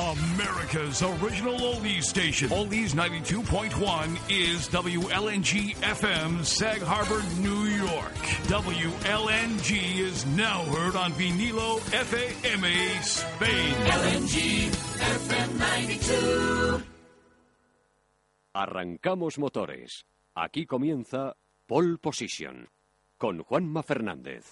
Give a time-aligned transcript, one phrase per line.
[0.00, 2.48] America's original oldies station.
[2.48, 8.14] Oldies 92.1 is WLNG FM, Sag Harbor, New York.
[8.48, 13.74] WLNG is now heard on Vinilo FAMA, Spain.
[13.74, 14.70] LNG
[15.20, 16.84] FM 92.
[18.54, 20.06] Arrancamos motores.
[20.34, 21.36] Aquí comienza
[21.66, 22.68] Pole Position
[23.18, 24.50] con Juanma Fernández.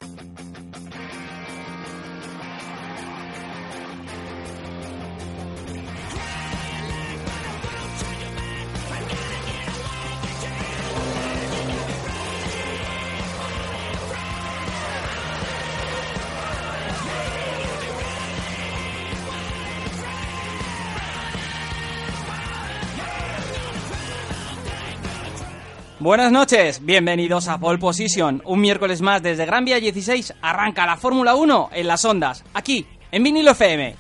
[26.08, 28.40] Buenas noches, bienvenidos a Pole Position.
[28.46, 32.86] Un miércoles más desde Gran Vía 16 arranca la Fórmula 1 en las ondas, aquí,
[33.12, 33.94] en Vinilo FM.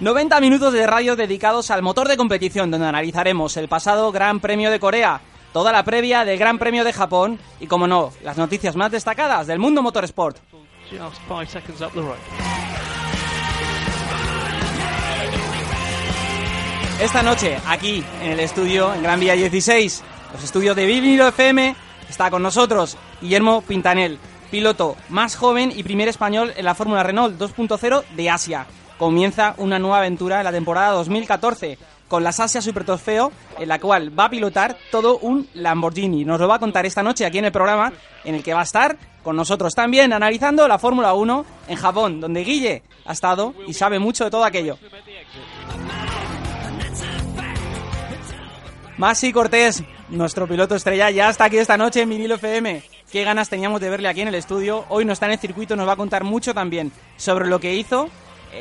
[0.00, 4.70] 90 minutos de radio dedicados al motor de competición, donde analizaremos el pasado Gran Premio
[4.70, 5.20] de Corea,
[5.52, 9.46] toda la previa del Gran Premio de Japón y, como no, las noticias más destacadas
[9.46, 10.38] del mundo motorsport.
[17.04, 20.02] Esta noche, aquí en el estudio, en Gran Vía 16,
[20.32, 21.76] los estudios de Vinilo FM,
[22.08, 24.18] está con nosotros Guillermo Pintanel,
[24.50, 28.66] piloto más joven y primer español en la Fórmula Renault 2.0 de Asia.
[28.96, 31.76] Comienza una nueva aventura en la temporada 2014
[32.08, 36.24] con la Asia Super Trofeo, en la cual va a pilotar todo un Lamborghini.
[36.24, 37.92] Nos lo va a contar esta noche aquí en el programa,
[38.24, 42.20] en el que va a estar con nosotros también analizando la Fórmula 1 en Japón,
[42.22, 44.78] donde Guille ha estado y sabe mucho de todo aquello.
[49.04, 52.82] Masi Cortés, nuestro piloto estrella, ya está aquí esta noche en Vinilo FM.
[53.12, 54.86] Qué ganas teníamos de verle aquí en el estudio.
[54.88, 57.74] Hoy no está en el circuito, nos va a contar mucho también sobre lo que
[57.74, 58.08] hizo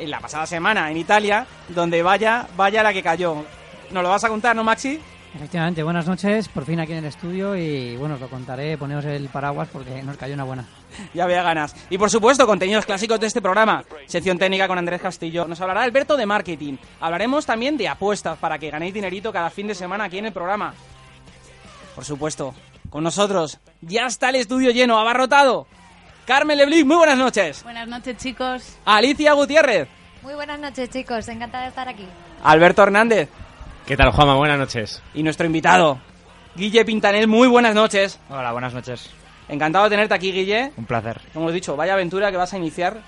[0.05, 3.45] la pasada semana en Italia, donde vaya, vaya la que cayó.
[3.91, 4.99] ¿Nos lo vas a contar, no, Maxi?
[5.33, 9.05] Efectivamente, buenas noches, por fin aquí en el estudio y bueno, os lo contaré, poneos
[9.05, 10.65] el paraguas porque nos cayó una buena.
[11.13, 11.75] Ya había ganas.
[11.89, 13.83] Y por supuesto, contenidos clásicos de este programa.
[14.07, 15.45] Sección técnica con Andrés Castillo.
[15.47, 16.77] Nos hablará Alberto de marketing.
[16.99, 20.33] Hablaremos también de apuestas para que ganéis dinerito cada fin de semana aquí en el
[20.33, 20.73] programa.
[21.95, 22.53] Por supuesto,
[22.89, 25.67] con nosotros ya está el estudio lleno, abarrotado.
[26.25, 27.63] Carmen Leblic, muy buenas noches.
[27.63, 28.77] Buenas noches, chicos.
[28.85, 29.89] Alicia Gutiérrez.
[30.21, 31.27] Muy buenas noches, chicos.
[31.27, 32.07] Encantada de estar aquí.
[32.43, 33.29] Alberto Hernández.
[33.85, 34.35] ¿Qué tal, Juanma?
[34.35, 35.03] Buenas noches.
[35.13, 35.99] Y nuestro invitado,
[36.55, 37.27] Guille Pintanel.
[37.27, 38.19] Muy buenas noches.
[38.29, 39.09] Hola, buenas noches.
[39.49, 40.71] Encantado de tenerte aquí, Guille.
[40.77, 41.21] Un placer.
[41.33, 43.01] Como he dicho, vaya aventura que vas a iniciar.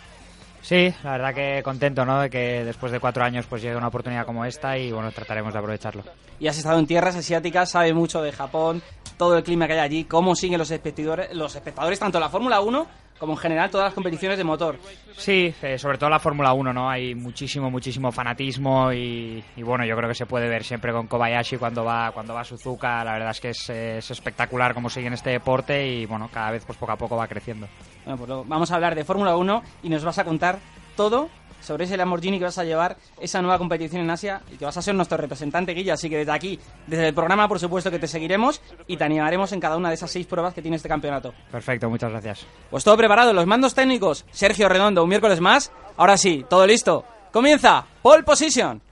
[0.61, 2.21] Sí, la verdad que contento, ¿no?
[2.21, 5.53] De que después de cuatro años pues llegue una oportunidad como esta y bueno, trataremos
[5.53, 6.03] de aprovecharlo.
[6.39, 8.81] Y has estado en tierras asiáticas, sabe mucho de Japón,
[9.15, 12.61] todo el clima que hay allí, cómo siguen los espectadores, los espectadores tanto la Fórmula
[12.61, 14.77] 1 como en general todas las competiciones de motor.
[15.17, 16.89] Sí, eh, sobre todo la Fórmula 1, ¿no?
[16.89, 21.07] Hay muchísimo, muchísimo fanatismo y, y, bueno, yo creo que se puede ver siempre con
[21.07, 23.03] Kobayashi cuando va cuando va a Suzuka.
[23.03, 26.51] La verdad es que es, es espectacular cómo sigue en este deporte y bueno, cada
[26.51, 27.67] vez pues poco a poco va creciendo.
[28.03, 30.59] Bueno, pues luego vamos a hablar de Fórmula 1 y nos vas a contar
[30.95, 31.29] todo
[31.61, 34.77] sobre ese Lamborghini que vas a llevar esa nueva competición en Asia y que vas
[34.77, 35.93] a ser nuestro representante, Guilla.
[35.93, 39.51] Así que desde aquí, desde el programa, por supuesto que te seguiremos y te animaremos
[39.51, 41.33] en cada una de esas seis pruebas que tiene este campeonato.
[41.51, 42.45] Perfecto, muchas gracias.
[42.69, 45.71] Pues todo preparado, los mandos técnicos, Sergio Redondo, un miércoles más.
[45.97, 47.05] Ahora sí, todo listo.
[47.31, 48.84] Comienza, Pole Position.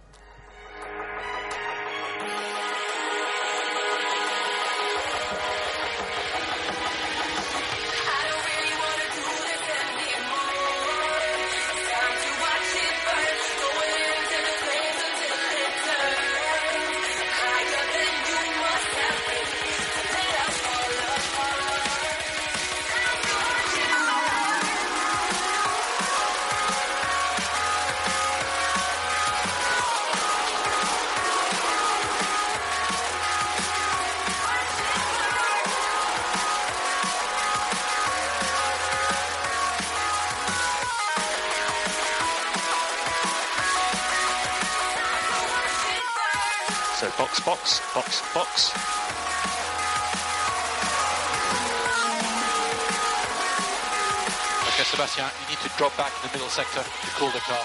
[56.53, 57.57] Sector to cool the car.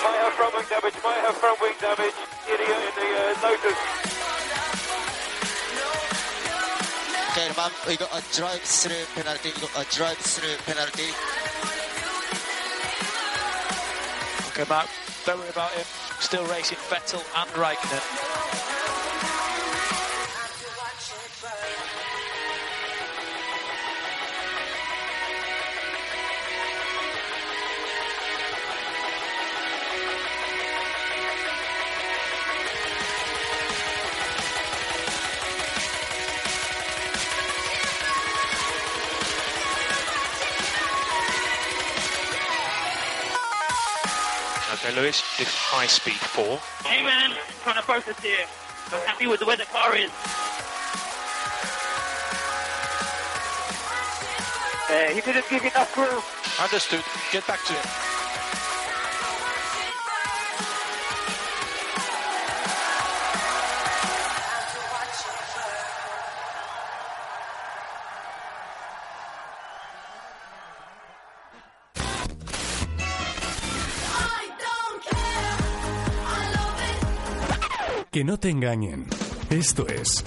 [0.00, 2.16] Might have front wing damage, might have front wing damage.
[2.48, 3.78] Idiot in the uh, Lotus.
[7.28, 9.52] Okay, ma'am, we got a drive through penalty.
[9.54, 11.12] We got a drive through penalty.
[14.48, 14.88] Okay, Matt,
[15.26, 16.07] don't worry about him.
[16.20, 18.67] Still racing Vettel and Raikkonen.
[44.98, 46.58] Lewis, this high speed four.
[46.84, 47.30] Hey man,
[47.62, 48.46] trying to focus here.
[48.90, 50.10] I'm happy with the way the car is.
[54.90, 56.20] Uh, he didn't give enough room.
[56.60, 57.04] Understood.
[57.30, 58.07] Get back to it.
[78.18, 79.06] Que no te engañen.
[79.48, 80.24] Esto es.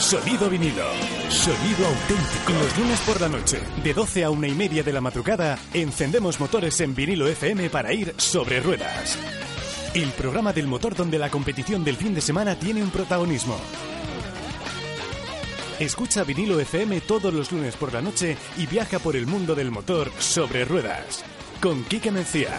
[0.00, 0.86] Sonido vinilo.
[1.28, 2.52] Sonido auténtico.
[2.62, 6.40] Los lunes por la noche, de 12 a una y media de la madrugada, encendemos
[6.40, 9.18] motores en vinilo FM para ir sobre ruedas.
[9.92, 13.58] El programa del motor donde la competición del fin de semana tiene un protagonismo.
[15.78, 19.70] Escucha vinilo FM todos los lunes por la noche y viaja por el mundo del
[19.70, 21.22] motor sobre ruedas.
[21.60, 22.58] Con Kike Mencía.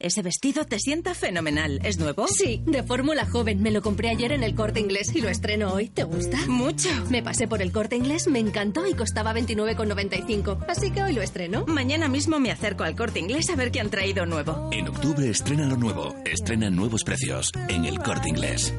[0.00, 1.80] Ese vestido te sienta fenomenal.
[1.82, 2.28] ¿Es nuevo?
[2.28, 3.60] Sí, de fórmula joven.
[3.62, 5.88] Me lo compré ayer en el corte inglés y lo estreno hoy.
[5.88, 6.38] ¿Te gusta?
[6.46, 6.88] Mucho.
[7.10, 10.66] Me pasé por el corte inglés, me encantó y costaba 29,95.
[10.68, 11.64] Así que hoy lo estreno.
[11.66, 14.70] Mañana mismo me acerco al corte inglés a ver qué han traído nuevo.
[14.72, 16.14] En octubre estrena lo nuevo.
[16.24, 18.72] Estrenan nuevos precios en el corte inglés.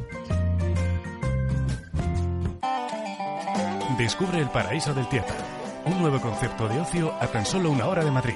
[3.97, 5.35] Descubre el paraíso del teatro.
[5.85, 8.35] Un nuevo concepto de ocio a tan solo una hora de Madrid.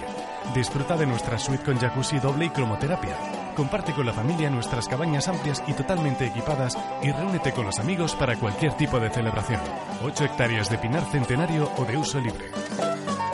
[0.53, 3.15] Disfruta de nuestra suite con jacuzzi doble y cromoterapia.
[3.55, 8.15] Comparte con la familia nuestras cabañas amplias y totalmente equipadas y reúnete con los amigos
[8.15, 9.61] para cualquier tipo de celebración.
[10.03, 12.51] 8 hectáreas de pinar centenario o de uso libre.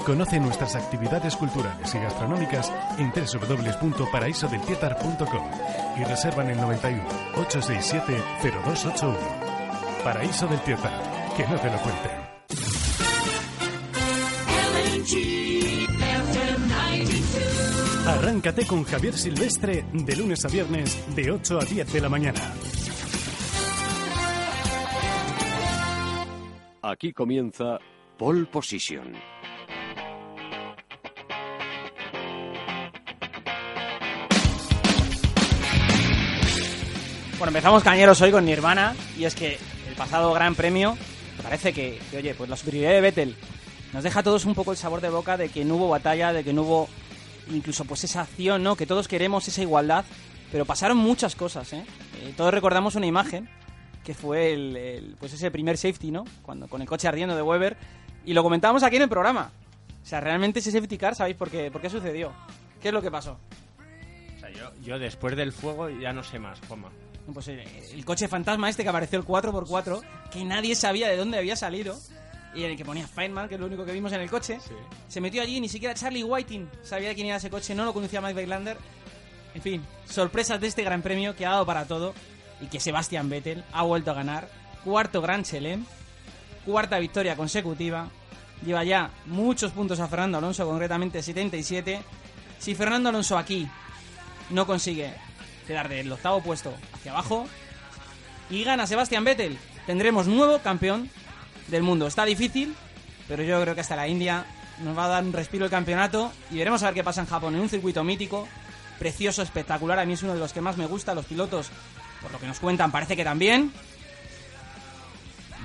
[0.06, 5.52] Conoce nuestras actividades culturales y gastronómicas en www.paraisodeltietar.com
[5.98, 7.04] y reserva en el 91
[7.36, 9.18] 867 0281.
[10.04, 10.94] Paraíso del Tietar,
[11.36, 12.12] que no te lo cuenten.
[18.10, 22.42] Arráncate con Javier Silvestre de lunes a viernes de 8 a 10 de la mañana.
[26.82, 27.78] Aquí comienza
[28.18, 29.14] Pole Position.
[37.38, 40.98] Bueno, empezamos cañeros hoy con Nirvana y es que el pasado Gran Premio
[41.44, 43.36] parece que, que, oye, pues la superioridad de Vettel
[43.94, 46.34] nos deja a todos un poco el sabor de boca de que no hubo batalla,
[46.34, 46.90] de que no hubo
[47.54, 48.75] incluso pues esa acción, ¿no?
[48.75, 50.06] Que todos queremos esa igualdad,
[50.51, 51.86] pero pasaron muchas cosas, ¿eh?
[52.22, 53.50] Eh, todos recordamos una imagen
[54.04, 56.25] que fue el, el, pues ese primer safety, ¿no?
[56.42, 57.78] Cuando con el coche ardiendo de Weber
[58.25, 59.51] y lo comentábamos aquí en el programa.
[60.01, 62.31] O sea, realmente ese safety car, ¿sabéis por qué, por qué sucedió?
[62.81, 63.38] ¿Qué es lo que pasó?
[64.38, 66.90] O sea, yo, yo después del fuego ya no sé más, Juanma.
[67.34, 71.38] Pues el, el coche fantasma este que apareció el 4x4, que nadie sabía de dónde
[71.38, 71.95] había salido,
[72.56, 74.60] y en el que ponía Feynman, que es lo único que vimos en el coche,
[74.60, 74.74] Sí.
[75.07, 78.22] se metió allí, ni siquiera Charlie Whiting sabía quién era ese coche, no lo conocía
[78.22, 78.78] Mike Bailander.
[79.54, 82.13] En fin, sorpresas de este gran premio que ha dado para todo
[82.62, 84.50] y que Sebastian Vettel ha vuelto a ganar.
[84.83, 85.85] Cuarto Gran Chelem,
[86.66, 88.09] cuarta victoria consecutiva.
[88.66, 92.02] Lleva ya muchos puntos a Fernando Alonso, concretamente 77.
[92.59, 93.68] Si Fernando Alonso aquí
[94.50, 95.14] no consigue
[95.66, 97.45] quedar del octavo puesto hacia abajo
[98.50, 101.09] y gana Sebastian Vettel, tendremos nuevo campeón
[101.69, 102.07] del mundo.
[102.07, 102.76] Está difícil,
[103.28, 104.45] pero yo creo que hasta la India
[104.83, 107.28] nos va a dar un respiro el campeonato y veremos a ver qué pasa en
[107.28, 108.47] Japón en un circuito mítico,
[108.97, 109.99] precioso, espectacular.
[109.99, 111.14] A mí es uno de los que más me gusta.
[111.14, 111.69] Los pilotos,
[112.21, 113.71] por lo que nos cuentan, parece que también.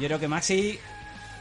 [0.00, 0.78] Yo creo que Maxi,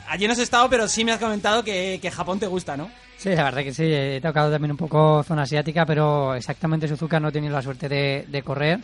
[0.07, 2.89] allí no has estado, pero sí me has comentado que, que Japón te gusta, ¿no?
[3.17, 7.19] Sí, la verdad que sí, he tocado también un poco zona asiática, pero exactamente Suzuka
[7.19, 8.79] no he tenido la suerte de, de correr.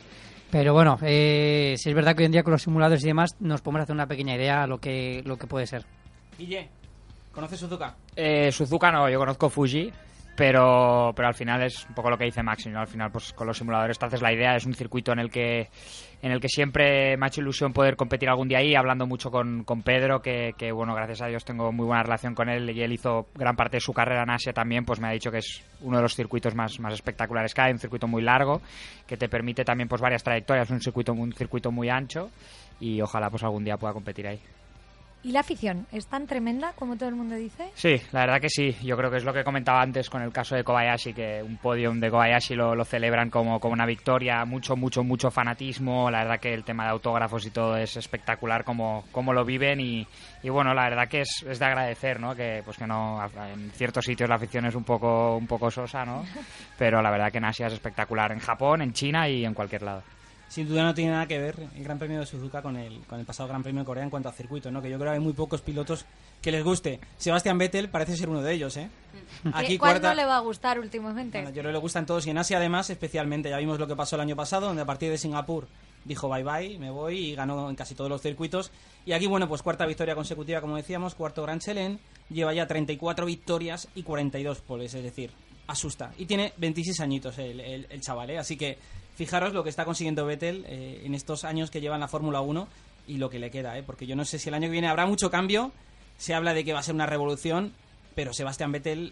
[0.52, 3.36] Pero bueno, eh, sí es verdad que hoy en día con los simuladores y demás
[3.40, 5.86] nos podemos hacer una pequeña idea a lo que, lo que puede ser.
[6.38, 6.70] Guille,
[7.32, 7.96] ¿conoces Suzuka?
[8.16, 9.92] Eh, Suzuka no, yo conozco Fuji,
[10.40, 12.70] pero, pero al final es un poco lo que dice Maxi.
[12.74, 15.30] Al final, pues con los simuladores te haces la idea, es un circuito en el
[15.30, 15.68] que
[16.22, 19.32] en el que siempre me ha hecho ilusión poder competir algún día ahí, hablando mucho
[19.32, 22.70] con, con Pedro, que, que, bueno, gracias a Dios tengo muy buena relación con él
[22.70, 25.30] y él hizo gran parte de su carrera en Asia también, pues me ha dicho
[25.30, 28.62] que es uno de los circuitos más, más espectaculares que hay, un circuito muy largo,
[29.06, 32.30] que te permite también pues varias trayectorias, un circuito, un circuito muy ancho
[32.80, 34.40] y ojalá pues algún día pueda competir ahí.
[35.22, 37.72] ¿Y la afición es tan tremenda como todo el mundo dice?
[37.74, 38.74] Sí, la verdad que sí.
[38.82, 41.58] Yo creo que es lo que comentaba antes con el caso de Kobayashi, que un
[41.58, 46.10] podium de Kobayashi lo, lo celebran como, como una victoria, mucho, mucho, mucho fanatismo.
[46.10, 49.82] La verdad que el tema de autógrafos y todo es espectacular como, como lo viven
[49.82, 50.08] y,
[50.42, 52.34] y bueno, la verdad que es, es de agradecer, ¿no?
[52.34, 53.22] Que pues que no
[53.54, 56.24] en ciertos sitios la afición es un poco un poco sosa, ¿no?
[56.78, 59.82] Pero la verdad que en Asia es espectacular, en Japón, en China y en cualquier
[59.82, 60.02] lado
[60.50, 63.20] sin duda no tiene nada que ver el Gran Premio de Suzuka con el, con
[63.20, 64.82] el pasado Gran Premio de Corea en cuanto a circuito, ¿no?
[64.82, 66.06] Que yo creo que hay muy pocos pilotos
[66.42, 67.00] que les guste.
[67.18, 68.90] Sebastián Vettel parece ser uno de ellos, ¿eh?
[69.54, 71.38] Aquí ¿Cuál no le va a gustar últimamente?
[71.38, 73.50] Bueno, yo creo que le gustan todos y en Asia además especialmente.
[73.50, 75.68] Ya vimos lo que pasó el año pasado, donde a partir de Singapur
[76.06, 78.72] dijo bye bye, me voy y ganó en casi todos los circuitos.
[79.06, 83.26] Y aquí, bueno, pues cuarta victoria consecutiva, como decíamos, cuarto Gran Chelem, lleva ya 34
[83.26, 85.32] victorias y 42 poles, es decir,
[85.68, 86.12] asusta.
[86.18, 88.40] Y tiene 26 añitos el, el, el chaval, ¿eh?
[88.40, 88.78] Así que
[89.20, 92.40] fijaros lo que está consiguiendo Vettel eh, en estos años que lleva en la Fórmula
[92.40, 92.70] 1
[93.06, 93.84] y lo que le queda, ¿eh?
[93.84, 95.74] porque yo no sé si el año que viene habrá mucho cambio,
[96.18, 97.74] se habla de que va a ser una revolución,
[98.16, 99.12] pero Sebastián Vettel,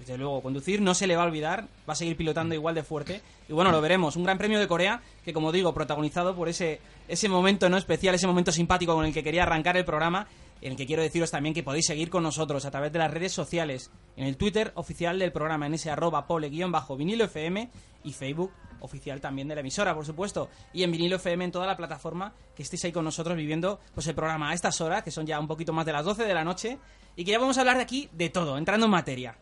[0.00, 2.82] desde luego, conducir no se le va a olvidar, va a seguir pilotando igual de
[2.82, 6.48] fuerte, y bueno, lo veremos, un gran premio de Corea, que como digo, protagonizado por
[6.48, 10.26] ese, ese momento no especial, ese momento simpático con el que quería arrancar el programa,
[10.60, 13.10] en el que quiero deciros también que podéis seguir con nosotros a través de las
[13.10, 17.70] redes sociales, en el Twitter oficial del programa, en ese arroba pole-vinilo FM
[18.04, 21.66] y Facebook oficial también de la emisora, por supuesto, y en vinilo FM en toda
[21.66, 25.10] la plataforma, que estéis ahí con nosotros viviendo pues el programa a estas horas, que
[25.10, 26.78] son ya un poquito más de las 12 de la noche,
[27.16, 29.36] y que ya vamos a hablar de aquí de todo, entrando en materia.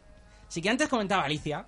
[0.49, 1.67] Así que antes comentaba Alicia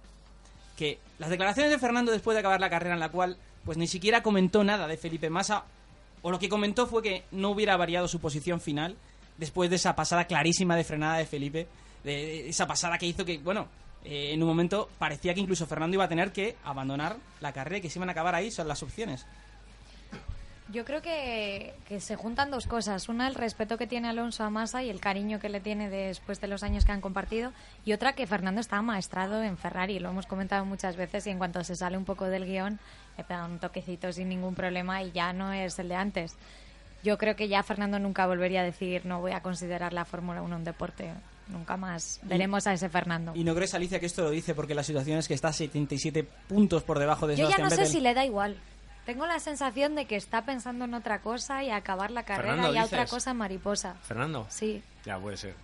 [0.76, 3.88] que las declaraciones de Fernando después de acabar la carrera en la cual pues ni
[3.88, 5.64] siquiera comentó nada de Felipe Massa,
[6.22, 8.96] o lo que comentó fue que no hubiera variado su posición final
[9.38, 11.66] después de esa pasada clarísima de frenada de Felipe,
[12.04, 13.68] de esa pasada que hizo que, bueno,
[14.04, 17.78] eh, en un momento parecía que incluso Fernando iba a tener que abandonar la carrera
[17.78, 19.26] y que se iban a acabar ahí, son las opciones.
[20.68, 23.08] Yo creo que, se juntan dos cosas.
[23.08, 26.40] Una, el respeto que tiene Alonso a Massa y el cariño que le tiene después
[26.40, 27.52] de los años que han compartido.
[27.84, 30.00] Y otra, que Fernando está maestrado en Ferrari.
[30.00, 32.80] Lo hemos comentado muchas veces y en cuanto se sale un poco del guion,
[33.16, 36.36] le pega un toquecito sin ningún problema y ya no es el de antes.
[37.02, 40.42] Yo creo que ya Fernando nunca volvería a decir no voy a considerar la Fórmula
[40.42, 41.12] 1 un deporte
[41.48, 43.32] nunca más veremos a ese Fernando.
[43.34, 46.24] ¿Y no crees, Alicia, que esto lo dice porque la situación es que está 77
[46.48, 48.56] puntos por debajo de Yo ya no sé si le da igual.
[49.04, 52.76] Tengo la sensación de que está pensando en otra cosa y acabar la carrera y
[52.76, 53.94] a otra cosa mariposa.
[54.02, 54.46] ¿Fernando?
[54.50, 54.82] Sí.
[55.04, 55.54] Ya puede ser.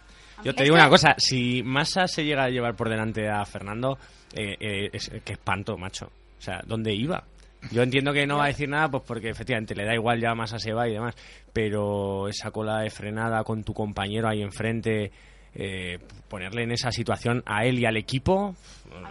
[0.45, 3.99] Yo te digo una cosa, si Massa se llega a llevar por delante a Fernando,
[4.33, 6.07] eh, eh, es, que espanto, macho.
[6.39, 7.25] O sea, ¿dónde iba?
[7.71, 10.35] Yo entiendo que no va a decir nada, pues porque efectivamente le da igual ya
[10.35, 11.15] Massa se va y demás,
[11.53, 15.13] pero esa cola de frenada con tu compañero ahí enfrente,
[15.55, 18.55] eh, ponerle en esa situación a él y al equipo.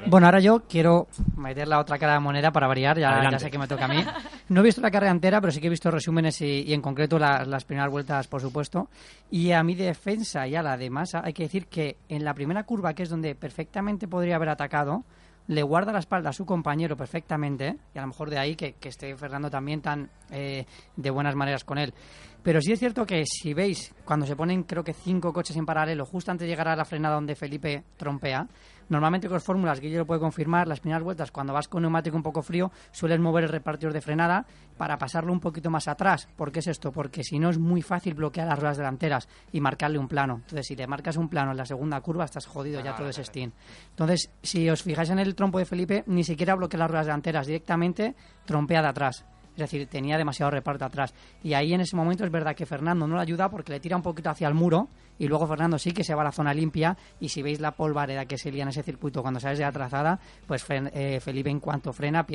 [0.08, 3.50] Bueno, ahora yo quiero meter la otra cara de moneda para variar, ya, ya, sé
[3.50, 4.04] que me toca a mí.
[4.50, 6.82] No he visto la carrera entera, pero sí que he visto resúmenes y, y en
[6.82, 8.90] concreto la, las primeras vueltas, por supuesto.
[9.30, 12.34] Y a mi defensa y a la de Massa, hay que decir que en la
[12.34, 15.04] primera curva, que es donde perfectamente podría haber atacado,
[15.52, 18.78] le guarda la espalda a su compañero perfectamente, y a lo mejor de ahí que,
[18.82, 20.66] esté Fernando también tan eh,
[20.96, 21.94] de buenas maneras con él.
[22.42, 25.66] Pero sí es cierto que si veis, cuando se ponen creo que cinco coches en
[25.66, 28.48] paralelo, justo antes de llegar a la frenada donde Felipe trompea,
[28.92, 31.82] normalmente con las fórmulas, que yo lo puedo confirmar, las primeras vueltas, cuando vas con
[31.82, 34.46] neumático un poco frío, sueles mover el repartidor de frenada
[34.78, 36.28] para pasarlo un poquito más atrás.
[36.36, 36.92] ¿Por qué es esto?
[36.92, 40.36] Porque si no es muy fácil bloquear las ruedas delanteras y marcarle un plano.
[40.36, 43.24] Entonces, si le marcas un plano en la segunda curva, estás jodido ya todo ese
[43.24, 43.52] steam.
[43.90, 47.48] Entonces, si os fijáis en el trompo de Felipe, ni siquiera bloquea las ruedas delanteras,
[47.48, 49.26] directamente trompea de atrás.
[49.54, 51.14] Es decir, tenía demasiado reparto atrás.
[51.44, 53.98] Y ahí en ese momento es verdad que Fernando no le ayuda porque le tira
[53.98, 54.88] un poquito hacia el muro
[55.20, 57.72] y luego Fernando sí que se va a la zona limpia y si veis la
[57.72, 61.50] polvareda que se lía en ese circuito cuando sales de la trazada, pues eh, Felipe
[61.50, 62.26] en cuanto frena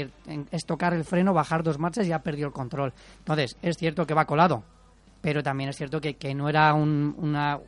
[0.51, 2.93] es tocar el freno, bajar dos marchas y ya perdió el control.
[3.19, 4.63] Entonces, es cierto que va colado,
[5.21, 7.59] pero también es cierto que, que no era un, una,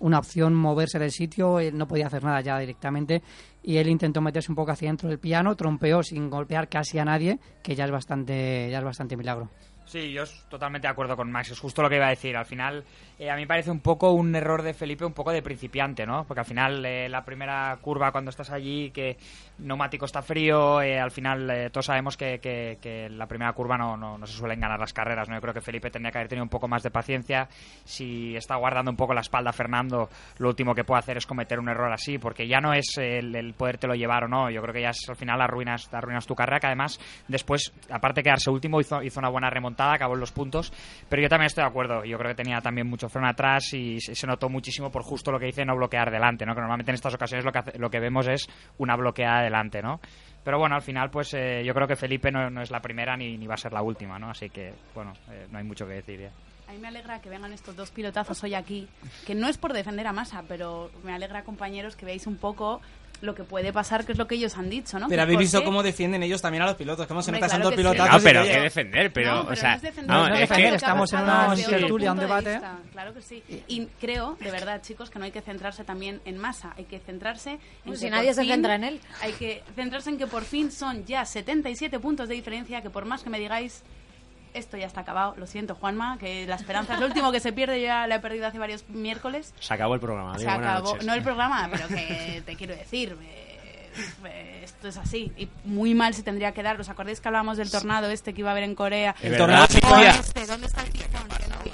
[0.00, 3.22] una opción moverse del sitio, él no podía hacer nada ya directamente
[3.64, 7.04] y él intentó meterse un poco hacia dentro del piano, trompeó sin golpear casi a
[7.04, 9.48] nadie, que ya es bastante, ya es bastante milagro.
[9.86, 12.36] Sí, yo totalmente de acuerdo con Max, es justo lo que iba a decir.
[12.36, 12.84] Al final,
[13.18, 16.24] eh, a mí parece un poco un error de Felipe, un poco de principiante, ¿no?
[16.24, 19.18] Porque al final, eh, la primera curva cuando estás allí, que
[19.58, 23.76] neumático está frío, eh, al final eh, todos sabemos que, que, que, la primera curva
[23.76, 25.34] no, no, no, se suelen ganar las carreras, ¿no?
[25.36, 27.48] Yo creo que Felipe tendría que haber tenido un poco más de paciencia.
[27.84, 31.26] Si está guardando un poco la espalda a Fernando, lo último que puede hacer es
[31.26, 34.50] cometer un error así, porque ya no es el, el podértelo llevar o no.
[34.50, 36.98] Yo creo que ya es, al final arruinas, arruinas tu carrera, que además,
[37.28, 40.72] después, aparte de quedarse último, hizo, hizo una buena remontada acabó en los puntos,
[41.08, 42.04] pero yo también estoy de acuerdo.
[42.04, 45.38] Yo creo que tenía también mucho freno atrás y se notó muchísimo por justo lo
[45.38, 46.54] que dice no bloquear delante, ¿no?
[46.54, 50.00] Que normalmente en estas ocasiones lo que, lo que vemos es una bloqueada delante, ¿no?
[50.44, 53.16] Pero bueno, al final, pues eh, yo creo que Felipe no, no es la primera
[53.16, 54.30] ni, ni, va a ser la última, ¿no?
[54.30, 56.30] Así que, bueno, eh, no hay mucho que decir ya.
[56.68, 58.88] A mí me alegra que vengan estos dos pilotazos hoy aquí,
[59.26, 62.80] que no es por defender a Massa, pero me alegra, compañeros, que veáis un poco
[63.20, 65.08] lo que puede pasar, que es lo que ellos han dicho, ¿no?
[65.08, 67.06] Pero habéis visto qué- cómo defienden ellos también a los pilotos.
[67.06, 68.12] Cómo se Hombre, nota son claro dos que sí.
[68.12, 70.48] No, pero que defender, pero, No, o sea, no es defender, vamos, no es es
[70.48, 72.60] defender, que estamos en una tertulia, un debate.
[72.92, 73.42] Claro que sí.
[73.68, 76.74] Y creo, de verdad, chicos, que no hay que centrarse también en masa.
[76.76, 79.00] Hay que centrarse en Pues que si nadie se fin- centra en él.
[79.22, 83.04] Hay que centrarse en que por fin son ya 77 puntos de diferencia, que por
[83.06, 83.82] más que me digáis
[84.54, 85.34] esto ya está acabado.
[85.36, 87.80] Lo siento, Juanma, que la esperanza es lo último que se pierde.
[87.80, 89.52] Yo ya la he perdido hace varios miércoles.
[89.60, 90.34] Se acabó el programa.
[90.34, 90.96] Se digo, acabó.
[91.04, 93.16] No el programa, pero que te quiero decir.
[93.22, 93.43] eh,
[94.62, 95.32] esto es así.
[95.36, 96.80] Y muy mal se tendría que dar.
[96.80, 99.14] ¿Os acordáis que hablábamos del tornado este que iba a haber en Corea?
[99.22, 99.68] El verdad.
[99.68, 101.24] tornado este, ¿Dónde está el tifón?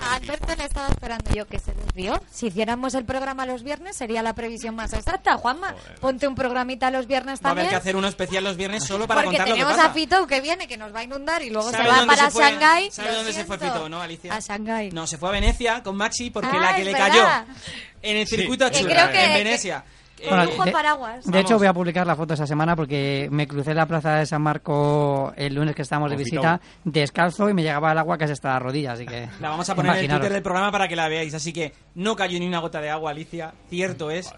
[0.03, 2.23] A Alberto le estaba esperando yo que se desvió.
[2.31, 5.37] Si hiciéramos el programa los viernes sería la previsión más exacta.
[5.37, 7.71] Juanma, ponte un programita los viernes Va a haber también.
[7.71, 9.91] que hacer uno especial los viernes solo para porque contar lo que tenemos pasa.
[9.91, 12.17] a Fito que viene, que nos va a inundar y luego se ¿Sabes va dónde
[12.17, 12.45] para se fue?
[12.51, 12.91] Shanghái.
[12.91, 13.59] ¿Sabes Lo dónde se fue.
[13.59, 14.35] Fito, no, Alicia?
[14.35, 14.91] A Shanghái.
[14.93, 17.09] No, se fue a Venecia con Maxi porque Ah, la que le verdad.
[17.09, 17.27] cayó
[18.03, 18.37] en el Sí.
[18.37, 19.85] circuito Que churra, creo que- en Venecia.
[20.23, 21.25] Eh, de- paraguas.
[21.25, 24.27] De hecho, voy a publicar la foto esa semana porque me crucé la plaza de
[24.27, 28.33] San Marco el lunes que estábamos de visita descalzo y me llegaba el agua casi
[28.33, 29.29] hasta la rodilla, así que...
[29.41, 30.11] La vamos a poner en el.
[30.11, 31.33] Twitter del programa para que la veáis.
[31.35, 33.53] Así que no cayó ni una gota de agua, Alicia.
[33.69, 34.33] Cierto es.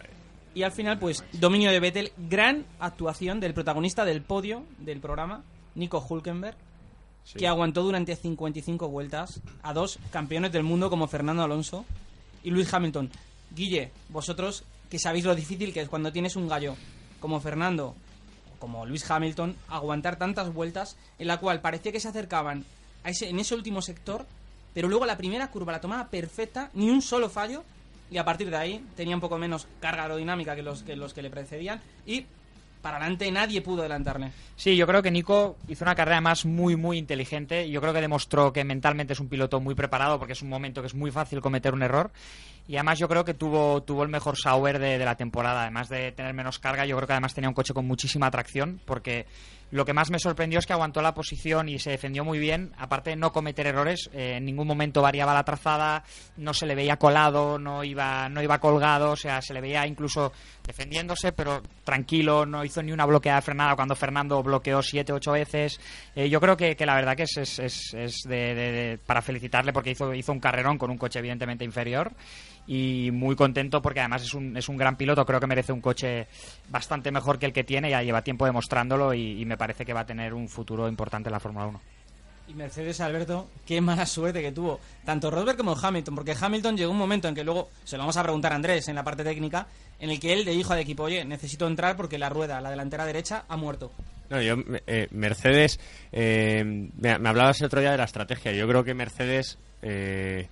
[0.55, 2.12] Y al final, pues, dominio de Vettel.
[2.17, 5.43] Gran actuación del protagonista del podio del programa,
[5.75, 6.57] Nico Hulkenberg,
[7.25, 7.39] Sí.
[7.39, 11.85] que aguantó durante 55 vueltas a dos campeones del mundo como Fernando Alonso
[12.43, 13.11] y Luis Hamilton.
[13.55, 16.77] Guille, vosotros que sabéis lo difícil que es cuando tienes un gallo
[17.19, 17.95] como Fernando
[18.59, 22.67] como Luis Hamilton, aguantar tantas vueltas en la cual parecía que se acercaban
[23.03, 24.27] a ese, en ese último sector,
[24.75, 27.65] pero luego la primera curva la tomaba perfecta, ni un solo fallo,
[28.11, 31.15] y a partir de ahí tenía un poco menos carga aerodinámica que los que, los
[31.15, 32.27] que le precedían, y
[32.83, 34.33] para adelante nadie pudo adelantarle.
[34.57, 37.71] Sí, yo creo que Nico hizo una carrera más muy, muy inteligente.
[37.71, 40.83] Yo creo que demostró que mentalmente es un piloto muy preparado porque es un momento
[40.83, 42.11] que es muy fácil cometer un error.
[42.69, 45.62] Y además yo creo que tuvo, tuvo el mejor Sauber de, de la temporada.
[45.62, 48.81] Además de tener menos carga, yo creo que además tenía un coche con muchísima tracción
[48.87, 49.26] porque
[49.73, 52.73] lo que más me sorprendió es que aguantó la posición y se defendió muy bien.
[52.78, 56.04] Aparte de no cometer errores, eh, en ningún momento variaba la trazada,
[56.37, 59.87] no se le veía colado, no iba, no iba colgado, o sea, se le veía
[59.87, 60.30] incluso
[60.67, 65.32] defendiéndose, pero tranquilo, no hizo ni una bloqueada de frenada cuando Fernando bloqueó siete, ocho
[65.32, 65.80] veces.
[66.15, 69.23] Eh, yo creo que, que la verdad que es, es, es- es de, de- para
[69.23, 72.13] felicitarle porque hizo, hizo un carrerón con un coche evidentemente inferior
[72.67, 75.81] y muy contento porque además es un, es un gran piloto, creo que merece un
[75.81, 76.27] coche
[76.69, 79.93] bastante mejor que el que tiene, ya lleva tiempo demostrándolo y, y me parece que
[79.93, 81.81] va a tener un futuro importante en la Fórmula 1.
[82.49, 86.91] Y Mercedes Alberto, qué mala suerte que tuvo tanto Rosberg como Hamilton, porque Hamilton llegó
[86.91, 89.23] un momento en que luego, se lo vamos a preguntar a Andrés en la parte
[89.23, 89.69] técnica,
[90.01, 92.71] en el que él le dijo al equipo, oye, necesito entrar porque la rueda, la
[92.71, 93.93] delantera derecha, ha muerto.
[94.29, 95.79] No, yo, eh, Mercedes,
[96.11, 98.53] eh, me, me hablabas el otro día de la estrategia.
[98.53, 100.49] Yo creo que Mercedes, eh,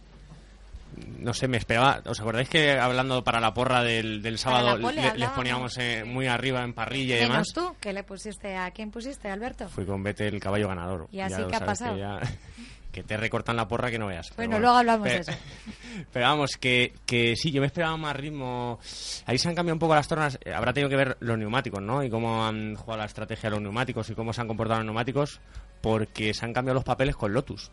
[1.18, 2.00] no sé, me esperaba.
[2.07, 6.05] ¿Os acordáis que hablando para la porra del, del sábado pole le- les poníamos eh,
[6.05, 7.48] muy arriba en parrilla y demás?
[7.55, 9.68] tú, que le pusiste a quién pusiste, Alberto.
[9.68, 11.09] Fui con Vettel el caballo ganador.
[11.12, 11.94] ¿Y así qué ha pasado?
[11.94, 12.20] Que, ya-
[12.92, 14.33] que te recortan la porra que no veas.
[14.37, 15.40] Bueno, luego hablamos Pero- de eso.
[16.12, 18.79] Pero vamos, que, que sí, yo me esperaba más ritmo.
[19.26, 20.38] Ahí se han cambiado un poco las tornas.
[20.44, 22.03] Eh, Habrá tenido que ver los neumáticos, ¿no?
[22.03, 24.87] Y cómo han jugado la estrategia de los neumáticos y cómo se han comportado los
[24.87, 25.40] neumáticos.
[25.81, 27.70] Porque se han cambiado los papeles con Lotus.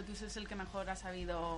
[0.00, 1.56] Lotus es el que mejor ha sabido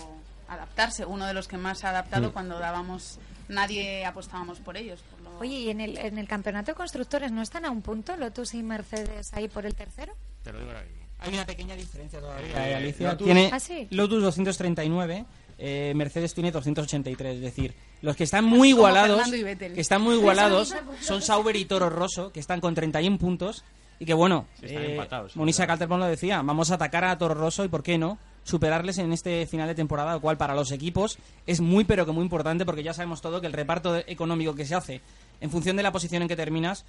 [0.49, 2.33] adaptarse, uno de los que más ha adaptado Mm.
[2.33, 5.01] cuando dábamos, nadie apostábamos por ellos.
[5.11, 7.83] por lo- Oye, ¿y en el, en el campeonato de constructores no están a un
[7.83, 10.13] punto Lotus y Mercedes ahí por el tercero?
[10.43, 11.03] Te lo digo ahora mismo.
[11.21, 13.13] Hay una pequeña diferencia todavía, Eh, eh, Alicia.
[13.13, 13.87] Lotus- Tiene ¿Ah, sí?
[13.91, 15.25] Lotus 239,
[15.59, 17.37] eh, Mercedes tiene 283.
[17.37, 21.89] Es decir, los que están muy igualados, que están muy igualados, son Sauber y Toro
[21.91, 23.63] Rosso, que están con 31 puntos.
[24.01, 25.65] Y que bueno, Sí, están eh, Monisa.
[25.65, 29.13] Calterpon lo decía, vamos a atacar a Toro Rosso y por qué no superarles en
[29.13, 32.65] este final de temporada, lo cual para los equipos es muy pero que muy importante
[32.65, 35.01] porque ya sabemos todo que el reparto económico que se hace
[35.41, 36.85] en función de la posición en que terminas,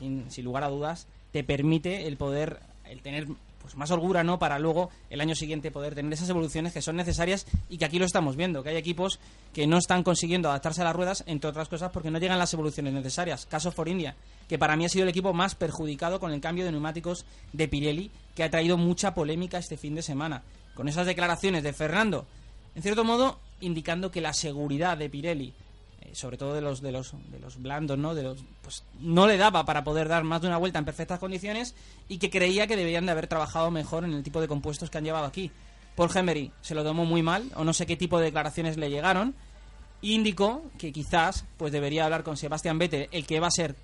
[0.00, 3.26] in- sin lugar a dudas, te permite el poder, el tener
[3.62, 4.38] pues más holgura, ¿no?
[4.38, 7.98] Para luego el año siguiente poder tener esas evoluciones que son necesarias y que aquí
[7.98, 9.18] lo estamos viendo, que hay equipos
[9.52, 12.52] que no están consiguiendo adaptarse a las ruedas, entre otras cosas porque no llegan las
[12.54, 13.44] evoluciones necesarias.
[13.46, 14.14] Caso For India,
[14.48, 17.66] que para mí ha sido el equipo más perjudicado con el cambio de neumáticos de
[17.66, 20.42] Pirelli, que ha traído mucha polémica este fin de semana.
[20.76, 22.26] Con esas declaraciones de Fernando,
[22.76, 25.52] en cierto modo, indicando que la seguridad de Pirelli
[26.06, 29.26] eh, sobre todo de los de los de los blandos no de los pues no
[29.26, 31.74] le daba para poder dar más de una vuelta en perfectas condiciones
[32.08, 34.98] y que creía que deberían de haber trabajado mejor en el tipo de compuestos que
[34.98, 35.50] han llevado aquí.
[35.94, 38.90] Paul Hemery se lo tomó muy mal o no sé qué tipo de declaraciones le
[38.90, 39.34] llegaron
[40.02, 43.74] e indicó que quizás pues debería hablar con Sebastián Vettel el que va a ser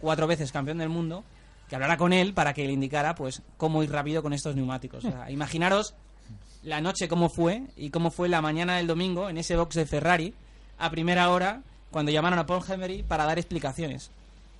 [0.00, 1.24] cuatro veces campeón del mundo
[1.68, 5.04] que hablara con él para que le indicara pues cómo ir rápido con estos neumáticos.
[5.04, 5.94] O sea, imaginaros
[6.62, 9.86] la noche cómo fue y cómo fue la mañana del domingo en ese box de
[9.86, 10.34] Ferrari
[10.78, 14.10] a primera hora cuando llamaron a Paul Henry para dar explicaciones.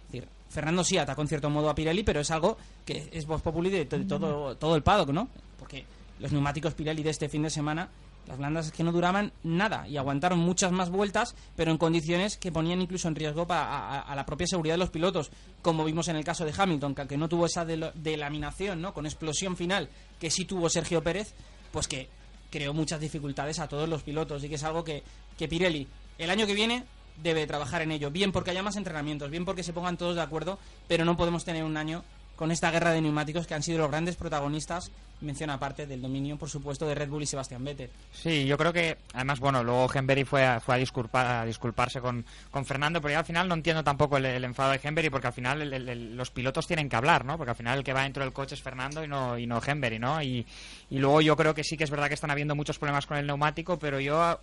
[0.06, 2.56] Es decir, Fernando sí atacó en cierto modo a Pirelli, pero es algo
[2.86, 5.28] que es voz populi de, to- de todo, todo el paddock, ¿no?
[5.58, 5.84] Porque
[6.20, 7.88] los neumáticos Pirelli de este fin de semana,
[8.26, 12.36] las blandas es que no duraban nada y aguantaron muchas más vueltas, pero en condiciones
[12.38, 15.30] que ponían incluso en riesgo a, a la propia seguridad de los pilotos,
[15.62, 18.94] como vimos en el caso de Hamilton, que aunque no tuvo esa delaminación, ¿no?
[18.94, 21.34] Con explosión final que sí tuvo Sergio Pérez,
[21.72, 22.08] pues que
[22.50, 24.42] creó muchas dificultades a todos los pilotos.
[24.44, 25.02] Y que es algo que,
[25.36, 25.86] que Pirelli
[26.18, 26.84] el año que viene
[27.22, 30.22] debe trabajar en ello, bien porque haya más entrenamientos, bien porque se pongan todos de
[30.22, 32.04] acuerdo, pero no podemos tener un año
[32.36, 36.36] con esta guerra de neumáticos que han sido los grandes protagonistas, mención aparte del dominio,
[36.36, 37.90] por supuesto, de Red Bull y Sebastián Vettel.
[38.12, 42.00] Sí, yo creo que, además, bueno, luego Henberry fue a, fue a, disculpar, a disculparse
[42.00, 45.26] con, con Fernando, pero yo al final no entiendo tampoco el, enfado de Henberry, porque
[45.26, 47.36] al final el- los pilotos tienen que hablar, ¿no?
[47.36, 49.60] Porque al final el que va dentro del coche es Fernando y no, y no
[49.64, 50.22] Henberry, ¿no?
[50.22, 50.46] Y,
[50.90, 53.16] y luego yo creo que sí que es verdad que están habiendo muchos problemas con
[53.16, 54.40] el neumático, pero yo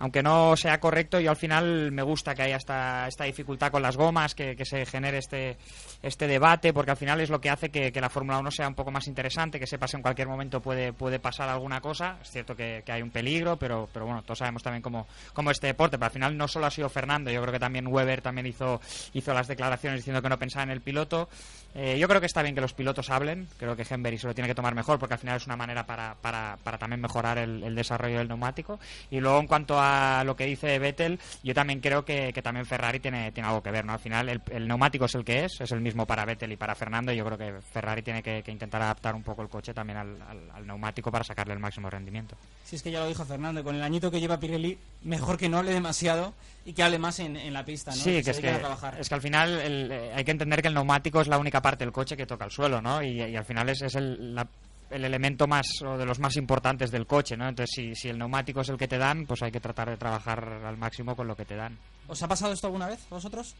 [0.00, 3.82] aunque no sea correcto, yo al final me gusta que haya esta, esta dificultad con
[3.82, 5.58] las gomas, que, que se genere este,
[6.02, 8.74] este debate, porque al final es lo que hace que, la Fórmula 1 sea un
[8.74, 12.16] poco más interesante, que sepas en cualquier momento puede, puede pasar alguna cosa.
[12.22, 15.50] Es cierto que, que hay un peligro, pero, pero bueno, todos sabemos también cómo, cómo
[15.50, 18.22] este deporte, pero al final no solo ha sido Fernando, yo creo que también Weber
[18.22, 18.80] también hizo,
[19.12, 21.28] hizo las declaraciones diciendo que no pensaba en el piloto.
[21.74, 24.34] Eh, yo creo que está bien que los pilotos hablen, creo que Henberry se lo
[24.34, 27.36] tiene que tomar mejor, porque al final es una manera para, para, para también mejorar
[27.36, 28.80] el, el desarrollo del neumático.
[29.10, 29.89] Y luego en cuanto a
[30.24, 33.70] lo que dice Vettel, yo también creo que, que también Ferrari tiene, tiene algo que
[33.70, 33.92] ver, ¿no?
[33.92, 36.56] Al final el, el neumático es el que es, es el mismo para Vettel y
[36.56, 39.48] para Fernando, y yo creo que Ferrari tiene que, que intentar adaptar un poco el
[39.48, 42.36] coche también al, al- al neumático para sacarle el máximo rendimiento.
[42.64, 45.48] Si es que ya lo dijo Fernando, con el añito que lleva Pirelli, mejor que
[45.48, 47.96] no hable demasiado y que hable más en, en la pista, ¿no?
[47.96, 48.60] Sí, que, se es, que,
[49.00, 51.60] es que al final el- eh, hay que entender que el neumático es la única
[51.62, 53.02] parte del coche que toca el suelo, ¿no?
[53.02, 54.46] Y, y al final es, es el, la-
[54.90, 57.48] el elemento más o de los más importantes del coche, ¿no?
[57.48, 59.96] Entonces, si, si el neumático es el que te dan, pues hay que tratar de
[59.96, 61.78] trabajar al máximo con lo que te dan.
[62.08, 63.54] ¿Os ha pasado esto alguna vez, vosotros?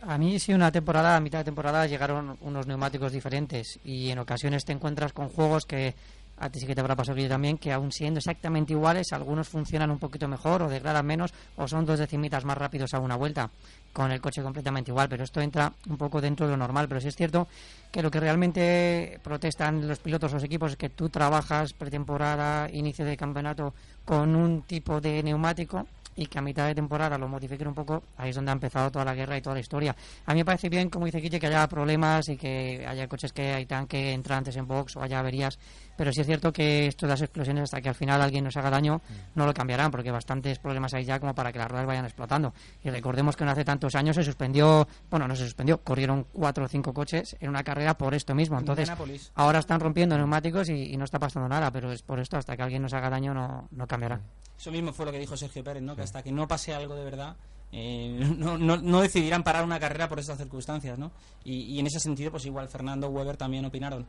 [0.00, 4.18] A mí sí una temporada, a mitad de temporada llegaron unos neumáticos diferentes y en
[4.18, 5.94] ocasiones te encuentras con juegos que
[6.36, 9.12] a ti sí que te habrá pasado a ti también, que aún siendo exactamente iguales,
[9.12, 12.98] algunos funcionan un poquito mejor o degradan menos o son dos decimitas más rápidos a
[12.98, 13.50] una vuelta
[13.94, 17.00] con el coche completamente igual, pero esto entra un poco dentro de lo normal, pero
[17.00, 17.46] sí es cierto
[17.90, 23.04] que lo que realmente protestan los pilotos los equipos es que tú trabajas pretemporada, inicio
[23.04, 23.72] de campeonato
[24.04, 28.02] con un tipo de neumático y que a mitad de temporada lo modifiquen un poco,
[28.16, 29.94] ahí es donde ha empezado toda la guerra y toda la historia.
[30.26, 33.32] A mí me parece bien, como dice Quique, que haya problemas y que haya coches
[33.32, 35.58] que hay que entrar antes en box o haya averías,
[35.96, 38.56] pero sí es cierto que esto de las explosiones, hasta que al final alguien nos
[38.56, 39.00] haga daño,
[39.34, 42.52] no lo cambiarán, porque bastantes problemas hay ya como para que las ruedas vayan explotando.
[42.82, 46.64] Y recordemos que no hace tantos años se suspendió, bueno, no se suspendió, corrieron cuatro
[46.64, 48.58] o cinco coches en una carrera por esto mismo.
[48.58, 48.90] Entonces,
[49.34, 52.56] ahora están rompiendo neumáticos y, y no está pasando nada, pero es por esto, hasta
[52.56, 54.20] que alguien nos haga daño, no, no cambiará.
[54.58, 55.96] Eso mismo fue lo que dijo Sergio Pérez, ¿no?
[55.96, 57.36] Que hasta que no pase algo de verdad,
[57.72, 61.10] eh, no, no, no decidirán parar una carrera por estas circunstancias, ¿no?
[61.44, 64.06] Y, y en ese sentido, pues igual Fernando Weber también opinaron.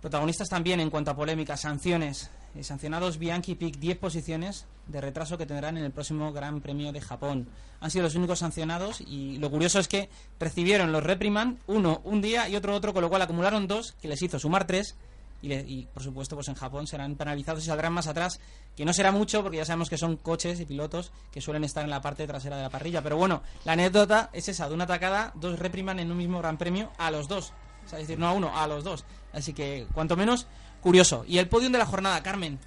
[0.00, 2.30] Protagonistas también en cuanto a polémicas, sanciones.
[2.56, 6.90] Eh, sancionados Bianchi Pic 10 posiciones de retraso que tendrán en el próximo Gran Premio
[6.90, 7.48] de Japón.
[7.80, 10.08] Han sido los únicos sancionados y lo curioso es que
[10.40, 14.08] recibieron los reprimand uno un día y otro otro, con lo cual acumularon dos, que
[14.08, 14.96] les hizo sumar tres.
[15.42, 18.38] Y, le- y, por supuesto pues en Japón serán penalizados y saldrán más atrás
[18.76, 21.82] que no será mucho porque ya sabemos que son coches y pilotos que suelen estar
[21.82, 24.84] en la parte trasera de la parrilla pero bueno la anécdota es esa de una
[24.84, 27.54] atacada dos repriman en un mismo gran premio a los dos
[27.86, 30.46] o sea, es decir no a uno a los dos así que cuanto menos
[30.80, 32.58] curioso y el podium de la jornada Carmen.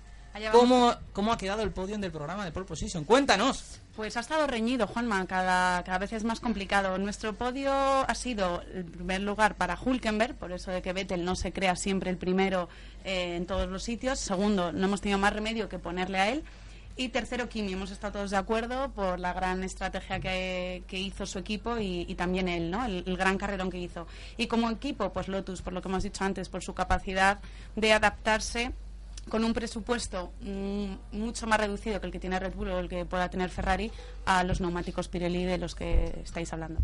[0.52, 3.04] ¿cómo, cómo ha quedado el podium del programa de Pole Position?
[3.04, 6.98] cuéntanos Pues ha estado reñido, Juanma, cada, cada vez es más complicado.
[6.98, 11.36] Nuestro podio ha sido el primer lugar para Hulkenberg, por eso de que Vettel no
[11.36, 12.68] se crea siempre el primero
[13.06, 14.20] eh, en todos los sitios.
[14.20, 16.44] Segundo, no hemos tenido más remedio que ponerle a él.
[16.96, 17.74] Y tercero, Kimi.
[17.74, 22.14] Hemos estado todos de acuerdo por la gran estrategia que, que hizo su equipo y,
[22.16, 22.86] también él, ¿no?
[22.86, 24.06] El, gran carrerón que hizo.
[24.38, 27.40] Y como equipo, pues Lotus, por lo que hemos dicho antes, por su capacidad
[27.76, 28.74] de adaptarse
[29.30, 32.90] con un presupuesto mm, mucho más reducido que el que tiene Red Bull o el
[32.90, 33.90] que pueda tener Ferrari
[34.26, 36.82] a los neumáticos Pirelli de los que estáis hablando.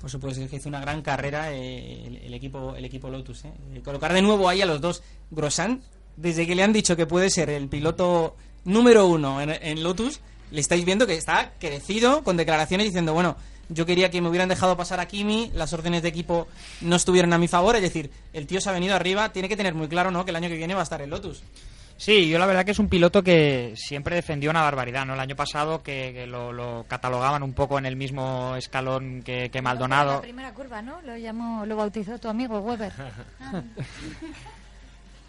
[0.00, 3.46] Por supuesto es que hizo una gran carrera eh, el, equipo el equipo Lotus.
[3.46, 3.52] eh.
[3.82, 5.02] Colocar de nuevo ahí a los dos.
[5.30, 5.80] Grosjean,
[6.16, 8.36] desde que le han dicho que puede ser el piloto
[8.66, 13.36] número uno en, en Lotus, le estáis viendo que está crecido con declaraciones diciendo, bueno,
[13.68, 16.46] yo quería que me hubieran dejado pasar a Kimi, las órdenes de equipo
[16.82, 19.56] no estuvieron a mi favor, es decir, el tío se ha venido arriba, tiene que
[19.56, 21.42] tener muy claro, ¿no?, que el año que viene va a estar en Lotus.
[21.98, 25.14] Sí, yo la verdad que es un piloto que siempre defendió una barbaridad, ¿no?
[25.14, 29.48] El año pasado que, que lo, lo catalogaban un poco en el mismo escalón que,
[29.50, 30.20] que La Maldonado.
[30.20, 31.00] primera curva, ¿no?
[31.00, 32.92] Lo llamó, lo bautizó tu amigo Weber.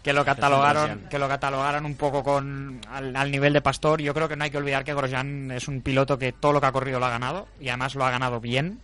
[0.02, 4.00] que lo catalogaron que lo catalogaron un poco con al, al, nivel de Pastor.
[4.00, 6.60] Yo creo que no hay que olvidar que Grosjean es un piloto que todo lo
[6.60, 8.80] que ha corrido lo ha ganado y además lo ha ganado bien.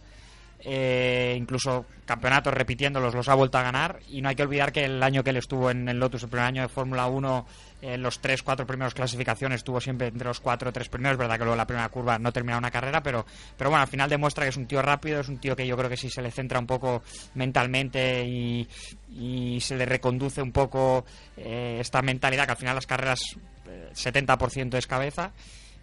[0.66, 4.00] Eh, incluso campeonatos repitiéndolos los ha vuelto a ganar.
[4.08, 6.30] Y no hay que olvidar que el año que él estuvo en el Lotus, el
[6.30, 7.46] primer año de Fórmula 1,
[7.84, 11.36] en los tres, cuatro primeros clasificaciones estuvo siempre entre los cuatro o tres primeros, verdad
[11.36, 14.44] que luego la primera curva no terminó una carrera, pero, pero bueno, al final demuestra
[14.44, 16.30] que es un tío rápido, es un tío que yo creo que si se le
[16.30, 17.02] centra un poco
[17.34, 18.66] mentalmente y,
[19.10, 21.04] y se le reconduce un poco
[21.36, 23.20] eh, esta mentalidad, que al final las carreras
[23.66, 25.32] eh, 70% es cabeza,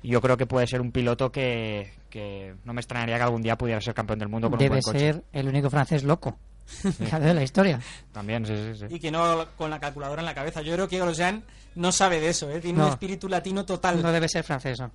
[0.04, 3.58] yo creo que puede ser un piloto que, que no me extrañaría que algún día
[3.58, 5.00] pudiera ser campeón del mundo con Debe un buen coche.
[5.00, 6.40] ser el único francés loco
[6.84, 7.80] de la historia.
[8.12, 8.96] También, sí, sí, sí.
[8.96, 10.62] Y que no con la calculadora en la cabeza.
[10.62, 11.44] Yo creo que Grosjean
[11.76, 12.60] no sabe de eso, ¿eh?
[12.60, 12.86] tiene No.
[12.88, 14.02] un espíritu latino total.
[14.02, 14.92] No debe ser francés, no.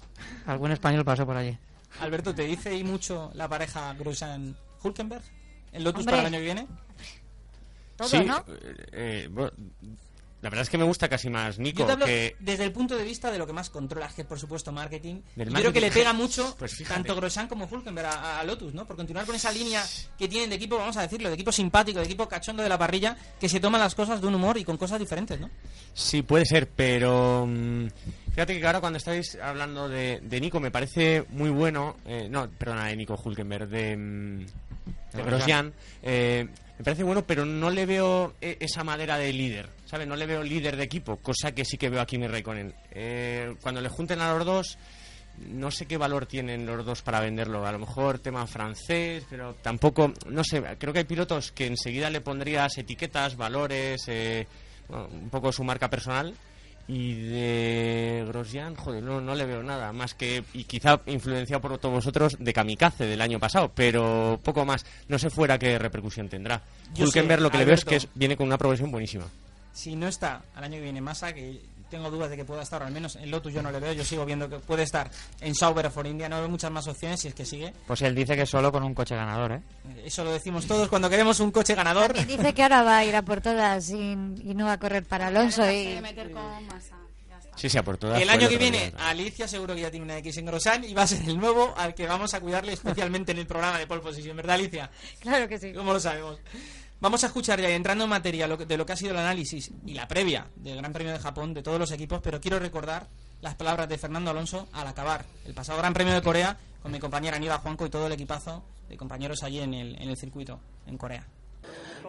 [0.47, 1.57] Algún español pasó por allí.
[2.01, 5.23] Alberto, ¿te dice y mucho la pareja Grosjean-Hulkenberg?
[5.73, 6.17] ¿El Lotus Hombre.
[6.17, 6.67] para el año que viene?
[7.97, 8.45] Todo, sí, ¿no?
[8.49, 9.53] eh, eh, bueno,
[10.43, 12.73] la verdad es que me gusta casi más Nico Yo te hablo que desde el
[12.73, 15.23] punto de vista de lo que más controlas, que es por supuesto marketing.
[15.35, 18.87] Del creo que le pega mucho Pues tanto Grosjean como Hulkenberg a, a Lotus, ¿no?
[18.87, 19.83] Por continuar con esa línea
[20.19, 22.79] que tienen de equipo, vamos a decirlo, de equipo simpático, de equipo cachondo de la
[22.79, 25.51] parrilla, que se toman las cosas de un humor y con cosas diferentes, ¿no?
[25.95, 27.87] Sí, puede ser, pero mm,
[28.31, 32.49] fíjate que ahora cuando estáis hablando de, de Nico me parece muy bueno, eh, no,
[32.51, 34.47] perdona, de Nico Hulkenberg, de, mm,
[35.15, 35.73] de Grosjean,
[36.03, 36.47] eh,
[36.79, 40.07] me parece bueno, pero no le veo eh, esa madera de líder, ¿sabes?
[40.07, 42.75] No le veo líder de equipo, cosa que sí que veo a Kimi Raikkonen.
[42.91, 44.79] Eh, cuando le junten a los dos,
[45.39, 47.67] no sé qué valor tienen los dos para venderlo.
[47.67, 52.11] A lo mejor tema francés, pero tampoco, no sé, creo que hay pilotos que enseguida
[52.11, 54.47] le pondrías etiquetas, valores, eh,
[54.89, 56.35] bueno, un poco su marca personal.
[56.89, 61.79] Y de Grosjean, joder, no, no le veo nada más que, y quizá influenciado por
[61.79, 64.87] todos vosotros, de Kamikaze del año pasado, pero poco más.
[65.09, 66.63] No sé fuera qué repercusión tendrá.
[66.97, 69.25] Hulkenberg lo que le veo es que es- viene con una progresión buenísima.
[69.73, 72.83] Si no está al año que viene Massa, que tengo dudas de que pueda estar,
[72.83, 75.11] o al menos en Lotus yo no le veo, yo sigo viendo que puede estar
[75.41, 77.73] en Sauber o for India, no veo muchas más opciones si es que sigue.
[77.87, 79.63] Pues él dice que solo con un coche ganador, ¿eh?
[80.05, 82.15] Eso lo decimos todos cuando queremos un coche ganador.
[82.17, 84.79] Y dice que ahora va a ir a por todas y, y no va a
[84.79, 85.71] correr para Alonso.
[85.71, 85.99] Y...
[87.57, 88.21] Sí, sí, a por todas.
[88.21, 89.09] El fue año que viene, día.
[89.09, 91.73] Alicia seguro que ya tiene una X en Grosjean y va a ser el nuevo
[91.79, 94.91] al que vamos a cuidarle especialmente en el programa de Pole Position, ¿verdad, Alicia?
[95.21, 95.73] Claro que sí.
[95.73, 96.39] ¿Cómo lo sabemos?
[96.99, 99.71] Vamos a escuchar ya, y entrando en materia de lo que ha sido el análisis
[99.85, 103.07] y la previa del Gran Premio de Japón de todos los equipos, pero quiero recordar
[103.43, 106.99] las palabras de Fernando Alonso al acabar el pasado Gran Premio de Corea con mi
[106.99, 110.59] compañera Aníbal Juanco y todo el equipazo de compañeros allí en el, en el circuito,
[110.87, 111.27] en Corea.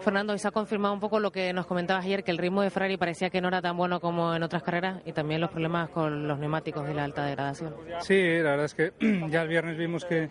[0.01, 2.61] Fernando, y se ha confirmado un poco lo que nos comentabas ayer, que el ritmo
[2.61, 5.49] de Ferrari parecía que no era tan bueno como en otras carreras y también los
[5.49, 7.75] problemas con los neumáticos y la alta degradación.
[8.01, 8.93] Sí, la verdad es que
[9.29, 10.29] ya el viernes vimos que,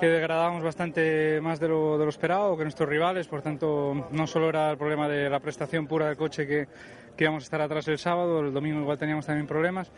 [0.00, 4.26] que degradábamos bastante más de lo, de lo esperado que nuestros rivales, por tanto no
[4.26, 6.66] solo era el problema de la prestación pura del coche que,
[7.14, 9.92] que íbamos a estar atrás el sábado, el domingo igual teníamos también problemas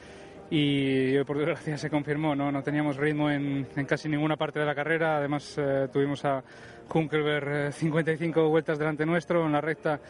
[0.50, 4.66] y por desgracia se confirmó, no, no teníamos ritmo en, en casi ninguna parte de
[4.66, 6.42] la carrera, además eh, tuvimos a
[6.92, 10.00] Hunkelberg eh, 55 vueltas delante nuestro en la recta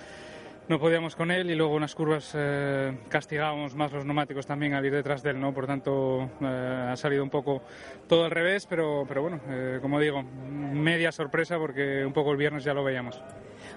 [0.73, 4.73] no podíamos con él y luego en las curvas eh, castigábamos más los neumáticos también
[4.73, 5.53] al ir detrás de él, ¿no?
[5.53, 7.61] Por tanto, eh, ha salido un poco
[8.09, 12.39] todo al revés, pero, pero bueno, eh, como digo, media sorpresa porque un poco el
[12.39, 13.21] viernes ya lo veíamos.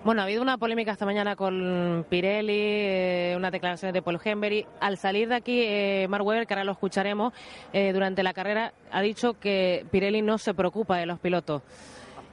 [0.06, 4.66] Bueno, ha habido una polémica esta mañana con Pirelli, eh, unas declaraciones de Paul Hembery.
[4.80, 7.34] Al salir de aquí, eh, Mark Webber, que ahora lo escucharemos,
[7.74, 11.62] eh, durante la carrera ha dicho que Pirelli no se preocupa de los pilotos.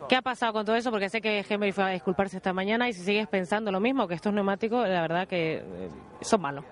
[0.09, 0.91] ¿Qué ha pasado con todo eso?
[0.91, 4.09] Porque sé que Hembery fue a disculparse esta mañana y si sigues pensando lo mismo,
[4.09, 6.65] que estos neumáticos, la verdad que eh, son malos.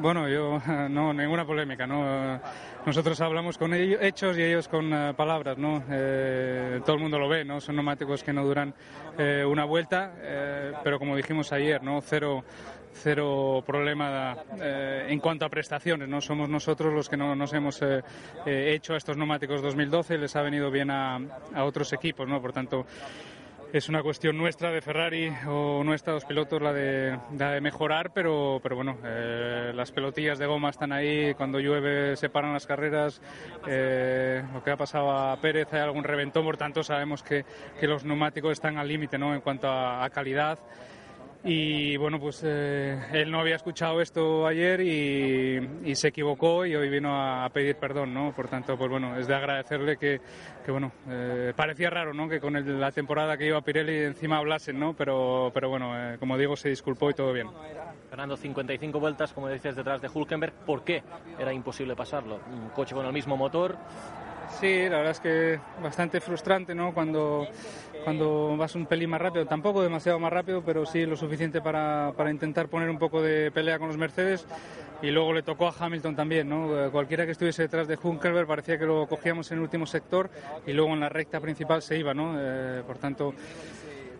[0.00, 2.40] Bueno, yo no, ninguna polémica, ¿no?
[2.84, 5.82] Nosotros hablamos con ellos, hechos y ellos con eh, palabras, ¿no?
[5.90, 7.60] Eh, todo el mundo lo ve, ¿no?
[7.60, 8.74] Son neumáticos que no duran
[9.18, 12.00] eh, una vuelta, eh, pero como dijimos ayer, ¿no?
[12.00, 12.44] Cero,
[12.92, 16.20] cero problema eh, en cuanto a prestaciones, ¿no?
[16.20, 18.02] Somos nosotros los que no nos hemos eh,
[18.46, 21.18] eh, hecho a estos neumáticos 2012, les ha venido bien a,
[21.54, 22.40] a otros equipos, ¿no?
[22.40, 22.86] Por tanto,
[23.72, 28.12] es una cuestión nuestra de Ferrari o nuestra, los pilotos, la de, la de mejorar,
[28.12, 32.66] pero, pero bueno, eh, las pelotillas de goma están ahí, cuando llueve se paran las
[32.66, 33.22] carreras,
[33.66, 37.46] eh, lo que ha pasado a Pérez, hay algún reventón, por tanto sabemos que,
[37.80, 39.34] que los neumáticos están al límite ¿no?
[39.34, 40.58] en cuanto a, a calidad.
[41.44, 46.76] Y bueno, pues eh, él no había escuchado esto ayer y, y se equivocó y
[46.76, 48.32] hoy vino a, pedir perdón, ¿no?
[48.32, 50.20] Por tanto, pues bueno, es de agradecerle que,
[50.64, 52.28] que bueno, eh, parecía raro, ¿no?
[52.28, 54.94] Que con el- la temporada que iba Pirelli encima hablasen, ¿no?
[54.94, 57.48] Pero, pero bueno, eh, como digo, se disculpó y todo bien.
[58.08, 60.52] Fernando, 55 vueltas, como dices, detrás de Hulkenberg.
[60.64, 61.02] ¿Por qué
[61.40, 62.38] era imposible pasarlo?
[62.52, 63.76] Un coche con el mismo motor.
[64.60, 66.94] Sí, la verdad es que bastante frustrante, ¿no?
[66.94, 67.48] Cuando
[68.04, 72.12] cuando vas un pelín más rápido, tampoco demasiado más rápido, pero sí lo suficiente para,
[72.16, 74.44] para intentar poner un poco de pelea con los Mercedes.
[75.02, 76.86] Y luego le tocó a Hamilton también, ¿no?
[76.86, 80.30] Eh, Cualquiera que estuviese detrás de Hunkerberg parecía que lo cogíamos en el último sector
[80.66, 82.34] y luego en la recta principal se iba, ¿no?
[82.38, 83.34] Eh, por tanto,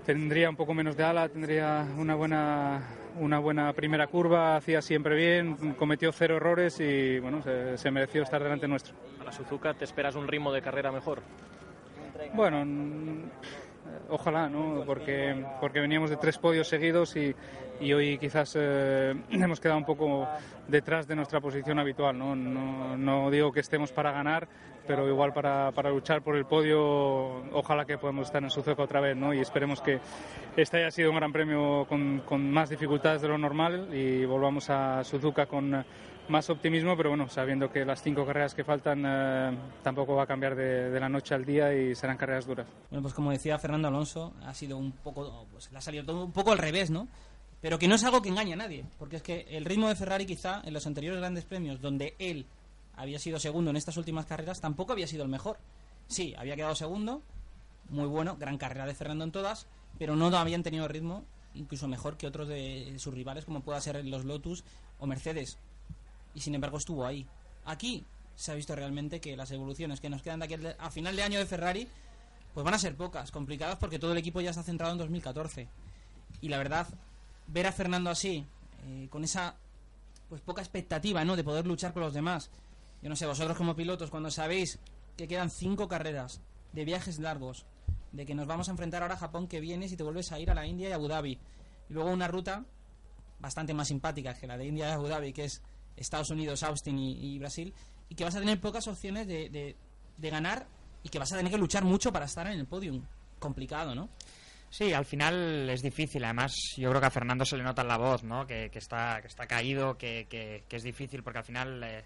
[0.05, 2.83] tendría un poco menos de ala, tendría una buena
[3.19, 8.23] una buena primera curva, hacía siempre bien, cometió cero errores y bueno, se, se mereció
[8.23, 8.95] estar delante nuestro.
[9.19, 11.23] Para Suzuka, ¿te esperas un ritmo de carrera mejor?
[12.35, 12.65] Bueno,
[14.09, 14.85] ojalá, ¿no?
[14.87, 17.35] Porque, porque veníamos de tres podios seguidos y,
[17.81, 20.29] y hoy quizás eh, hemos quedado un poco
[20.69, 22.37] detrás de nuestra posición habitual, ¿no?
[22.37, 24.49] No, digo que estemos para ganar,
[24.87, 29.01] pero igual para, para luchar por el podio, ojalá que podamos estar en Suzuka otra
[29.01, 29.35] vez, ¿no?
[29.35, 30.01] Y esperemos que
[30.57, 34.71] este haya sido un gran premio con, con más dificultades de lo normal y volvamos
[34.71, 35.85] a Suzuka con
[36.29, 40.27] más optimismo, pero bueno, sabiendo que las cinco carreras que faltan eh, tampoco va a
[40.27, 42.67] cambiar de, de la noche al día y serán carreras duras.
[42.91, 46.25] Bueno, pues como decía Fernando Alonso, ha sido un poco, pues le ha salido todo
[46.25, 47.09] un poco al revés, ¿no?
[47.61, 49.95] Pero que no es algo que engañe a nadie, porque es que el ritmo de
[49.95, 52.47] Ferrari quizá en los anteriores grandes premios, donde él
[52.97, 55.59] había sido segundo en estas últimas carreras, tampoco había sido el mejor.
[56.09, 57.23] Sí, había quedado segundo,
[57.89, 59.67] muy bueno, gran carrera de Fernando en todas,
[59.99, 64.05] pero no habían tenido ritmo incluso mejor que otros de sus rivales, como pueda ser
[64.05, 64.65] los Lotus
[64.99, 65.59] o Mercedes.
[66.35, 67.27] Y sin embargo estuvo ahí.
[67.65, 71.15] Aquí se ha visto realmente que las evoluciones que nos quedan de aquí a final
[71.17, 71.89] de año de Ferrari,
[72.55, 75.69] pues van a ser pocas, complicadas porque todo el equipo ya está centrado en 2014.
[76.41, 76.89] Y la verdad,
[77.47, 78.45] ver a Fernando así,
[78.87, 79.57] eh, con esa
[80.29, 81.37] pues poca expectativa, ¿no?
[81.37, 82.51] De poder luchar con los demás.
[83.03, 84.79] Yo no sé, vosotros como pilotos, cuando sabéis
[85.17, 86.41] que quedan cinco carreras
[86.73, 87.67] de viajes largos,
[88.13, 90.41] de que nos vamos a enfrentar ahora a Japón, que vienes y te vuelves a
[90.41, 91.39] ir a la India y Abu Dhabi.
[91.91, 92.65] Y luego una ruta
[93.41, 95.63] bastante más simpática que la de India y Abu Dhabi, que es
[95.97, 97.73] Estados Unidos, Austin y, Brasil,
[98.09, 99.77] y que vas a tener pocas opciones de, de-
[100.17, 100.67] de ganar
[101.03, 103.03] y que vas a tener que luchar mucho para estar en el podium.
[103.39, 104.09] Complicado, ¿no?
[104.71, 106.25] Sí, al final es difícil.
[106.25, 108.47] Además, yo creo que a Fernando se le nota en la voz, ¿no?
[108.47, 112.05] Que, que está, que está caído, que, que- que es difícil porque al final eh,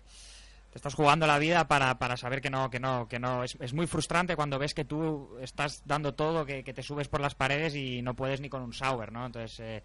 [0.77, 3.43] estás jugando la vida para, para saber que no, que no, que no.
[3.43, 7.09] Es, es muy frustrante cuando ves que tú estás dando todo, que, que te subes
[7.09, 9.27] por las paredes y no puedes ni con un Sauber, ¿no?
[9.27, 9.83] Entonces, eh,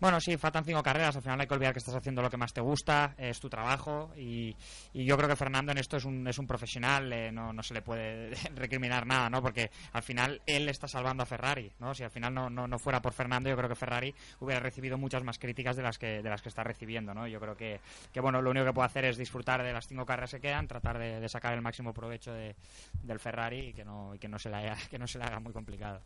[0.00, 1.16] bueno, sí, faltan cinco carreras.
[1.16, 3.48] Al final hay que olvidar que estás haciendo lo que más te gusta, es tu
[3.48, 4.54] trabajo y,
[4.92, 7.62] y yo creo que Fernando en esto es un, es un profesional, eh, no, no
[7.62, 9.42] se le puede recriminar nada, ¿no?
[9.42, 11.94] Porque al final él está salvando a Ferrari, ¿no?
[11.94, 14.98] Si al final no, no, no fuera por Fernando, yo creo que Ferrari hubiera recibido
[14.98, 17.26] muchas más críticas de las que, de las que está recibiendo, ¿no?
[17.26, 17.80] Yo creo que,
[18.12, 20.66] que bueno, lo único que puede hacer es disfrutar de las cinco carreras que quedan,
[20.68, 22.54] tratar de, de sacar el máximo provecho de,
[23.02, 25.24] del Ferrari y que no, y que no se le haga, que no se le
[25.24, 26.00] haga muy complicado.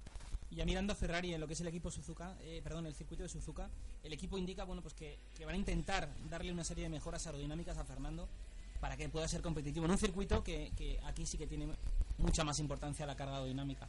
[0.50, 2.94] Y ya mirando a Ferrari en lo que es el equipo Suzuka, eh, perdón, el
[2.94, 3.68] circuito de Suzuka,
[4.02, 7.26] el equipo indica bueno pues que, que van a intentar darle una serie de mejoras
[7.26, 8.28] aerodinámicas a Fernando
[8.80, 11.68] para que pueda ser competitivo en un circuito que, que aquí sí que tiene
[12.18, 13.86] mucha más importancia la carga aerodinámica.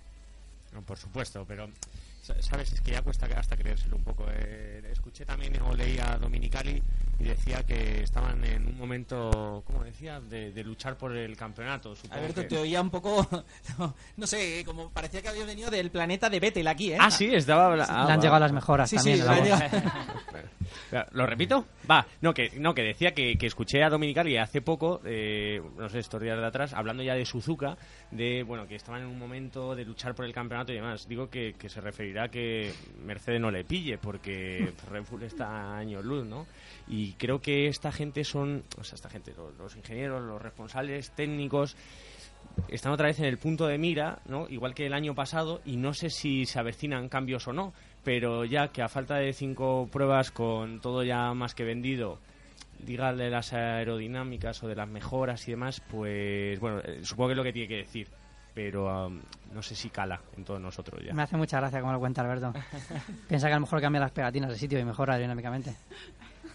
[0.73, 1.69] No, por supuesto, pero
[2.21, 4.25] sabes, es que ya cuesta hasta creérselo un poco.
[4.31, 6.81] Eh, escuché también o leí a Dominicali
[7.19, 11.95] y decía que estaban en un momento, ¿cómo decía?, de, de luchar por el campeonato.
[11.95, 13.27] Supongo Alberto, que- te oía un poco,
[13.77, 16.97] no, no sé, como parecía que había venido del planeta de Vettel aquí, ¿eh?
[16.99, 17.75] Ah, sí, estaba...
[17.75, 19.17] Le han llegado las mejoras Sí, también.
[19.17, 21.65] sí, la ¿Lo repito?
[21.89, 25.87] Va, no, que, no, que decía que, que escuché a Dominicali hace poco, eh, no
[25.89, 27.77] sé, estos días de atrás, hablando ya de Suzuka,
[28.11, 31.07] de, bueno, que estaban en un momento de luchar por el campeonato y demás.
[31.07, 32.71] Digo que, que se referirá a que
[33.05, 36.47] Mercedes no le pille, porque Red Bull está a años luz, ¿no?
[36.87, 41.11] Y creo que esta gente son, o sea, esta gente, los, los ingenieros, los responsables
[41.11, 41.75] técnicos,
[42.67, 44.47] están otra vez en el punto de mira, ¿no?
[44.49, 48.45] Igual que el año pasado, y no sé si se avecinan cambios o no, pero
[48.45, 52.19] ya que a falta de cinco pruebas con todo ya más que vendido,
[52.79, 57.33] diga de las aerodinámicas o de las mejoras y demás, pues bueno, eh, supongo que
[57.33, 58.07] es lo que tiene que decir,
[58.53, 59.21] pero am,
[59.53, 61.13] no sé si cala en todos nosotros ya.
[61.13, 62.53] Me hace mucha gracia como lo cuenta Alberto.
[63.27, 65.75] Piensa que a lo mejor cambia las pegatinas de sitio y mejora aerodinámicamente.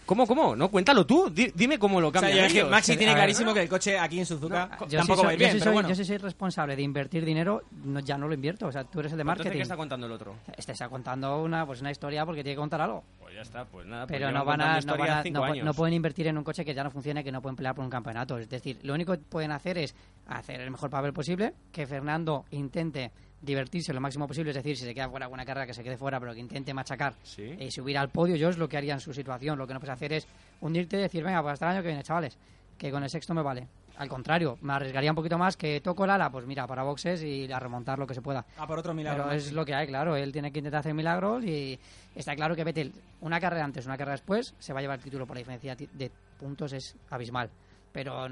[0.05, 0.55] ¿Cómo, cómo?
[0.55, 2.69] No, cuéntalo tú, di- dime cómo lo O sea, cambian ellos.
[2.69, 3.23] Maxi tiene A ver.
[3.23, 5.51] clarísimo que el coche aquí en Suzuka Yo tampoco si va a ir yo bien,
[5.51, 5.89] si pero soy- bueno.
[5.89, 8.67] yo si soy responsable de invertir dinero, no- ya no lo invierto.
[8.67, 9.57] O sea, tú eres el de Entonces, marketing.
[9.57, 10.35] ¿qué está contando el otro?
[10.55, 13.03] Este está contando una, pues una historia porque tiene que contar algo.
[13.19, 14.05] Pues ya está, pues nada.
[14.05, 16.63] pues Pero no van, a, no, van a- no no pueden invertir en un coche
[16.63, 18.37] que ya no funcione, que no pueden pelear por un campeonato.
[18.37, 19.95] Es decir, lo único que pueden hacer es
[20.27, 24.85] hacer el mejor papel posible, que Fernando intente divertirse lo máximo posible, es decir, si
[24.85, 27.55] se queda fuera alguna carrera que se quede fuera, pero que intente machacar Sí.
[27.59, 29.57] y subir al podio, yo es lo que haría en su situación.
[29.57, 30.27] Lo que no puedes hacer es
[30.61, 32.37] hundirte y decir, venga, pues hasta el año que viene, chavales,
[32.77, 33.67] que con el sexto me vale.
[33.97, 37.23] Al contrario, me arriesgaría un poquito más que toco el ala, pues mira, para boxes
[37.23, 38.45] y a remontar lo que se pueda.
[38.57, 39.23] Ah, por otro milagro.
[39.23, 40.17] Pero es lo que hay, claro.
[40.17, 41.79] Él tiene que intentar hacer milagros y
[42.13, 45.03] está claro que Vettel, una carrera antes, una carrera después, se va a llevar el
[45.03, 47.49] título por la diferencia de puntos, es abismal.
[47.95, 48.27] Pero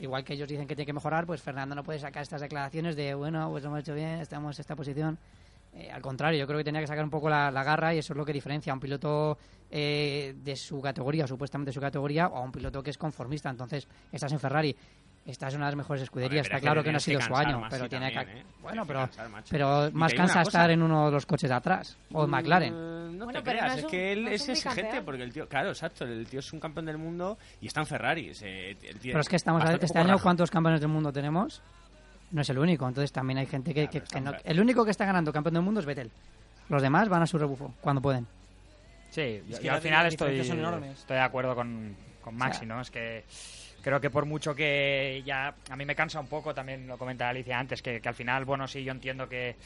[0.00, 2.96] igual que ellos dicen que tiene que mejorar, pues Fernando no puede sacar estas declaraciones
[2.96, 5.18] de, bueno, pues hemos hecho bien, estamos en esta posición.
[5.74, 7.98] Eh, al contrario, yo creo que tenía que sacar un poco la, la garra y
[7.98, 9.36] eso es lo que diferencia a un piloto
[9.70, 13.50] eh, de su categoría, supuestamente de su categoría, o a un piloto que es conformista.
[13.50, 14.74] Entonces, estás en Ferrari,
[15.26, 16.30] estás en una de las mejores escuderías.
[16.30, 18.18] Hombre, pero Está es que claro que no ha sido su año, pero tiene que...
[18.20, 18.44] ¿eh?
[18.60, 19.48] Bueno, que pero, cansar, macho.
[19.50, 22.74] pero Y más cansa estar en uno de los coches de atrás, o en McLaren.
[22.74, 24.48] Mm, No Bueno, te pero creas, no es es, un- que él no es es
[24.48, 27.80] exigente porque el tío, claro, exacto, el tío es un campeón del mundo y está
[27.80, 28.30] en Ferrari.
[28.30, 30.22] ese- el tío- Pero es que estamos a este año, raja.
[30.22, 31.62] ¿cuántos campeones del mundo tenemos?
[32.32, 34.90] No es el único, entonces también hay gente que, que- que no- El único que
[34.90, 36.10] está ganando campeón del mundo es Vettel.
[36.68, 38.26] Los demás van a su rebufo, cuando pueden.
[39.10, 40.98] Sí, yo, Es que yo al final estoy, diferencias son enormes.
[41.00, 42.80] estoy de acuerdo con, con Maxi, ¿no?
[42.80, 43.24] Es que
[43.82, 47.30] creo que por mucho que ya a mí me cansa un poco, también lo comentaba
[47.30, 49.56] Alicia antes, que, que al final, bueno, sí, yo entiendo que,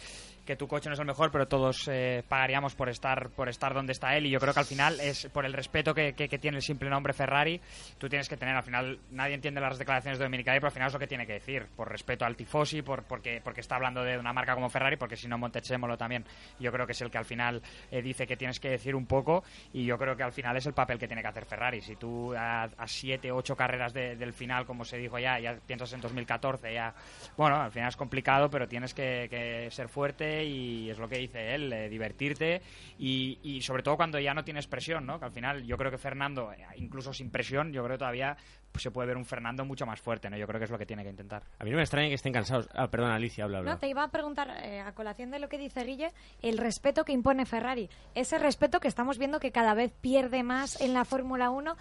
[0.47, 3.74] que tu coche no es el mejor, pero todos eh, pagaríamos por estar por estar
[3.74, 6.36] donde está él y yo creo que al final es por el respeto que, que-
[6.38, 7.61] tiene el simple nombre Ferrari,
[7.99, 10.86] tú tienes que tener, al final nadie entiende las declaraciones de Dominicali, pero al final
[10.88, 14.05] es lo que tiene que decir, por respeto al tifosi, por, porque, porque está hablando
[14.05, 16.24] de una marca como Ferrari, porque si no Montechémolo también,
[16.61, 19.07] yo creo que es el que al final eh, dice que tienes que decir un
[19.07, 19.42] poco
[19.72, 21.80] y yo creo que al final es el papel que tiene que hacer Ferrari.
[21.80, 25.57] Si tú a, a siete, ocho carreras de- del final, como se dijo ya, ya
[25.66, 26.94] piensas en 2014, ya,
[27.36, 31.18] bueno, al final es complicado, pero tienes que, que ser fuerte y es lo que
[31.18, 32.62] dice él, eh, divertirte
[32.99, 35.18] y, y sobre todo cuando ya no tienes presión, ¿no?
[35.18, 38.37] Que al final yo creo que Fernando, eh, incluso sin presión, yo creo que todavía
[38.72, 40.37] pues, se puede ver un Fernando mucho más fuerte, ¿no?
[40.37, 41.43] Yo creo que es lo que tiene que intentar.
[41.59, 42.68] A mí no me extraña que estén cansados.
[42.74, 43.72] Ah, perdón, Alicia, habla, habla.
[43.72, 46.12] No, te iba a preguntar, eh, a colación de lo que dice Guille,
[46.43, 47.89] el respeto que impone Ferrari.
[48.14, 51.76] Ese respeto que estamos viendo que cada vez pierde más en la Fórmula 1.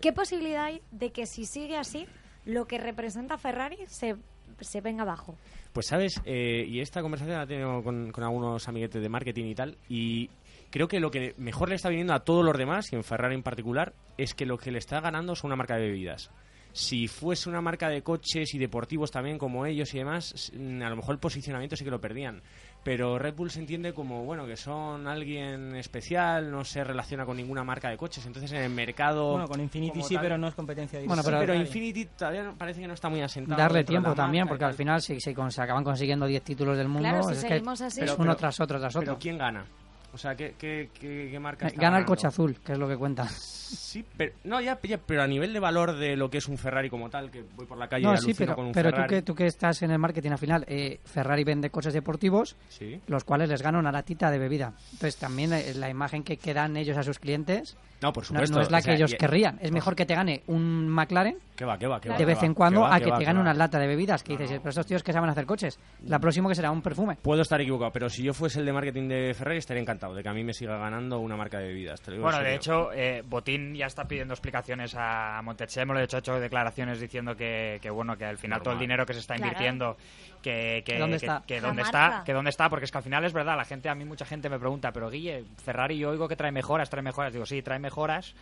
[0.00, 2.06] ¿Qué posibilidad hay de que si sigue así,
[2.46, 4.16] lo que representa Ferrari se,
[4.64, 5.36] se venga abajo?
[5.72, 9.46] Pues sabes, eh, y esta conversación la he tenido con, con algunos amiguetes de marketing
[9.46, 10.30] y tal, y
[10.70, 13.34] creo que lo que mejor le está viniendo a todos los demás, y en Ferrari
[13.34, 16.30] en particular, es que lo que le está ganando es una marca de bebidas.
[16.72, 20.96] Si fuese una marca de coches y deportivos también como ellos y demás, a lo
[20.96, 22.42] mejor el posicionamiento sí que lo perdían.
[22.82, 27.36] Pero Red Bull se entiende como, bueno, que son alguien especial, no se relaciona con
[27.36, 28.24] ninguna marca de coches.
[28.24, 29.32] Entonces en el mercado...
[29.32, 31.10] Bueno, con Infinity sí, tal- pero no es competencia directa.
[31.14, 33.60] Bueno, Sí, pero- pero Infinity todavía no- parece que no está muy asentado.
[33.60, 36.88] Darle tiempo también, porque al final si se, con- se acaban consiguiendo 10 títulos del
[36.88, 39.04] mundo, Claro, si es que así- es Pero- uno pero- tras otro, tras otro.
[39.06, 39.66] Pero ¿quién gana?
[40.12, 42.78] O sea, ¿qué, qué, qué, qué marca Eh, está Gana el coche azul, que es
[42.78, 43.28] lo que cuenta.
[43.28, 46.58] Sí, pero, no, ya, ya, pero a nivel de valor de lo que es un
[46.58, 48.72] Ferrari como tal, que voy por la calle y No, alucino sí, pero, con un
[48.72, 49.14] pero tú, Ferrari.
[49.14, 53.00] que, tú que estás en el marketing al final, eh, Ferrari vende coches deportivos, Sí.
[53.06, 54.72] los cuales les gana una latita de bebida.
[54.92, 58.56] Entonces también eh, la imagen que, que dan ellos a sus clientes No, por supuesto.
[58.56, 59.58] no es la o sea, que ellos y- querrían.
[59.62, 62.54] Es mejor que te gane un McLaren Que va, que va, que de vez en
[62.54, 64.24] cuando a que te gane una lata de bebidas.
[64.24, 65.78] Que dices, pero estos tíos que saben hacer coches.
[66.06, 67.18] La próxima que será un perfume.
[67.22, 70.22] Puedo estar equivocado, pero si yo fuese el de marketing de Ferrari estaría encantado de
[70.22, 72.00] que a mí me siga ganando una marca de bebidas.
[72.00, 75.98] te lo digo en Bueno, de hecho, eh, Botín ya está pidiendo explicaciones a Montechemolo.
[75.98, 79.04] De hecho, ha hecho declaraciones diciendo que, que, bueno, que al final todo el dinero
[79.04, 79.96] que se está invirtiendo,
[80.42, 81.42] que, que, ¿Que dónde que- está?
[81.46, 82.06] que La dónde marca.
[82.08, 84.04] está, que dónde está, porque es que al final es verdad, la gente, a mí
[84.04, 87.32] mucha gente me pregunta, pero Guille, Ferrari yo oigo que trae mejoras, trae mejoras.
[87.32, 88.34] Digo, sí, trae mejoras,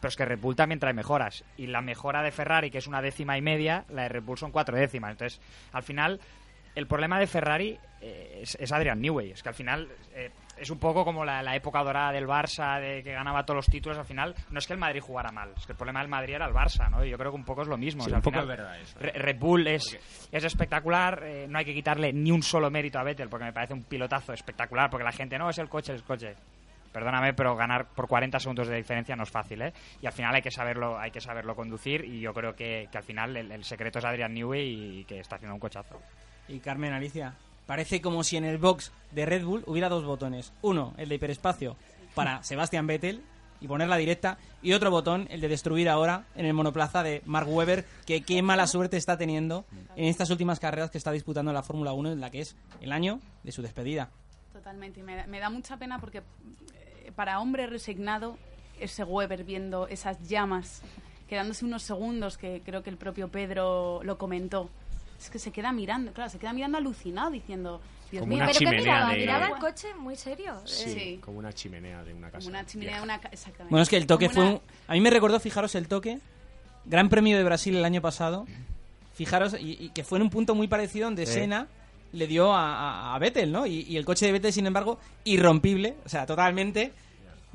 [0.00, 1.42] pero es que Red Bull también trae mejoras.
[1.56, 4.36] Y la mejora de Ferrari, que es una décima y media, la de Red Bull
[4.38, 5.12] son cuatro décimas.
[5.12, 5.40] Entonces,
[5.72, 6.20] al final,
[6.74, 9.30] el problema de Ferrari eh, es, es Adrian Newey.
[9.30, 12.80] Es que al final eh, es un poco como la, la época dorada del Barça,
[12.80, 13.98] de que ganaba todos los títulos.
[13.98, 16.34] Al final, no es que el Madrid jugara mal, es que el problema del Madrid
[16.34, 17.04] era el Barça, ¿no?
[17.04, 18.04] Y yo creo que un poco es lo mismo.
[18.04, 18.98] Sí, O sea, un al poco final, es verdad eso.
[18.98, 19.98] Re- Red Bull es,
[20.32, 23.52] es espectacular, eh, no hay que quitarle ni un solo mérito a Vettel, porque me
[23.52, 26.34] parece un pilotazo espectacular, porque la gente, no, es el coche, es el coche.
[26.92, 29.72] Perdóname, pero ganar por 40 segundos de diferencia no es fácil, ¿eh?
[30.00, 32.96] Y al final hay que saberlo, hay que saberlo conducir y yo creo que, que
[32.96, 36.00] al final el, el secreto es Adrian Newey y que está haciendo un cochazo.
[36.48, 37.34] Y Carmen Alicia,
[37.66, 40.52] parece como si en el box de Red Bull hubiera dos botones.
[40.62, 41.76] Uno, el de hiperespacio
[42.14, 43.22] para Sebastian Vettel
[43.60, 44.38] y ponerla directa.
[44.62, 48.42] Y otro botón, el de destruir ahora en el monoplaza de Mark Webber, que qué
[48.42, 49.64] mala suerte está teniendo
[49.96, 52.92] en estas últimas carreras que está disputando la Fórmula 1, en la que es el
[52.92, 54.10] año de su despedida.
[54.52, 58.38] Totalmente, y me da, me da mucha pena porque eh, para hombre resignado,
[58.80, 60.82] ese Weber viendo esas llamas,
[61.28, 64.70] quedándose unos segundos, que creo que el propio Pedro lo comentó,
[65.18, 68.52] es que se queda mirando, claro, se queda mirando alucinado diciendo, Dios Como mío, una
[68.52, 70.54] Pero que miraba, de- miraba el coche muy serio.
[70.64, 71.20] Sí, Sí.
[71.24, 72.38] como una chimenea de una casa.
[72.38, 73.04] como una chimenea, vieja.
[73.04, 73.70] una ca- exactamente.
[73.70, 74.60] Bueno, es que el toque Como fue una- un...
[74.86, 76.20] A mí me recordó, fijaros, el toque,
[76.84, 78.46] Gran Premio de Brasil el año pasado,
[79.14, 81.32] fijaros, y, y que fue en un punto muy parecido donde Sí.
[81.32, 81.66] Senna
[82.12, 82.74] le dio a,
[83.10, 83.66] a- a Vettel, ¿no?
[83.66, 86.92] Y, y el coche de Vettel, sin embargo, irrompible, o sea, totalmente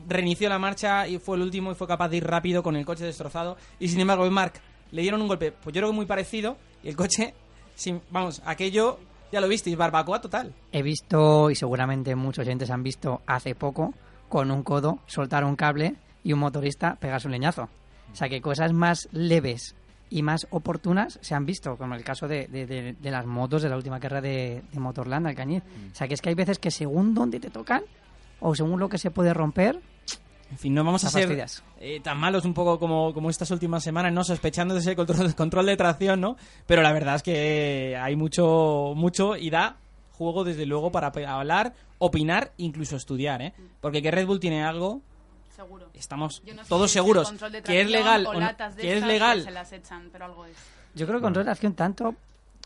[0.08, 2.86] reinició la marcha y fue el último y fue capaz de ir rápido con el
[2.86, 3.56] coche destrozado.
[3.80, 4.54] Y sin embargo, en Mark
[4.92, 7.34] le dieron un golpe, pues yo creo que muy parecido, y el coche,
[7.82, 9.00] sin, vamos, aquello,
[9.32, 10.54] ya lo visteis, barbacoa total.
[10.72, 13.94] He visto, y seguramente muchos oyentes han visto hace poco,
[14.30, 17.64] con un codo soltar un cable y un motorista pegarse un leñazo.
[18.12, 19.76] O sea que cosas más leves
[20.10, 23.62] y más oportunas se han visto, como el caso de, de- de- de las motos
[23.62, 25.64] de la última carrera de, de Motorland, Alcañiz.
[25.92, 27.84] O sea, que es que hay veces que según dónde te tocan
[28.42, 29.80] o según lo que se puede romper,
[30.52, 31.48] En fin, no vamos a ser
[31.80, 34.24] eh, tan malos un poco como, como estas últimas semanas, ¿no?
[34.24, 36.36] Sospechando de ese control, control de tracción, ¿no?
[36.68, 39.78] Pero la verdad es que hay mucho, mucho y da
[40.12, 43.54] juego, desde luego, para hablar, opinar, incluso estudiar, ¿eh?
[43.80, 45.02] Porque que Red Bull tiene algo,
[45.56, 45.88] Seguro.
[45.94, 48.40] estamos no sé todos si seguros control de que es tracción legal o no-
[48.76, 49.44] de que es que legal.
[49.44, 50.56] se las echan, pero algo es.
[50.96, 52.14] yo creo que con relación tanto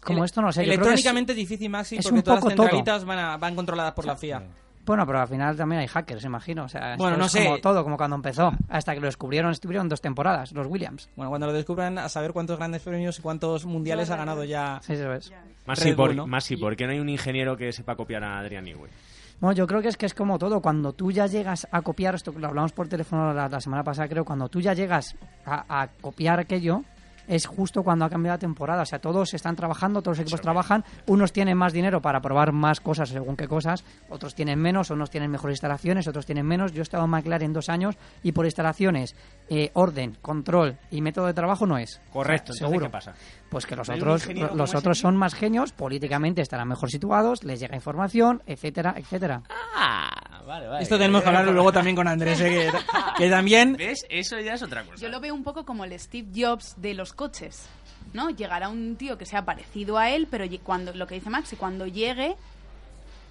[0.01, 0.61] como Ele- esto no sé.
[0.61, 3.93] que es- Electrónicamente es difícil, Maxi, es porque todas las centralitas van, a- van controladas
[3.93, 4.43] por la FIA.
[4.85, 6.65] Bueno, pero al final también hay hackers, imagino.
[6.65, 7.43] O sea, Bueno, no es sé.
[7.43, 8.51] como todo, como cuando empezó.
[8.69, 11.09] Hasta que lo descubrieron, estuvieron dos temporadas, los Williams.
[11.15, 14.79] Bueno, cuando lo descubran, a saber cuántos grandes premios y cuántos mundiales ha ganado ya.
[14.83, 15.31] Sí, eso es.
[15.65, 16.27] Más Red sí, por, Bull, ¿no?
[16.27, 18.91] más ¿por qué no hay un ingeniero que sepa copiar a Adrián Newey?
[19.39, 20.61] Bueno, yo creo que es que es como todo.
[20.61, 24.07] Cuando tú ya llegas a copiar, esto lo hablamos por teléfono la, la semana pasada,
[24.07, 25.15] creo, cuando tú ya llegas
[25.45, 26.83] a, a copiar aquello,
[27.27, 28.83] es justo cuando ha cambiado la temporada.
[28.83, 30.83] O sea, todos están trabajando, todos los equipos trabajan.
[31.07, 35.09] Unos tienen más dinero para probar más cosas según qué cosas, otros tienen menos, unos
[35.09, 36.71] tienen mejores instalaciones, otros tienen menos.
[36.71, 39.15] Yo he estado en McLaren dos años y por instalaciones,
[39.49, 42.01] eh, orden, control y método de trabajo no es.
[42.11, 42.85] Correcto, O sea, seguro.
[42.87, 43.13] ¿qué pasa?
[43.49, 45.01] Pues que los ¿No hay un otros, los otros tío?
[45.03, 49.43] son más genios, políticamente estarán mejor situados, les llega información, etcétera, etcétera.
[49.75, 50.09] Ah,
[50.45, 50.83] vale, vale.
[50.83, 52.69] Esto tenemos que hablarlo luego también con Andrés, ¿eh?
[52.71, 52.77] que,
[53.17, 53.73] que también...
[53.77, 54.05] ¿Ves?
[54.09, 55.01] Eso ya es otra cosa.
[55.01, 57.67] Yo lo veo un poco como el Steve Jobs de los coches,
[58.13, 58.29] ¿no?
[58.29, 61.85] Llegará un tío que sea parecido a él, pero cuando lo que dice Maxi, cuando
[61.87, 62.35] llegue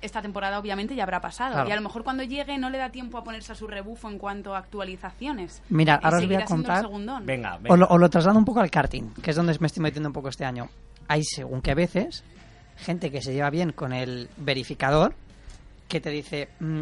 [0.05, 1.69] esta temporada obviamente ya habrá pasado Claro.
[1.69, 4.09] y a lo mejor cuando llegue no le da tiempo a ponerse a su rebufo
[4.09, 5.63] en cuanto a actualizaciones.
[5.69, 6.83] Mira, ahora os voy a contar.
[6.83, 7.27] segundón.
[7.27, 9.83] Venga, Os lo, os lo traslado un poco al karting, que es donde me estoy
[9.83, 10.69] metiendo un poco este año.
[11.09, 12.23] Hay según qué veces
[12.77, 15.15] gente que se lleva bien con el verificador
[15.89, 16.81] que te dice, mm,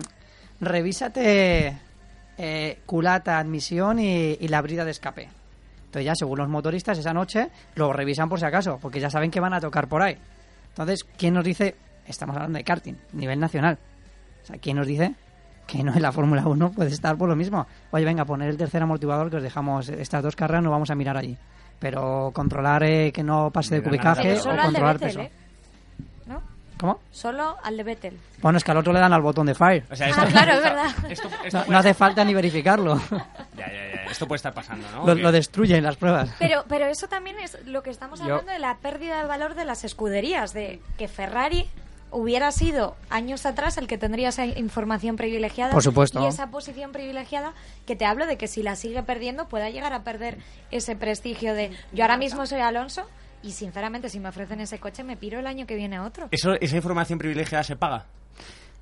[0.61, 1.79] revísate
[2.39, 5.29] eh, culata, admisión y, y la brida de escape.
[5.85, 9.31] Entonces ya según los motoristas esa noche lo revisan por si acaso, porque ya saben
[9.31, 10.16] que van a tocar por ahí.
[10.70, 11.77] Entonces, ¿quién nos dice?
[12.07, 13.79] Estamos hablando de karting, nivel nacional.
[14.43, 15.15] O sea, ¿quién nos dice
[15.67, 17.67] que no en la Fórmula 1 puede estar por lo mismo?
[17.93, 20.95] Oye, venga, poner el tercer amortiguador que os dejamos estas dos carreras, no vamos a
[20.95, 21.37] mirar allí.
[21.79, 25.21] Pero controlar eh, que no pase de cubicaje o Pero solo al de controlar peso.
[25.21, 25.31] ¿eh?
[26.27, 26.43] ¿No?
[26.79, 27.01] ¿Cómo?
[27.11, 28.19] Solo al de Vettel.
[28.41, 29.85] Bueno, es que al otro le dan al botón de fire.
[29.91, 30.91] O sea, Ah, esto- claro, es verdad.
[31.09, 32.97] Esto, esto No, no hace falta ni verificarlo.
[33.57, 34.11] Ya, ya, ya.
[34.11, 35.07] Esto puede estar pasando, ¿no?
[35.07, 36.31] lo, lo destruyen las pruebas.
[36.39, 39.55] Pero, pero eso también es lo que estamos Yo- hablando de la pérdida de valor
[39.55, 41.67] de las escuderías, de que Ferrari
[42.13, 46.23] hubiera sido años atrás el que tendría esa información privilegiada Por supuesto.
[46.23, 47.55] y esa posición privilegiada
[47.87, 50.39] que te hablo de que si la sigue perdiendo pueda llegar a perder
[50.71, 53.07] ese prestigio de yo ahora mismo soy Alonso
[53.43, 56.29] y sinceramente si me ofrecen ese coche me piro el año que viene a otro.
[56.31, 58.07] Eso, ¿Esa información privilegiada se paga?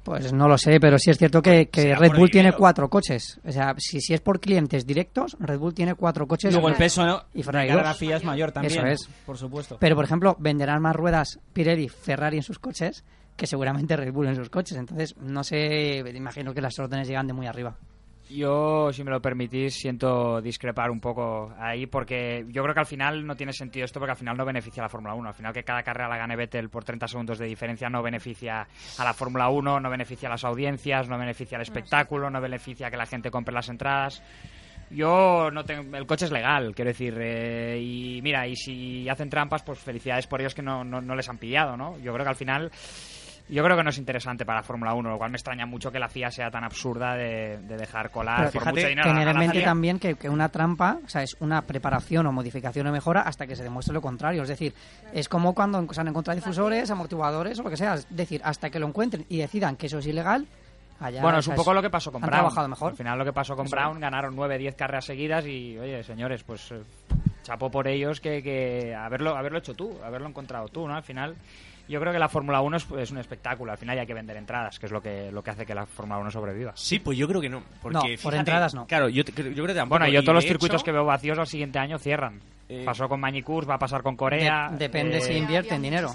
[0.03, 3.39] Pues no lo sé, pero sí es cierto que, Red Bull tiene cuatro coches.
[3.47, 6.53] O sea, si, si es por clientes directos, Red Bull tiene cuatro coches.
[6.53, 7.24] Luego el peso ¿no?
[7.35, 7.95] y Ferrari la.
[7.95, 8.87] FIA es mayor también.
[8.87, 9.11] Eso es.
[9.26, 9.76] Por supuesto.
[9.78, 13.05] Pero, por ejemplo, venderán más ruedas Pirelli, Ferrari en sus coches
[13.41, 14.76] que seguramente Red Bull en sus coches.
[14.76, 17.74] Entonces, no sé, imagino que las órdenes llegan de muy arriba.
[18.28, 22.86] Yo, si me lo permitís, siento discrepar un poco ahí porque yo creo que al
[22.86, 25.28] final no tiene sentido esto porque al final no beneficia a la Fórmula 1.
[25.28, 28.68] Al final que cada carrera la gane Vettel por 30 segundos de diferencia no beneficia
[28.99, 32.88] a la Fórmula 1, no beneficia a las audiencias, no beneficia al espectáculo, no beneficia
[32.88, 34.22] a que la gente compre las entradas.
[34.91, 39.30] Yo no tengo, el coche es legal, quiero decir, eh, y mira, y si hacen
[39.30, 41.97] trampas, pues felicidades por ellos que no, no, no les han pillado, ¿no?
[41.99, 42.72] Yo creo que al final
[43.51, 45.90] yo creo que no es interesante para la Fórmula 1, lo cual me extraña mucho
[45.90, 49.09] que la FIA sea tan absurda de, de dejar colar por mucho dinero.
[49.09, 49.64] tener a en la mente FIA.
[49.64, 53.46] también que, que una trampa, o sea, es una preparación o modificación o mejora hasta
[53.46, 54.42] que se demuestre lo contrario.
[54.42, 54.72] Es decir,
[55.12, 57.94] es como cuando se han encontrado difusores, amortiguadores o lo que sea.
[57.94, 60.46] Es decir, hasta que lo encuentren y decidan que eso es ilegal,
[61.01, 61.22] allá.
[61.22, 62.40] Bueno, es un poco lo que pasó con han Brown.
[62.42, 62.90] trabajado mejor.
[62.92, 66.03] Al final lo que pasó con Eso Brown, ganaron 9, 10 carreras seguidas y, oye,
[66.05, 66.80] señores, pues eh,
[67.42, 70.94] chapó por ellos que, que haberlo, haberlo hecho tú, haberlo encontrado tú, ¿no?
[70.94, 71.34] Al final,
[71.91, 73.72] yo creo que la Fórmula 1 es, es un espectáculo.
[73.72, 75.84] Al final hay que vender entradas, que es lo que, lo que hace que la
[75.86, 76.72] Fórmula 1 sobreviva.
[76.76, 77.62] Sí, pues yo creo que no.
[77.82, 78.86] Porque, No, por entradas no.
[78.86, 79.99] Claro, yo, te- yo creo que tampoco.
[79.99, 82.41] Bueno, yo y todos los circuitos hecho- que veo vacíos al siguiente año cierran.
[82.68, 84.68] Eh, Pasó con Mañicurs, va a pasar con Corea.
[84.70, 86.14] De- depende eh, si invierten dinero.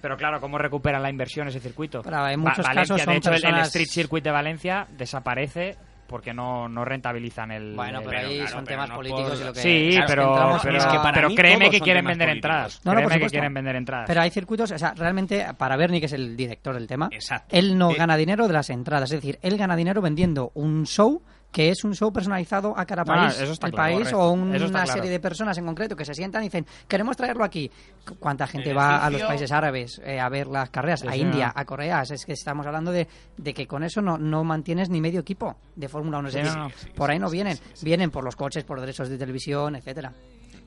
[0.00, 2.02] Pero claro, ¿cómo recuperan la inversión ese circuito?
[2.02, 5.76] Pero en Va- muchos Valencia, casos son de hecho, el- Street Circuit de Valencia desaparece
[6.06, 7.74] porque no, no rentabilizan el...
[7.74, 9.60] Bueno, pero el- ahí son temas políticos y lo que...
[9.60, 12.36] Sí, Claro, pero, entramos pero, pero para créeme que quieren vender políticos.
[12.50, 12.80] entradas.
[12.84, 14.04] No, no, por créeme que quieren vender entradas.
[14.06, 17.54] Pero hay circuitos, o sea, realmente para Bernie, que es el director del tema, Exacto.
[17.56, 19.10] él no Eh, gana dinero de las entradas.
[19.10, 21.22] Es decir, él gana dinero vendiendo un show
[21.56, 24.20] que es un show personalizado a cada No, país, eso está el claro, país correcto.
[24.20, 24.92] o Eso está una claro.
[24.92, 27.70] serie de personas en concreto que se sientan y dicen queremos traerlo aquí.
[28.06, 31.00] Cu- ¿Cuánta gente El va a los países árabes eh, a ver las carreras?
[31.00, 31.52] Sí, a sí, India, no.
[31.56, 32.02] a Corea.
[32.02, 35.56] Es que estamos hablando de, de que con eso no, no mantienes ni medio equipo
[35.74, 36.28] de Fórmula 1.
[36.28, 36.74] Es Sí, decir, no, no.
[36.94, 37.58] por ahí no vienen.
[37.80, 40.12] Vienen por los coches, por derechos de televisión, etcétera.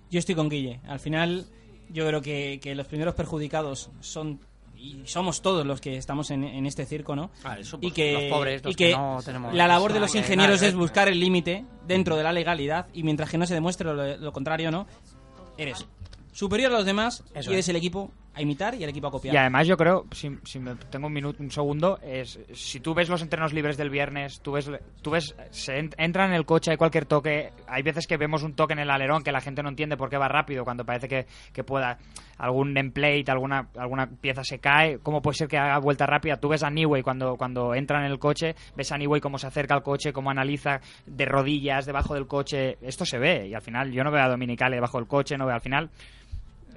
[0.09, 0.81] Yo estoy con Guille.
[0.87, 1.45] Al final,
[1.89, 4.39] yo creo que, que los primeros perjudicados son
[4.79, 7.31] y somos todos los que estamos en, en este circo, ¿no?
[7.43, 9.99] Ah, eso, y que, los pobres, los y que que no tenemos la labor de
[9.99, 13.53] los ingenieros es buscar el límite dentro de la legalidad y mientras que no se
[13.53, 14.87] demuestre lo, lo contrario, ¿no?
[15.57, 15.85] Eres
[16.31, 17.69] superior a los demás Eso y eres es.
[17.69, 18.11] el equipo
[18.41, 19.33] imitar y el equipo a copiar.
[19.33, 20.29] Y además yo creo, si,
[20.59, 24.41] me tengo un minuto, un segundo, es si tú ves los entrenos libres del viernes,
[24.41, 24.69] tú ves,
[25.01, 28.43] tú ves, se en- entra en el coche, hay cualquier toque, hay veces que vemos
[28.43, 30.85] un toque en el alerón que la gente no entiende por qué va rápido cuando
[30.85, 31.97] parece que, que pueda
[32.37, 36.37] algún emplate, alguna, alguna pieza se cae, ¿cómo puede ser que haga vuelta rápida?
[36.37, 39.47] Tú ves a Newey cuando, cuando entra en el coche, ves a Newey cómo se
[39.47, 43.61] acerca al coche, cómo analiza de rodillas debajo del coche, esto se ve y al
[43.61, 45.89] final yo no veo a Dominicale debajo del coche, no veo al final...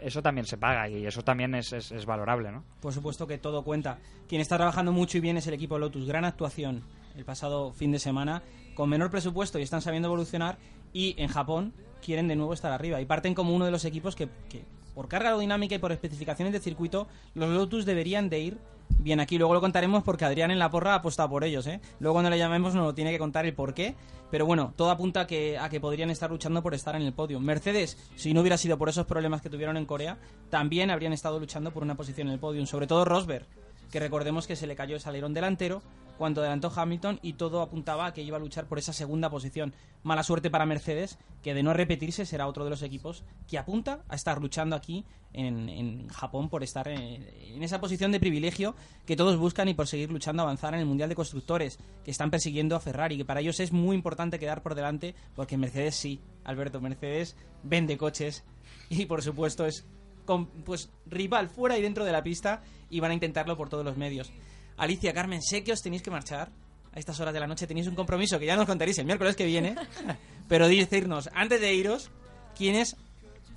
[0.03, 2.65] Eso también se paga y eso también es, es, es valorable, ¿no?
[2.81, 3.99] Por supuesto que todo cuenta.
[4.29, 6.07] Quien está trabajando mucho y bien es el equipo Lotus.
[6.07, 6.83] Gran actuación
[7.17, 8.43] el pasado fin de semana,
[8.75, 10.59] con menor presupuesto y están sabiendo evolucionar.
[10.93, 11.73] Y en Japón
[12.05, 13.01] quieren de nuevo estar arriba.
[13.01, 16.53] Y parten como uno de los equipos que, que por carga aerodinámica y por especificaciones
[16.53, 18.59] de circuito, los Lotus deberían de ir
[18.99, 19.39] bien aquí.
[19.39, 21.67] Luego lo contaremos porque Adrián en la porra apostado por ellos.
[21.67, 21.81] ¿eh?
[22.01, 23.95] Luego cuando le llamemos nos lo tiene que contar el por qué.
[24.31, 27.13] Pero bueno, todo apunta a que, a que podrían estar luchando por estar en el
[27.13, 27.39] podio.
[27.39, 30.17] Mercedes, si no hubiera sido por esos problemas que tuvieron en Corea,
[30.49, 32.65] también habrían estado luchando por una posición en el podio.
[32.65, 33.47] Sobre todo Rosberg,
[33.93, 35.83] que recordemos que se le cayó ese alerón delantero
[36.17, 39.75] cuando adelantó Hamilton y todo apuntaba a que iba a luchar por esa segunda posición.
[40.03, 44.03] Mala suerte para Mercedes, que de no repetirse será otro de los equipos que apunta
[44.09, 48.75] a estar luchando aquí en, en Japón por estar en, en esa posición de privilegio
[49.07, 52.31] que todos buscan y por seguir luchando avanzar en el Mundial de Constructores, que están
[52.31, 56.21] persiguiendo a Ferrari, que para ellos es muy importante quedar por delante, porque Mercedes sí,
[56.45, 58.45] Alberto, Mercedes vende coches
[58.89, 59.87] y por supuesto es
[60.25, 63.85] con, pues rival fuera y dentro de la pista y van a intentarlo por todos
[63.85, 64.33] los medios.
[64.77, 66.51] Alicia, Carmen, sé que os tenéis que marchar.
[66.95, 69.35] A estas horas de la noche tenéis un compromiso que ya nos contaréis el miércoles
[69.35, 69.75] que viene.
[70.49, 72.11] pero decirnos, antes de iros,
[72.57, 72.97] quiénes,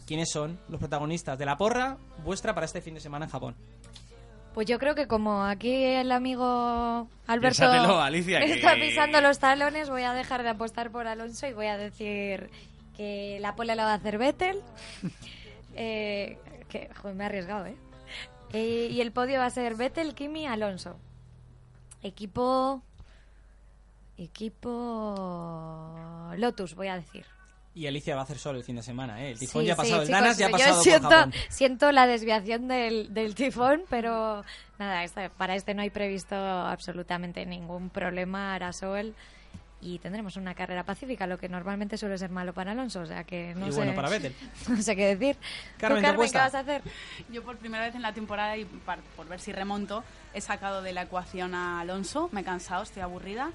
[0.08, 3.56] quiénes son los protagonistas de la porra vuestra para este fin de semana en Japón.
[4.54, 9.20] Pues yo creo que como aquí el amigo Alberto Piénsatelo, Alicia, me que- está pisando
[9.20, 12.50] los talones, voy a dejar de apostar por Alonso y voy a decir
[12.96, 14.62] que la pole la va a hacer Vettel.
[15.78, 16.38] Eh,
[16.80, 17.76] que, joder, me he arriesgado, ¿eh?
[18.54, 20.98] Eh, Y el podio va a ser Vettel, Kimi, Alonso.
[22.02, 22.82] Equipo...
[24.18, 25.96] Equipo...
[26.38, 27.26] Lotus, voy a decir.
[27.74, 29.32] Y Alicia va a hacer sol el fin de semana, ¿eh?
[29.32, 31.10] El tifón Sí, ya ha pasado, sí, el Danas chicos, ya ha yo pasado siento,
[31.10, 31.34] por Japón.
[31.50, 34.44] siento la desviación del, del tifón, pero
[34.80, 35.04] nada,
[35.38, 39.14] para este no hay previsto absolutamente ningún problema, hará sol
[39.86, 43.24] y tendremos una carrera pacífica, lo que normalmente suele ser malo para Alonso, o sea
[43.24, 44.34] que no Y sé, bueno para Vettel.
[44.68, 45.38] no sé qué decir.
[45.78, 46.32] Carmen, ¿Tú, ¿qué Carmen?
[46.32, 46.82] ¿qué vas a hacer?
[47.32, 50.82] Yo por primera vez en la temporada y par- por ver si remonto, he sacado
[50.82, 52.30] de la ecuación a Alonso.
[52.32, 53.52] Me he cansado, estoy aburrida.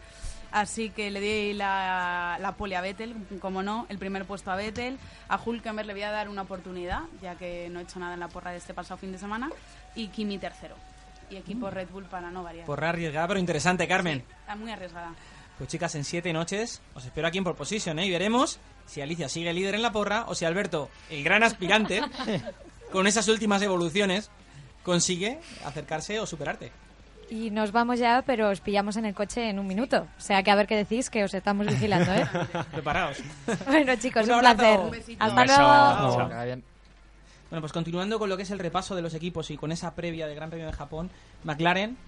[0.52, 4.56] Así que le di la, la pole a Vettel, como no, el primer puesto a
[4.56, 4.98] Vettel.
[5.28, 8.20] A Hulkenberg le voy a dar una oportunidad, ya que no he hecho nada en
[8.20, 9.50] la porra de este pasado fin de semana.
[9.96, 10.76] Y Kimi tercero.
[11.28, 12.66] Y equipo Red Bull para no variar.
[12.66, 14.24] Porra arriesgada, pero interesante, Carmen.
[14.40, 15.12] Está muy arriesgada.
[15.60, 18.06] Pues chicas, en siete noches os espero aquí en Position, ¿eh?
[18.06, 22.00] Y veremos si Alicia sigue líder en la porra o si Alberto, el gran aspirante,
[22.92, 24.30] con esas últimas evoluciones,
[24.82, 26.72] consigue acercarse o superarte.
[27.28, 30.06] Y nos vamos ya, pero os pillamos en el coche en un minuto.
[30.16, 32.26] O sea que a ver qué decís, que os estamos vigilando, ¿eh?
[32.72, 33.18] Preparaos.
[33.66, 34.80] bueno, chicos, Un un, placer.
[34.80, 34.96] Un.
[35.18, 35.58] Hasta luego.
[35.58, 36.62] Chao.
[37.50, 39.94] Bueno, pues continuando con lo que es el repaso de los equipos y con esa
[39.94, 41.10] previa del Gran Premio de Japón,
[41.44, 41.98] McLaren,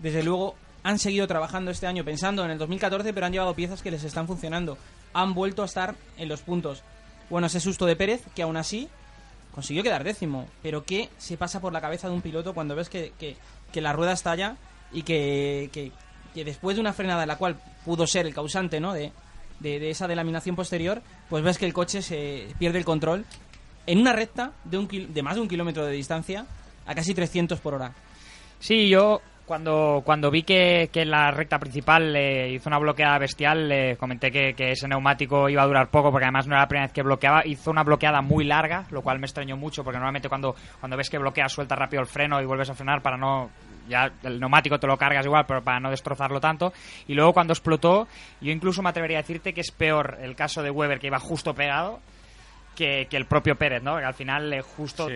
[0.00, 0.54] desde luego,
[0.84, 4.04] han seguido trabajando este año pensando en el 2014, pero han llevado piezas que les
[4.04, 4.76] están funcionando.
[5.14, 6.82] Han vuelto a estar en los puntos.
[7.30, 8.88] Bueno, ese susto de Pérez, que aún así
[9.54, 10.48] consiguió quedar décimo.
[10.62, 13.36] Pero ¿qué se pasa por la cabeza de un piloto cuando ves que, que-
[13.72, 14.56] que la rueda estalla
[14.92, 15.92] y que, que-
[16.34, 18.92] que después de una frenada en la cual pudo ser el causante ¿no?
[18.92, 19.12] de,
[19.60, 23.24] de- de esa delaminación posterior, pues ves que el coche se pierde el control
[23.86, 26.46] en una recta de, un de más de un kilómetro de distancia
[26.86, 27.92] a casi 300 por hora.
[28.60, 33.96] Sí, yo cuando, cuando vi que, que la recta principal hizo una bloqueada bestial, le
[33.96, 36.86] comenté que, que ese neumático iba a durar poco porque además no era la primera
[36.86, 37.46] vez que bloqueaba.
[37.46, 41.10] Hizo una bloqueada muy larga, lo cual me extrañó mucho porque normalmente cuando, cuando ves
[41.10, 43.50] que bloquea suelta rápido el freno y vuelves a frenar para no...
[43.88, 46.72] Ya el neumático te lo cargas igual, pero para no destrozarlo tanto.
[47.08, 48.06] Y luego cuando explotó,
[48.40, 51.18] yo incluso me atrevería a decirte que es peor el caso de Weber que iba
[51.18, 52.00] justo pegado
[52.76, 53.98] que, que el propio Pérez, ¿no?
[53.98, 55.08] Que al final eh, justo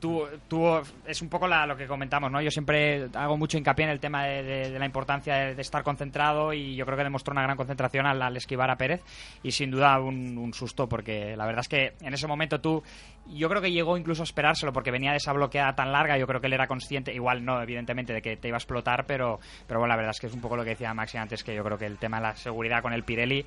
[0.00, 0.66] tú, tú
[1.06, 2.40] es un poco la- lo que comentamos, ¿no?
[2.40, 6.76] Yo siempre hago mucho hincapié en el tema de, la importancia de, estar concentrado y
[6.76, 9.02] yo creo que demostró una gran concentración al, al esquivar a Pérez
[9.42, 12.82] y sin duda un, un susto porque la verdad es que en ese momento tú,
[13.26, 16.26] yo creo que llegó incluso a esperárselo porque venía de esa bloqueada tan larga, yo
[16.26, 19.40] creo que él era consciente, igual no, evidentemente, de que te iba a explotar, pero,
[19.66, 21.54] pero bueno, la verdad es que es un poco lo que decía Maxi antes, que
[21.54, 23.44] yo creo que el tema de la seguridad con el Pirelli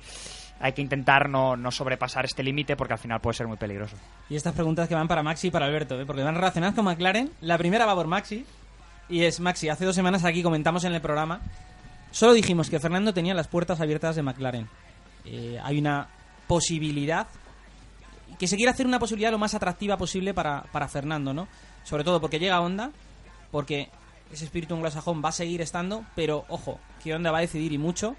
[0.60, 3.96] hay que intentar no, no sobrepasar este límite porque al final puede ser muy peligroso.
[4.28, 6.06] Y estas preguntas que van para Maxi y para Alberto, ¿eh?
[6.06, 7.30] porque van relacionadas con McLaren.
[7.40, 8.44] La primera va por Maxi.
[9.08, 11.40] Y es Maxi, hace dos semanas aquí comentamos en el programa.
[12.10, 14.68] Solo dijimos que Fernando tenía las puertas abiertas de McLaren.
[15.24, 16.08] Eh, hay una
[16.46, 17.26] posibilidad.
[18.38, 21.48] Que se quiere hacer una posibilidad lo más atractiva posible para, para Fernando, ¿no?
[21.84, 22.90] Sobre todo porque llega Honda,
[23.50, 23.88] porque
[24.32, 27.78] ese espíritu anglosajón va a seguir estando, pero ojo, que Honda va a decidir y
[27.78, 28.16] mucho.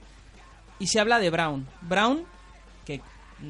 [0.79, 1.67] Y se habla de Brown.
[1.81, 2.25] Brown,
[2.85, 3.01] que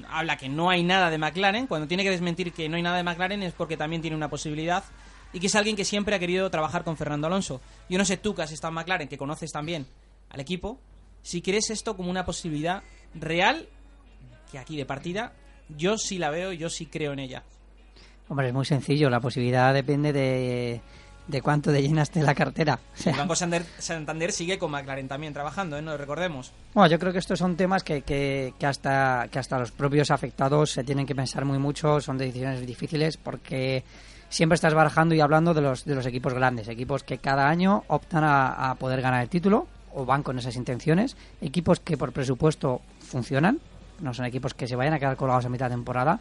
[0.10, 2.98] habla que no hay nada de McLaren, cuando tiene que desmentir que no hay nada
[2.98, 4.84] de McLaren es porque también tiene una posibilidad
[5.32, 7.62] y que es alguien que siempre ha querido trabajar con Fernando Alonso.
[7.88, 9.86] Yo no sé tú que has estado en McLaren, que conoces también
[10.30, 10.80] al equipo,
[11.22, 13.68] si crees esto como una posibilidad real,
[14.52, 15.34] que aquí de partida
[15.78, 17.44] yo sí la veo, yo sí creo en ella.
[18.28, 19.10] Hombre, es muy sencillo.
[19.10, 20.82] La posibilidad depende de,
[21.30, 22.80] de cuánto de llenaste la cartera.
[22.98, 25.82] O sea, El Banco Santander, Santander sigue con McLaren también trabajando, ¿eh?
[25.82, 26.52] no lo recordemos.
[26.74, 30.10] Bueno, yo creo que estos son temas que, que, que hasta, que hasta los propios
[30.10, 33.84] afectados se tienen que pensar muy mucho, son decisiones difíciles porque
[34.28, 37.84] siempre estás barajando y hablando de los, de los equipos grandes, equipos que cada año
[37.88, 42.12] optan a, a poder ganar el título o van con esas intenciones, equipos que por
[42.12, 43.60] presupuesto funcionan,
[44.00, 46.20] no son equipos que se vayan a quedar colgados a mitad de temporada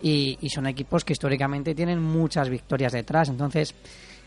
[0.00, 3.72] y, y son equipos que históricamente tienen muchas victorias detrás, entonces...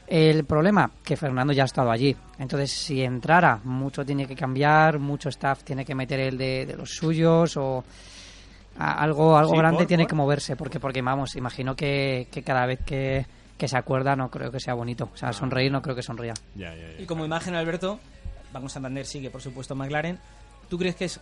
[0.08, 2.16] El problema, que Fernando ya ha estado allí.
[2.38, 6.76] Entonces, si entrara, mucho tiene que cambiar, mucho staff tiene que meter el de, de
[6.76, 7.84] los suyos o
[8.78, 9.88] algo algo Sí, grande ¿por?
[9.88, 10.10] tiene ¿por?
[10.10, 10.56] que moverse.
[10.56, 13.26] Porque, porque vamos, imagino que, que cada vez que,
[13.58, 15.10] que se acuerda no creo que sea bonito.
[15.14, 16.34] O sea, sonreír no creo que sonría.
[17.00, 18.00] Y como imagen, Alberto,
[18.54, 20.20] Banco Santander sigue, por supuesto, McLaren.
[20.70, 21.20] ¿Tú crees que es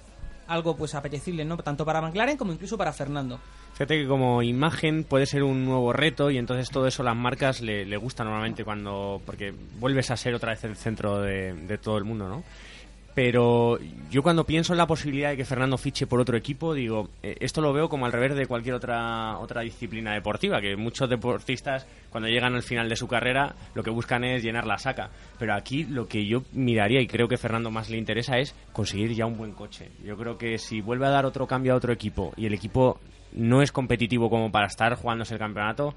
[0.47, 3.39] algo pues apetecible, no tanto para McLaren como incluso para Fernando?
[3.73, 7.61] Fíjate que como imagen puede ser un nuevo reto y entonces todo eso las marcas
[7.61, 9.21] le, le gusta normalmente cuando...
[9.25, 12.43] porque vuelves a ser otra vez el centro de, de todo el mundo, ¿no?
[13.13, 13.77] Pero
[14.09, 17.35] yo cuando pienso en la posibilidad de que Fernando fiche por otro equipo, digo, eh,
[17.39, 21.85] esto lo veo como al revés de cualquier otra otra disciplina deportiva, que muchos deportistas
[22.09, 25.11] cuando llegan al final de su carrera lo que buscan es llenar la saca.
[25.37, 29.13] Pero aquí lo que yo miraría y creo que Fernando más le interesa es conseguir
[29.13, 29.91] ya un buen coche.
[30.03, 32.99] Yo creo que si vuelve a dar otro cambio a otro equipo y el equipo
[33.33, 35.93] no es competitivo como para estar jugándose el campeonato,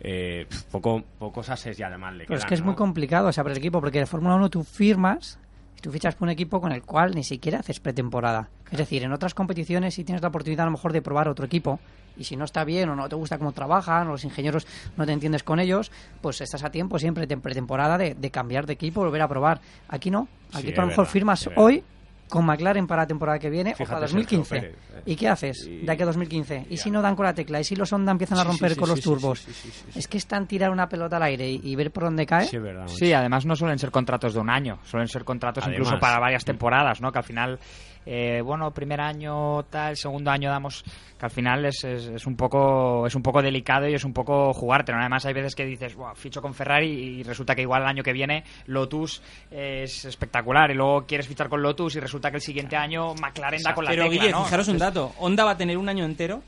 [0.00, 2.66] eh, poco, pocos ases ya además le Pero es quedan, que es ¿no?
[2.66, 5.38] muy complicado, o sea, para el equipo, porque de Fórmula 1 tú firmas
[5.76, 8.48] y tú fichas por un equipo con el cual ni siquiera haces pretemporada.
[8.70, 11.46] Es decir, en otras competiciones sí tienes la oportunidad a lo mejor de probar otro
[11.46, 11.78] equipo
[12.16, 14.66] y si no está bien o no te gusta cómo trabajan o los ingenieros
[14.96, 18.66] no te entiendes con ellos, pues estás a tiempo siempre en pretemporada de, de cambiar
[18.66, 19.60] de equipo, volver a probar.
[19.88, 21.84] Aquí no, aquí Sí, tú a lo mejor verdad, firmas hoy
[22.28, 24.54] con McLaren para la temporada que viene o Fíjate, para Sergio 2015.
[24.60, 25.02] Pérez, eh.
[25.06, 26.66] ¿Y qué haces de aquí a 2015?
[26.70, 27.60] ¿Y si no dan con la tecla?
[27.60, 29.38] ¿Y si los Honda empiezan a sí, romper sí, con sí, los sí, turbos?
[29.40, 31.76] sí, sí, sí, sí, Es que es tan tirar una pelota al aire y, y
[31.76, 32.46] ver por dónde cae.
[32.88, 35.78] Sí, además no suelen ser contratos de un año, suelen ser contratos Además.
[35.80, 37.12] incluso para varias temporadas, ¿no?
[37.12, 37.58] Que al final,
[38.06, 40.84] eh, bueno, primer año tal, segundo año damos,
[41.18, 44.12] que al final es, es, es un poco es un poco delicado y es un
[44.12, 44.98] poco jugarte, ¿no?
[45.00, 48.02] Además hay veces que dices, "Buah, ficho con Ferrari y resulta que igual el año
[48.02, 52.42] que viene Lotus es espectacular y luego quieres fichar con Lotus y resulta que el
[52.42, 54.44] siguiente año McLaren da con la Pero tecla, Guille, ¿no?
[54.44, 55.12] fijaros un dato.
[55.18, 56.42] Honda va a tener un año entero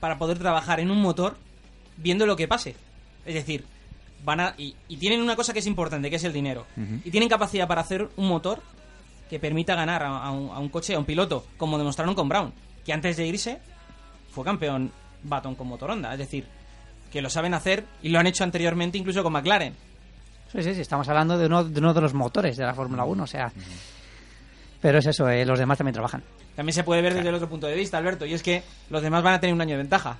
[0.00, 1.36] para poder trabajar en un motor
[1.96, 2.74] viendo lo que pase.
[3.24, 3.64] Es decir,
[4.24, 6.66] van a y, y tienen una cosa que es importante, que es el dinero.
[7.04, 8.60] Y tienen capacidad para hacer un motor
[9.34, 12.28] que permita ganar a, a un, a un coche, a un piloto, como demostraron con
[12.28, 12.52] Brown,
[12.84, 13.58] que antes de irse
[14.30, 14.92] fue campeón
[15.24, 16.12] Baton con motor Honda.
[16.12, 16.46] Es decir,
[17.10, 19.74] que lo saben hacer y lo han hecho anteriormente incluso con McLaren.
[20.52, 23.04] Sí, sí, sí, estamos hablando de uno de, uno de los motores de la Fórmula
[23.04, 23.50] 1, o sea...
[24.80, 26.22] Pero es eso, eh, los demás también trabajan.
[26.54, 29.02] También se puede ver desde el otro punto de vista, Alberto, y es que los
[29.02, 30.16] demás van a tener un año de ventaja.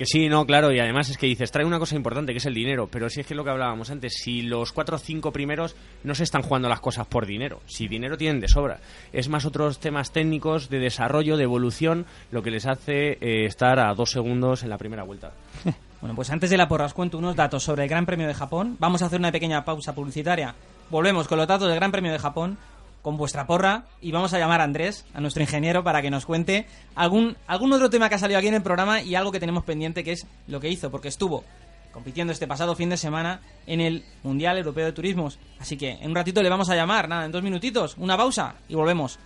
[0.00, 2.46] Que sí, no, claro, y además es que dices, trae una cosa importante que es
[2.46, 4.98] el dinero, pero si es que es lo que hablábamos antes, si los cuatro o
[4.98, 8.80] cinco primeros no se están jugando las cosas por dinero, si dinero tienen de sobra,
[9.12, 13.78] es más otros temas técnicos de desarrollo, de evolución, lo que les hace eh, estar
[13.78, 15.34] a dos segundos en la primera vuelta.
[16.00, 18.32] Bueno, pues antes de la porra os cuento unos datos sobre el Gran Premio de
[18.32, 18.74] Japón.
[18.78, 20.54] Vamos a hacer una pequeña pausa publicitaria.
[20.88, 22.56] Volvemos con los datos del Gran Premio de Japón
[23.02, 26.26] con vuestra porra y vamos a llamar a Andrés, a nuestro ingeniero, para que nos
[26.26, 29.40] cuente algún, algún otro tema que ha salido aquí en el programa y algo que
[29.40, 31.44] tenemos pendiente que es lo que hizo, porque estuvo
[31.92, 35.38] compitiendo este pasado fin de semana en el Mundial Europeo de Turismos.
[35.58, 38.54] Así que en un ratito le vamos a llamar, nada, en dos minutitos, una pausa
[38.68, 39.18] y volvemos.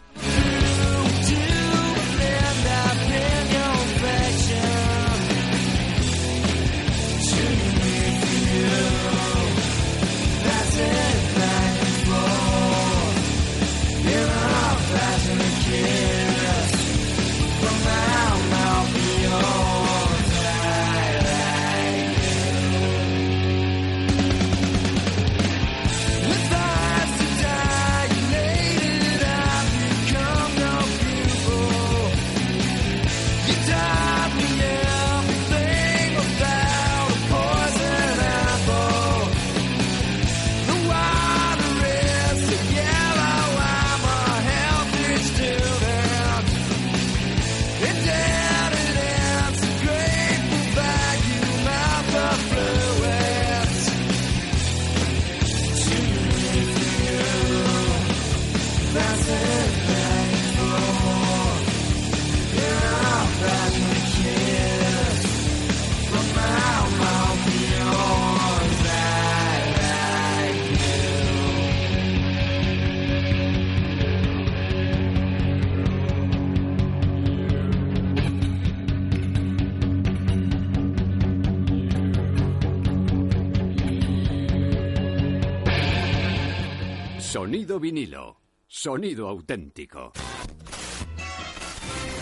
[87.44, 88.40] Sonido vinilo.
[88.66, 90.12] Sonido auténtico.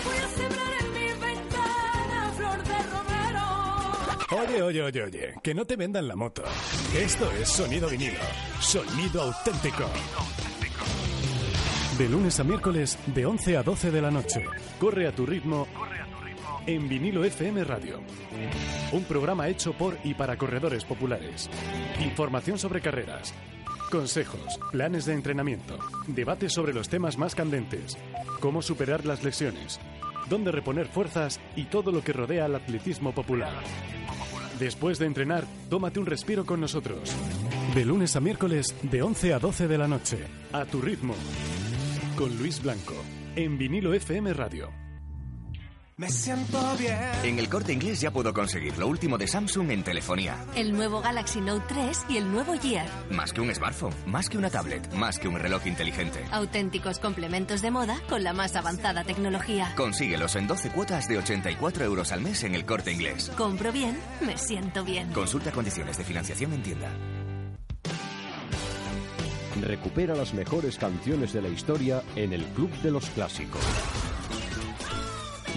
[0.04, 4.42] Voy a sembrar en mi ventana flor de romero.
[4.42, 6.42] Oye, oye, oye, oye, que no te vendan la moto.
[6.92, 8.18] Esto es Sonido vinilo.
[8.58, 9.88] Sonido auténtico.
[11.96, 14.44] De lunes a miércoles, de 11 a 12 de la noche.
[14.80, 15.68] Corre a tu ritmo.
[16.66, 18.00] En vinilo FM Radio.
[18.90, 21.48] Un programa hecho por y para corredores populares.
[22.00, 23.32] Información sobre carreras.
[23.92, 27.98] Consejos, planes de entrenamiento, debates sobre los temas más candentes,
[28.40, 29.80] cómo superar las lesiones,
[30.30, 33.52] dónde reponer fuerzas y todo lo que rodea al atletismo popular.
[34.58, 37.14] Después de entrenar, tómate un respiro con nosotros.
[37.74, 40.16] De lunes a miércoles, de 11 a 12 de la noche.
[40.54, 41.14] A tu ritmo.
[42.16, 42.94] Con Luis Blanco.
[43.36, 44.81] En vinilo FM Radio.
[46.02, 46.98] Me siento bien.
[47.22, 50.36] En el corte inglés ya puedo conseguir lo último de Samsung en telefonía.
[50.56, 52.88] El nuevo Galaxy Note 3 y el nuevo Gear.
[53.08, 56.24] Más que un smartphone, más que una tablet, más que un reloj inteligente.
[56.32, 59.74] Auténticos complementos de moda con la más avanzada tecnología.
[59.76, 63.30] Consíguelos en 12 cuotas de 84 euros al mes en el corte inglés.
[63.36, 63.96] Compro bien,
[64.26, 65.12] me siento bien.
[65.12, 66.90] Consulta condiciones de financiación en tienda.
[69.60, 73.62] Recupera las mejores canciones de la historia en el Club de los Clásicos.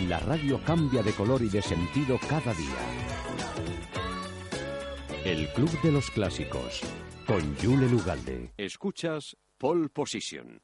[0.04, 2.78] La radio cambia de color y de sentido cada día.
[5.24, 6.82] El Club de los Clásicos,
[7.26, 8.52] con Jule Lugalde.
[8.58, 10.62] Escuchas Pole Position.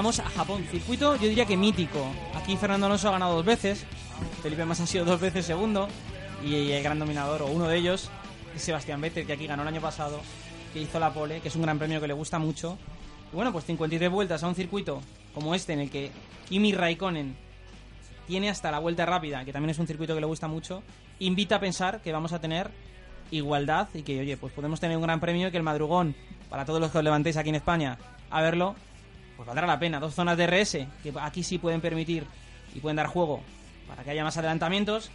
[0.00, 2.10] Llegamos a Japón, circuito yo diría que mítico.
[2.34, 3.84] Aquí Fernando Alonso ha ganado dos veces,
[4.42, 5.88] Felipe Massa ha sido dos veces segundo
[6.42, 8.10] y el gran dominador, o uno de ellos,
[8.56, 10.22] es Sebastián Vettel, que aquí ganó el año pasado,
[10.72, 12.78] que hizo la pole, que es un gran premio que le gusta mucho.
[13.30, 15.02] Y bueno, pues 53 vueltas a un circuito
[15.34, 16.10] como este en el que
[16.48, 17.36] Kimi Raikkonen
[18.26, 20.82] tiene hasta la vuelta rápida, que también es un circuito que le gusta mucho,
[21.18, 22.70] invita a pensar que vamos a tener
[23.30, 26.14] igualdad y que, oye, pues podemos tener un gran premio y que el madrugón,
[26.48, 27.98] para todos los que os levantéis aquí en España
[28.30, 28.76] a verlo,
[29.40, 29.98] pues valdrá la pena.
[29.98, 32.26] Dos zonas de RS que aquí sí pueden permitir
[32.74, 33.40] y pueden dar juego
[33.88, 35.10] para que haya más adelantamientos.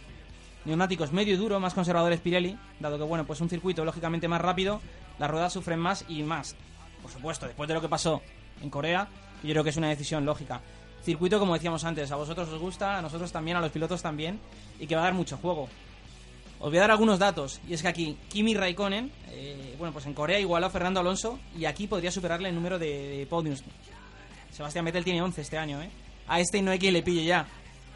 [0.64, 4.40] Neumáticos medio y duro, más conservadores Pirelli, dado que, bueno, pues un circuito lógicamente más
[4.40, 4.80] rápido,
[5.20, 6.56] las ruedas sufren más y más.
[7.02, 8.20] Por supuesto, después de lo que pasó
[8.60, 9.06] en Corea,
[9.44, 10.60] yo creo que es una decisión lógica.
[11.04, 14.40] Circuito, como decíamos antes, a vosotros os gusta, a nosotros también, a los pilotos también,
[14.80, 15.68] y que va a dar mucho juego.
[16.58, 20.04] Os voy a dar algunos datos, y es que aquí Kimi Raikkonen, eh, bueno, pues
[20.06, 23.62] en Corea igualó a Fernando Alonso, y aquí podría superarle el número de, de podiums.
[24.56, 25.90] Sebastián Vettel tiene 11 este año, ¿eh?
[26.28, 27.46] A este no hay quien le pille ya.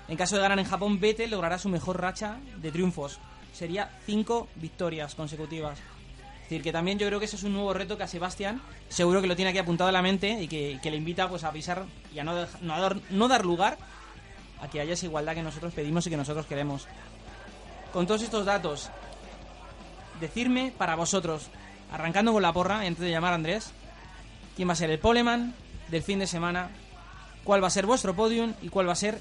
[0.09, 3.19] En caso de ganar en Japón, Vettel logrará su mejor racha de triunfos.
[3.53, 5.79] Sería 5 victorias consecutivas.
[5.79, 8.61] Es decir, que también yo creo que ese es un nuevo reto que a Sebastián
[8.89, 11.53] seguro que lo tiene aquí apuntado en la mente y que, le invita pues a
[11.53, 13.79] pisar y a no, dej- no a dar, no dar lugar
[14.61, 16.87] a que haya esa igualdad que nosotros pedimos y que nosotros queremos.
[17.93, 18.91] Con todos estos datos,
[20.21, 21.49] decirme para vosotros,
[21.93, 23.73] arrancando con la porra, antes de llamar a Andrés,
[24.57, 25.55] quién va a ser el poleman
[25.91, 26.71] del fin de semana,
[27.45, 29.21] cuál va a ser vuestro podium y cuál va a ser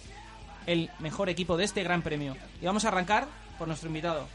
[0.66, 2.36] el mejor equipo de este gran premio.
[2.62, 4.28] Y vamos a arrancar por nuestro invitado.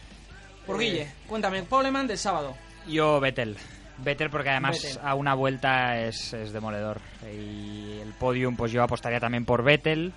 [0.66, 0.84] Por Eh.
[0.84, 2.54] Guille, cuéntame, poleman del sábado.
[2.88, 3.56] Yo Vettel.
[3.98, 4.98] Vettel porque además Vettel.
[5.04, 7.00] a una vuelta es, es demoledor.
[7.32, 10.12] Y el podium pues yo apostaría también por Vettel,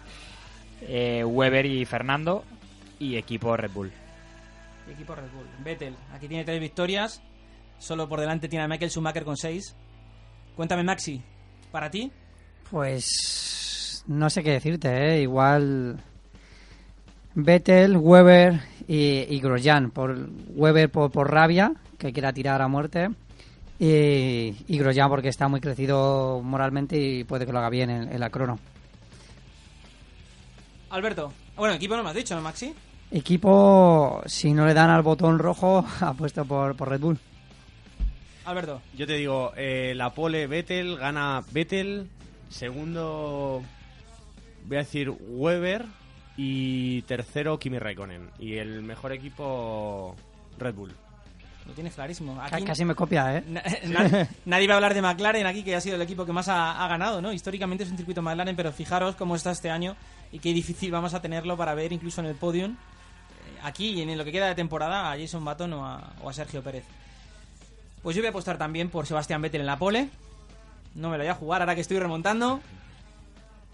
[0.82, 2.44] eh, Weber y Fernando
[3.00, 3.92] y equipo Red Bull.
[4.92, 5.48] Equipo Red Bull.
[5.64, 7.22] Vettel, aquí tiene tres victorias.
[7.78, 9.76] Solo por delante tiene a Michael Schumacher con seis.
[10.56, 11.22] Cuéntame, Maxi,
[11.72, 12.12] ¿para ti?
[12.72, 15.22] Pues no sé qué decirte, ¿eh?
[15.22, 16.02] Igual
[17.36, 19.92] Vettel, Weber y, y Grosjean.
[19.92, 23.10] Por Weber por, por rabia, que quiera tirar a muerte.
[23.80, 28.12] Y, y Grosjean porque está muy crecido moralmente y puede que lo haga bien en,
[28.12, 28.60] en la crono.
[30.90, 31.32] Alberto.
[31.56, 32.74] Bueno, equipo no me has dicho, ¿no, Maxi?
[33.12, 37.20] Equipo, si no le dan al botón rojo, apuesto por, por Red Bull.
[38.48, 38.82] Alberto.
[38.96, 42.08] Yo te digo, eh, la pole Vettel, gana Vettel,
[42.50, 43.62] segundo
[44.66, 45.86] voy a decir Weber
[46.36, 48.30] y tercero Kimi Raikkonen.
[48.40, 50.16] Y el mejor equipo
[50.58, 50.94] Red Bull.
[51.66, 52.40] Lo tienes clarísimo.
[52.42, 53.44] Aquí Casi me copia, ¿eh?
[53.48, 56.32] Na- na- nadie va a hablar de McLaren aquí, que ha sido el equipo que
[56.32, 57.34] más ha, ha ganado, ¿no?
[57.34, 59.96] Históricamente es un circuito McLaren, pero fijaros cómo está este año
[60.32, 62.78] y qué difícil vamos a tenerlo para ver incluso en el podium.
[63.64, 66.62] aquí en lo que queda de temporada a Jason Button o a, o a Sergio
[66.64, 66.86] Pérez.
[68.08, 70.08] Pues yo voy a apostar también por Sebastián Vettel en la pole.
[70.96, 72.62] No me lo voy a jugar ahora que estoy remontando.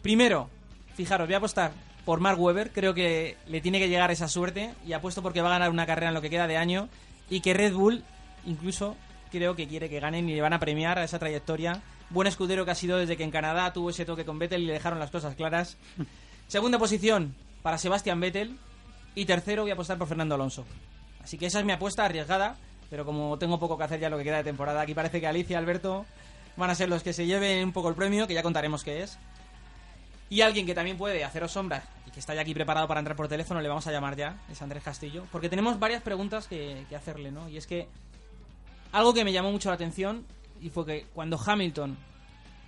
[0.01, 0.49] Primero,
[0.95, 1.71] fijaros, voy a apostar
[2.03, 2.71] por Mark Webber.
[2.71, 4.73] Creo que le tiene que llegar esa suerte.
[4.87, 6.89] Y apuesto porque va a ganar una carrera en lo que queda de año.
[7.29, 8.03] Y que Red Bull,
[8.47, 8.97] incluso,
[9.31, 11.83] creo que quiere que ganen y le van a premiar a esa trayectoria.
[12.09, 14.65] Buen escudero que ha sido desde que en Canadá tuvo ese toque con Vettel y
[14.65, 15.77] le dejaron las cosas claras.
[16.47, 18.57] Segunda posición para Sebastián Vettel.
[19.13, 20.65] Y tercero voy a apostar por Fernando Alonso.
[21.23, 22.57] Así que esa es mi apuesta arriesgada.
[22.93, 25.25] Pero como tengo poco que hacer ya lo que queda de temporada, aquí parece que
[25.25, 26.05] Alicia y Alberto
[26.55, 29.01] van a ser los que se lleven un poco el premio, que ya contaremos qué
[29.01, 29.17] es.
[30.29, 33.17] Y alguien que también puede haceros sombras y que está ya aquí preparado para entrar
[33.17, 36.85] por teléfono, le vamos a llamar ya, es Andrés Castillo, porque tenemos varias preguntas que,
[36.95, 37.49] hacerle, ¿no?
[37.49, 37.87] Y es que
[38.91, 40.23] algo que me llamó mucho la atención
[40.61, 41.97] y fue que cuando Hamilton,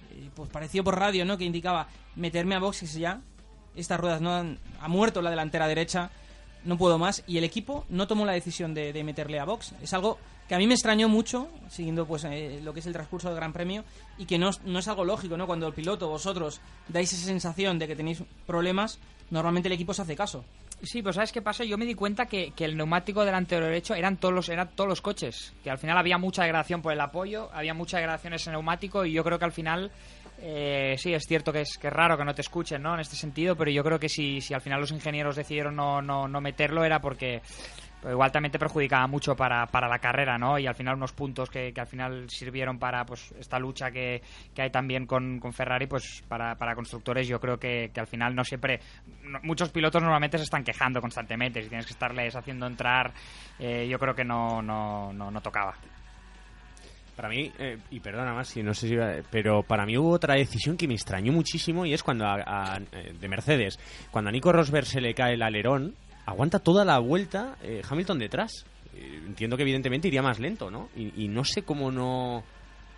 [0.09, 1.37] eh, pues pareció por radio, ¿no?
[1.37, 3.21] Que indicaba meterme a boxes ya,
[3.75, 6.09] estas ruedas no han, ha muerto la delantera derecha,
[6.65, 9.73] no puedo más, y el equipo no tomó la decisión de, meterle a box.
[9.81, 10.17] Es algo
[10.49, 13.37] que a mí me extrañó mucho, siguiendo pues eh, lo que es el transcurso del
[13.37, 13.83] Gran Premio,
[14.17, 15.47] y que no, es- algo lógico, ¿no?
[15.47, 18.99] Cuando el piloto, vosotros, dais esa sensación de que tenéis problemas,
[19.31, 20.43] normalmente el equipo se hace caso.
[20.83, 21.63] Sí, pues ¿sabes qué pasó?
[21.63, 24.87] Yo me di cuenta que, que el neumático delantero derecho eran todos los eran todos
[24.89, 28.35] los coches, que al final había mucha degradación por el apoyo, había mucha degradación en
[28.35, 29.89] ese neumático y yo creo que al final
[30.39, 32.93] eh, sí, es cierto que es, que es raro que no te escuchen, ¿no?
[32.93, 36.01] En este sentido, pero yo creo que si, si al final los ingenieros decidieron no,
[36.01, 37.41] no, no meterlo era porque
[38.01, 40.59] pues igual también te perjudicaba mucho para, para la carrera, ¿no?
[40.59, 44.21] Y al final unos puntos que, que al final sirvieron para pues esta lucha que,
[44.53, 48.07] que hay también con, con Ferrari, pues para, para constructores yo creo que, que al
[48.07, 48.79] final no siempre...
[49.41, 53.11] muchos pilotos normalmente se están quejando constantemente, si tienes que estarles haciendo entrar,
[53.57, 55.73] eh, yo creo que no, no, no, no tocaba.
[57.15, 58.95] Para mí, eh, y perdona más si no sé si
[59.31, 62.79] pero para mí hubo otra decisión que me extrañó muchísimo y es cuando a, a-
[62.91, 63.79] eh, de Mercedes,
[64.11, 65.95] cuando a Nico Rosberg se le cae el alerón,
[66.25, 68.65] aguanta toda la vuelta eh, Hamilton detrás.
[68.93, 70.89] Eh, entiendo que evidentemente iría más lento, ¿no?
[70.95, 72.43] Y, y no sé cómo no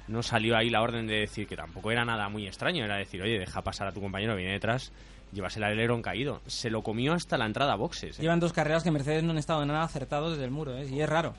[0.07, 3.21] no salió ahí la orden de decir que tampoco era nada muy extraño, era decir,
[3.21, 4.93] oye, deja pasar a tu compañero que viene detrás,
[5.33, 6.41] llevas el alerón caído.
[6.47, 8.17] Se lo comió hasta la entrada a boxes.
[8.17, 8.21] ¿eh?
[8.21, 10.87] Llevan dos carreras que Mercedes no han estado nada acertados desde el muro, ¿eh?
[10.89, 11.33] Y es raro.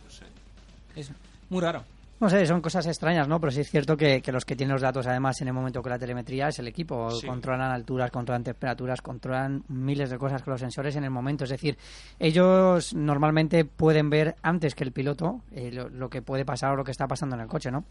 [0.94, 1.10] Es
[1.48, 1.82] muy raro.
[2.20, 3.38] No sé, son cosas extrañas, ¿no?
[3.38, 5.80] Pero sí es cierto que, que los que tienen los datos, además, en el momento
[5.80, 7.12] con la telemetría es el equipo.
[7.12, 7.26] Sí.
[7.26, 11.44] Controlan alturas, controlan temperaturas, controlan miles de cosas con los sensores en el momento.
[11.44, 11.78] Es decir,
[12.18, 16.76] ellos normalmente pueden ver antes que el piloto eh, lo, lo que puede pasar o
[16.76, 17.84] lo que está pasando en el coche, ¿no?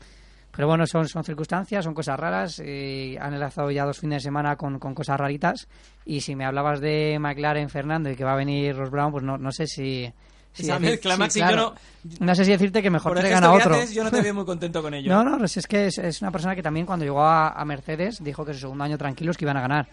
[0.52, 2.62] Pero bueno, son, son circunstancias, son cosas raras.
[2.66, 5.70] eh, han enlazado ya dos fines de semana con, con cosas raritas.
[6.06, 9.24] Y si me hablabas de McLaren, Fernando, y que va a venir Ross Brown, pues
[9.24, 10.12] no, no sé si...
[10.58, 11.56] si Esa decir- mezcla, sí, Maxi, claro.
[11.56, 11.62] yo
[12.20, 12.26] no...
[12.28, 13.76] No sé si decirte que mejor Por el traigan gesto a que otro.
[13.76, 15.12] haces, yo no te veo muy contento con ello.
[15.12, 18.24] No, no, es que es, es una persona que también cuando llegó a, a Mercedes
[18.24, 19.88] dijo que su segundo año tranquilos que iban a ganar.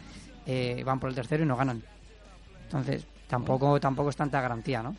[0.46, 1.82] Eh, van por el tercero y no ganan.
[2.64, 4.94] Entonces, tampoco, tampoco es tanta garantía, ¿no?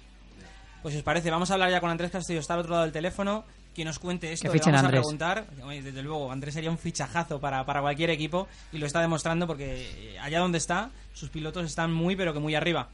[0.82, 2.84] Pues si os parece, vamos a hablar ya con Andrés Castillo, está al otro lado
[2.84, 3.44] del teléfono,
[3.74, 4.52] que nos cuente esto.
[4.52, 5.46] Que le vamos a preguntar.
[5.64, 9.48] Oye, Desde luego, Andrés sería un fichajazo para, para cualquier equipo y lo está demostrando
[9.48, 12.88] porque eh, allá donde está, sus pilotos están muy, pero que muy arriba.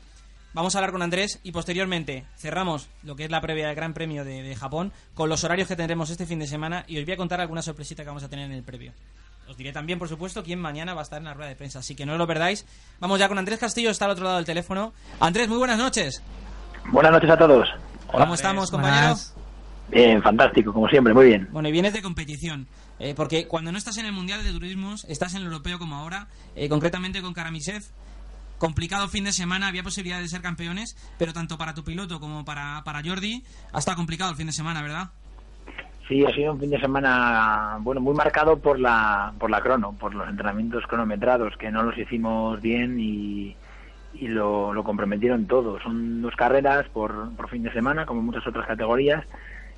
[0.53, 3.93] Vamos a hablar con Andrés y posteriormente cerramos lo que es la previa del Gran
[3.93, 7.05] Premio de, de Japón con los horarios que tendremos este fin de semana y os
[7.05, 8.91] voy a contar alguna sorpresita que vamos a tener en el previo.
[9.47, 11.79] Os diré también, por supuesto, quién mañana va a estar en la rueda de prensa,
[11.79, 12.65] así que no lo perdáis.
[12.99, 14.93] Vamos ya con Andrés Castillo, está al otro lado del teléfono.
[15.19, 16.21] Andrés, muy buenas noches.
[16.91, 17.67] Buenas noches a todos.
[18.11, 19.15] ¿Cómo estamos, compañero?
[19.89, 21.47] Bien, fantástico, como siempre, muy bien.
[21.51, 22.67] Bueno, y vienes de competición.
[22.99, 25.95] eh, porque cuando no estás en el Mundial de Turismos, estás en el Europeo como
[25.95, 27.83] ahora, eh, concretamente con Karamisev.
[28.61, 32.45] Complicado fin de semana, había posibilidad de ser campeones, pero tanto para tu piloto como
[32.45, 33.43] para, para Jordi,
[33.73, 35.09] ha estado complicado el fin de semana, ¿verdad?
[36.07, 39.93] Sí, ha sido un fin de semana, bueno, muy marcado por la, por la crono,
[39.93, 43.55] por los entrenamientos cronometrados, que no los hicimos bien y,
[44.21, 45.79] lo, lo comprometieron todo.
[45.81, 49.25] Son dos carreras por, por fin de semana, como muchas otras categorías,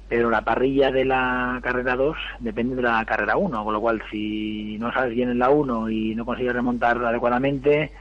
[0.09, 4.03] pero la parrilla de la carrera 2 depende de la carrera 1, con lo cual
[4.11, 7.93] si no sabes bien en la 1 y no consigues remontar adecuadamente,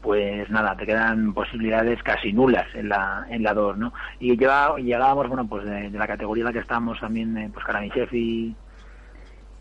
[0.00, 3.92] pues nada, te quedan posibilidades casi nulas en la en la 2, ¿no?
[4.18, 7.64] Y llegábamos, bueno, pues de, de la categoría en la que estábamos también, eh, pues
[7.64, 8.56] Karamichev y,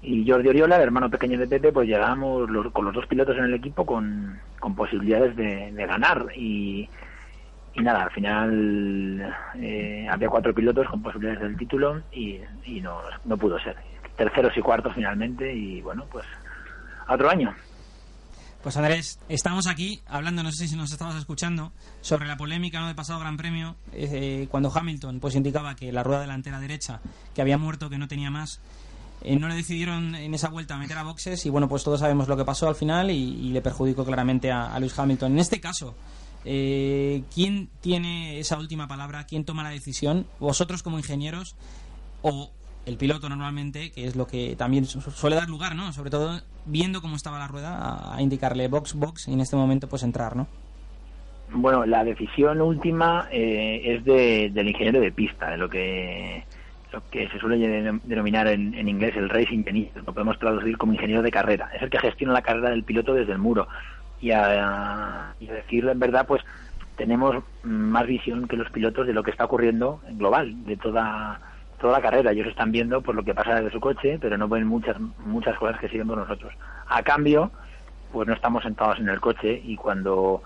[0.02, 3.38] y Jordi Oriola, el hermano pequeño de Pepe, pues llegábamos los- con los dos pilotos
[3.38, 4.42] en el equipo con,
[4.76, 6.90] posibilidades de, ganar y,
[7.74, 13.02] y nada, al final eh, había cuatro pilotos con posibilidades del título y, y no,
[13.26, 13.78] no pudo ser.
[14.18, 16.26] Terceros y cuartos finalmente y bueno, pues
[17.08, 17.56] a otro año.
[18.62, 22.88] Pues Andrés, estamos aquí hablando, no sé si nos estabas escuchando, sobre la polémica ¿no?
[22.88, 27.00] del pasado Gran Premio, eh, cuando Hamilton pues indicaba que la rueda delantera derecha,
[27.34, 28.60] que había muerto, que no tenía más,
[29.22, 32.28] eh, no le decidieron en esa vuelta meter a boxes y bueno, pues todos sabemos
[32.28, 35.32] lo que pasó al final y, le perjudicó claramente a, a Lewis Hamilton.
[35.32, 35.96] En este caso,
[36.46, 39.26] Eh, ¿Quién tiene esa última palabra?
[39.26, 40.26] ¿Quién toma la decisión?
[40.40, 41.56] ¿Vosotros como ingenieros
[42.22, 42.52] o
[42.90, 45.94] el piloto normalmente, que es lo que también su- suele dar lugar, ¿no?
[45.94, 49.88] Sobre todo viendo cómo estaba la rueda, a, indicarle box, box y en este momento
[49.88, 50.48] pues entrar, ¿no?
[51.52, 56.44] Bueno, la decisión última eh, es de- del ingeniero de pista, de lo que
[56.92, 60.76] lo que se suele denom- denominar en, en inglés el racing engineer, lo podemos traducir
[60.76, 61.70] como ingeniero de carrera.
[61.76, 63.68] Es el que gestiona la carrera del piloto desde el muro.
[64.20, 66.42] Y a, y a decirlo en verdad, pues
[66.98, 71.40] tenemos más visión que los pilotos de lo que está ocurriendo en global, de toda
[71.80, 72.32] toda la carrera.
[72.32, 75.58] Ellos están viendo por lo que pasa desde su coche, pero no ven muchas muchas
[75.58, 76.54] cosas que siguen por nosotros.
[76.88, 77.52] A cambio,
[78.12, 80.44] pues no estamos sentados en el coche y cuando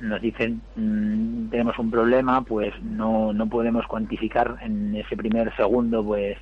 [0.00, 6.04] nos dicen mm, tenemos un problema, pues no, no podemos cuantificar en ese primer segundo
[6.04, 6.38] pues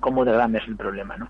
[0.00, 1.28] cómo de grande es el problema, ¿no?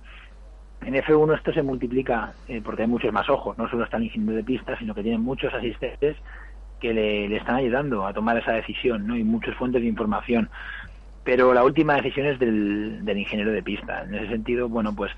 [0.82, 4.04] En F1 esto se multiplica eh, porque hay muchos más ojos, no solo está el
[4.04, 6.16] ingeniero de pista, sino que tienen muchos asistentes
[6.80, 9.16] que le, le están ayudando a tomar esa decisión, ¿no?
[9.16, 10.50] Y muchas fuentes de información.
[11.26, 14.04] Pero la última decisión es del, del ingeniero de pista.
[14.04, 15.10] En ese sentido, bueno, pues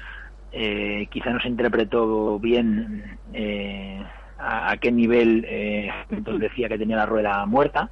[0.52, 4.02] eh, quizá no se interpretó bien eh,
[4.38, 7.90] a, a qué nivel eh, entonces decía que tenía la rueda muerta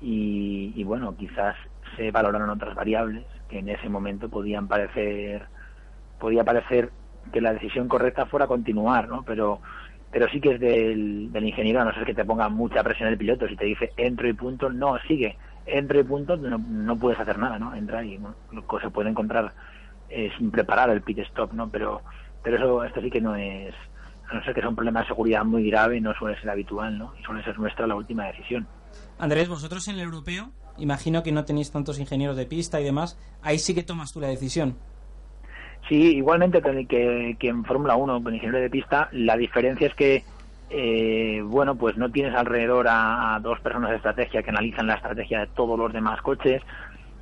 [0.00, 1.56] y, y, bueno, quizás
[1.96, 5.48] se valoraron otras variables que en ese momento podían parecer
[6.20, 6.90] podía parecer
[7.32, 9.24] que la decisión correcta fuera continuar, ¿no?
[9.24, 9.60] Pero
[10.12, 13.08] pero sí que es del, del ingeniero, a no ser que te ponga mucha presión
[13.08, 15.36] el piloto, si te dice entro y punto, no, sigue,
[15.66, 17.74] entro y punto, no, no puedes hacer nada, ¿no?
[17.74, 18.36] Entra y bueno,
[18.80, 19.52] se puede encontrar
[20.08, 21.68] eh, sin preparar el pit stop, ¿no?
[21.68, 22.02] Pero,
[22.42, 23.74] pero eso, esto sí que no es,
[24.30, 26.96] a no ser que sea un problema de seguridad muy grave, no suele ser habitual,
[26.96, 27.12] ¿no?
[27.20, 28.66] Y suele ser nuestra la última decisión.
[29.18, 33.18] Andrés, vosotros en el europeo, imagino que no tenéis tantos ingenieros de pista y demás,
[33.42, 34.76] ahí sí que tomas tú la decisión.
[35.88, 39.94] Sí, igualmente que, que, que en Fórmula 1, con ingeniero de pista, la diferencia es
[39.94, 40.24] que,
[40.70, 45.40] eh, bueno, pues no tienes alrededor a, dos personas de estrategia que analizan la estrategia
[45.40, 46.62] de todos los demás coches.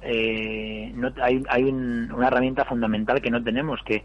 [0.03, 4.05] Eh, no, hay hay un- una herramienta fundamental que no tenemos, que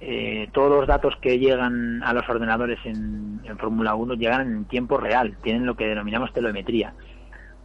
[0.00, 4.64] eh, todos los datos que llegan a los ordenadores en, en Fórmula 1 llegan en
[4.64, 6.94] tiempo real, tienen lo que denominamos telemetría.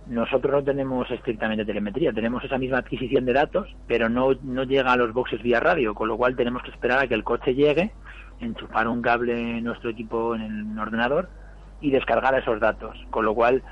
[0.08, 4.92] Nosotros no tenemos estrictamente telemetría, tenemos esa misma adquisición de datos, pero no, no llega
[4.92, 7.56] a los boxes vía radio, con lo cual tenemos que esperar a que el coche
[7.56, 7.92] llegue,
[8.40, 11.30] enchufar un cable en nuestro equipo en el ordenador
[11.80, 13.64] y descargar esos datos, con lo cual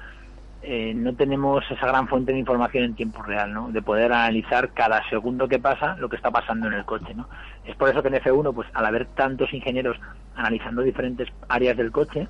[0.61, 3.71] eh, no tenemos esa gran fuente de información en tiempo real, ¿no?
[3.71, 7.27] De poder analizar cada segundo que pasa lo que está pasando en el coche, ¿no?
[7.63, 9.97] Es por eso que en F1, pues al haber tantos ingenieros
[10.33, 12.29] analizando diferentes áreas del coche,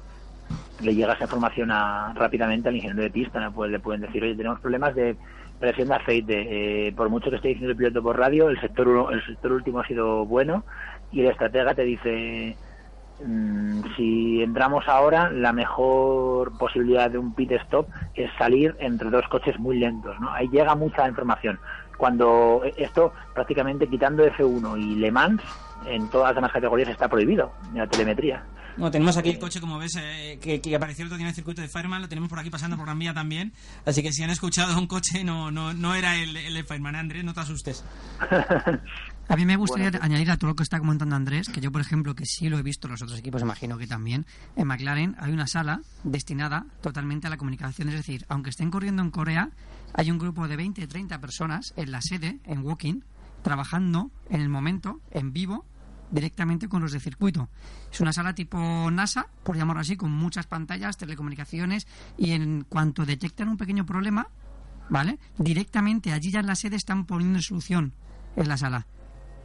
[0.80, 4.36] le llega esa información a, rápidamente al ingeniero de pista, pues le pueden decir, oye,
[4.36, 5.18] tenemos problemas de
[5.60, 8.88] presión de aceite, eh, por mucho que esté diciendo el piloto por radio, el sector
[8.88, 10.66] uno- el sector último ha sido bueno
[11.14, 12.58] y el estratega te dice
[13.24, 19.28] mm, si entramos ahora, la mejor posibilidad de un pit stop es salir entre dos
[19.30, 20.32] coches muy lentos, ¿no?
[20.34, 21.60] Ahí llega mucha información.
[21.98, 25.42] Cuando esto, prácticamente quitando F1 y Le Mans,
[25.86, 28.44] en todas las demás categorías está prohibido la telemetría.
[28.76, 31.30] Bueno, tenemos aquí el coche, como ves, eh, que, que apareció el otro día en
[31.30, 33.54] el circuito de Fireman, lo tenemos por aquí pasando por Gran Vía también,
[33.86, 37.00] así que si han escuchado un coche, no, no, no era el, el Fireman, ¿eh,
[37.00, 37.86] Andrés, no te asustes.
[39.30, 41.80] A mí me gustaría añadir a todo lo que está comentando Andrés, que yo, por
[41.80, 44.26] ejemplo, que sí lo he visto, los otros equipos imagino que también,
[44.58, 47.88] en McLaren hay una sala destinada totalmente a la comunicación.
[47.88, 49.50] Es decir, aunque estén corriendo en Corea,
[49.94, 53.00] hay un grupo de 20, 30 personas en la sede, en Walking,
[53.44, 55.66] trabajando en el momento, en vivo,
[56.12, 57.50] directamente con los de circuito.
[57.92, 61.88] Es una sala tipo NASA, por llamarlo así, con muchas pantallas, telecomunicaciones,
[62.18, 64.28] y en cuanto detectan un pequeño problema,
[64.90, 65.18] ¿vale?
[65.38, 67.94] Directamente allí ya en la sede están poniendo solución
[68.36, 68.86] en la sala.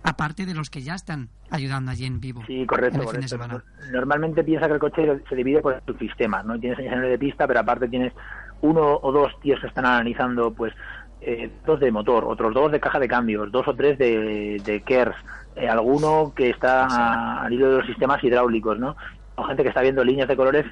[0.02, 2.42] Aparte de los que ya están ayudando allí en vivo.
[2.46, 3.62] Sí, correcto, en el fin de correcto.
[3.66, 3.90] semana.
[3.92, 6.58] Normalmente piensa que el coche se divide por subsistemas, ¿no?
[6.58, 8.12] Tienes ingeniero de pista, pero aparte tienes
[8.60, 10.72] uno o dos tíos que están analizando, pues,
[11.20, 14.82] eh, dos de motor, otros dos de caja de cambios, dos o tres de, de
[14.82, 15.16] KERS,
[15.56, 18.96] eh, alguno que está al hilo de los sistemas hidráulicos, ¿no?
[19.34, 20.64] O gente que está viendo líneas de colores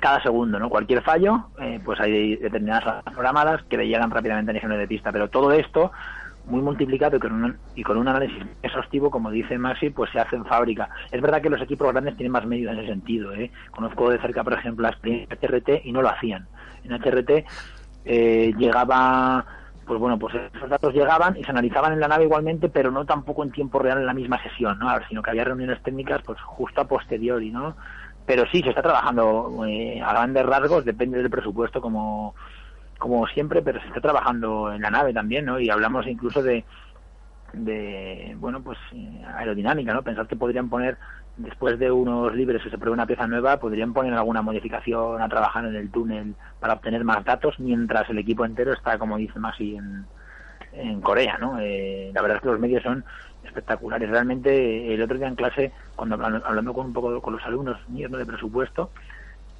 [0.00, 0.68] cada segundo, ¿no?
[0.68, 5.12] Cualquier fallo, eh, pues hay determinadas programadas que le llegan rápidamente al ingeniero de pista,
[5.12, 5.92] pero todo esto
[6.46, 10.20] muy multiplicado y con, un, y con un análisis exhaustivo, como dice Maxi, pues se
[10.20, 10.88] hace en fábrica.
[11.10, 13.32] Es verdad que los equipos grandes tienen más medios en ese sentido.
[13.32, 13.50] ¿eh?
[13.70, 16.46] Conozco de cerca, por ejemplo, la experiencia HRT y no lo hacían.
[16.84, 17.46] En HRT
[18.04, 19.44] eh, llegaba,
[19.86, 23.06] pues bueno, pues esos datos llegaban y se analizaban en la nave igualmente, pero no
[23.06, 24.88] tampoco en tiempo real en la misma sesión, ¿no?
[25.08, 27.76] sino que había reuniones técnicas pues justo a posteriori, ¿no?
[28.26, 32.34] Pero sí, se está trabajando eh, a grandes rasgos, depende del presupuesto, como
[32.98, 35.58] como siempre, pero se está trabajando en la nave también, ¿no?
[35.60, 36.64] Y hablamos incluso de,
[37.52, 40.02] de bueno, pues eh, aerodinámica, ¿no?
[40.02, 40.96] Pensar que podrían poner
[41.36, 45.28] después de unos libres que se pruebe una pieza nueva, podrían poner alguna modificación a
[45.28, 49.38] trabajar en el túnel para obtener más datos, mientras el equipo entero está, como dice
[49.38, 51.58] Maxi, en, Corea, ¿no?
[51.60, 53.04] Eh, la verdad es que los medios son
[53.44, 54.10] espectaculares.
[54.10, 57.78] Realmente, el otro día en clase, cuando hablan- hablando con un poco con los alumnos
[57.88, 58.18] míos ¿no?
[58.18, 58.90] de presupuesto,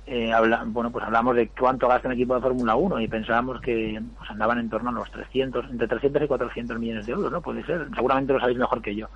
[0.06, 3.60] eh, habla- bueno, pues hablamos de cuánto gasta un equipo de Fórmula 1 y pensábamos
[3.60, 7.32] que pues, andaban en torno a los 300, entre 300 y 400 millones de euros,
[7.32, 7.40] ¿no?
[7.40, 9.08] Puede ser, seguramente lo sabéis mejor que yo.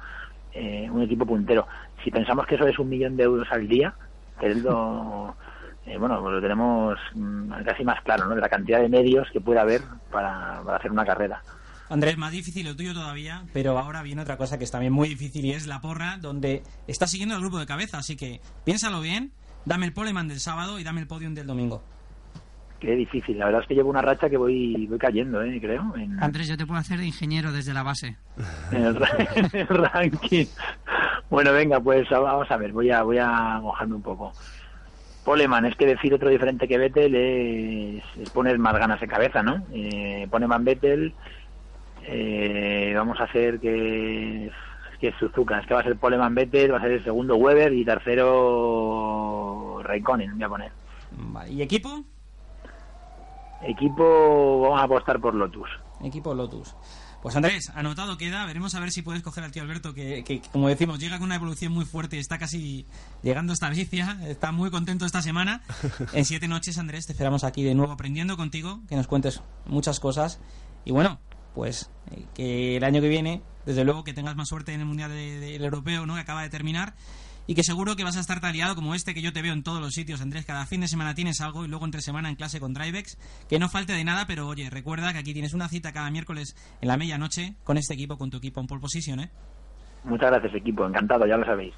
[0.52, 1.66] Eh, un equipo puntero.
[2.02, 3.94] Si pensamos que eso es un millón de euros al día,
[4.40, 5.36] que es lo,
[5.84, 8.34] eh, bueno, pues lo tenemos mm, casi más claro, ¿no?
[8.34, 11.42] De la cantidad de medios que puede haber para, para hacer una carrera.
[11.90, 15.08] Andrés, más difícil lo tuyo todavía, pero ahora viene otra cosa que es también muy
[15.08, 19.00] difícil y es la porra, donde estás siguiendo el grupo de cabeza, así que piénsalo
[19.00, 19.32] bien,
[19.68, 21.82] dame el poleman del sábado y dame el podium del domingo.
[22.80, 23.38] Qué difícil.
[23.38, 25.58] La verdad es que llevo una racha que voy, voy cayendo, ¿eh?
[25.60, 28.16] creo, en, Andrés, yo te puedo hacer de ingeniero desde la base.
[28.72, 30.46] en el, ra- en el ranking.
[31.28, 34.32] Bueno, venga, pues vamos a ver, voy a, voy a mojarme un poco.
[35.24, 39.42] Poleman, es que decir otro diferente que Vettel es, es poner más ganas en cabeza,
[39.42, 39.66] ¿no?
[39.74, 41.12] Eh, Poleman Vettel,
[42.04, 44.50] eh, vamos a hacer que,
[45.00, 47.36] es que Suzuka, es que va a ser Poleman Vettel, va a ser el segundo
[47.36, 50.72] Weber y tercero Raikkonen, voy a poner.
[51.12, 52.04] Vale, ¿Y equipo?
[53.62, 55.68] Equipo, vamos a apostar por Lotus.
[56.02, 56.74] Equipo Lotus.
[57.22, 60.40] Pues Andrés, anotado queda, veremos a ver si puedes coger al tío Alberto, que, que,
[60.52, 62.86] como decimos, llega con una evolución muy fuerte, está casi
[63.22, 65.62] llegando hasta Alicia, está muy contento esta semana.
[66.12, 69.98] En siete noches, Andrés, te esperamos aquí de nuevo aprendiendo contigo, que nos cuentes muchas
[69.98, 70.40] cosas.
[70.84, 71.18] Y bueno,
[71.54, 74.86] pues eh, que el año que viene, desde luego, que tengas más suerte en el
[74.86, 76.14] Mundial de- del Europeo, ¿no?
[76.14, 76.94] Que acaba de terminar.
[77.46, 79.52] Y que seguro que vas a estar tan liado como este que yo te veo
[79.52, 80.44] en todos los sitios, Andrés.
[80.44, 83.16] Cada fin de semana tienes algo y luego entre semana en clase con Drivex.
[83.48, 86.56] Que no falte de nada, pero oye, recuerda que aquí tienes una cita cada miércoles
[86.82, 89.30] en la medianoche con este equipo, con tu equipo en pole position, ¿eh?
[90.04, 91.74] Muchas gracias, equipo, encantado, ya lo sabéis.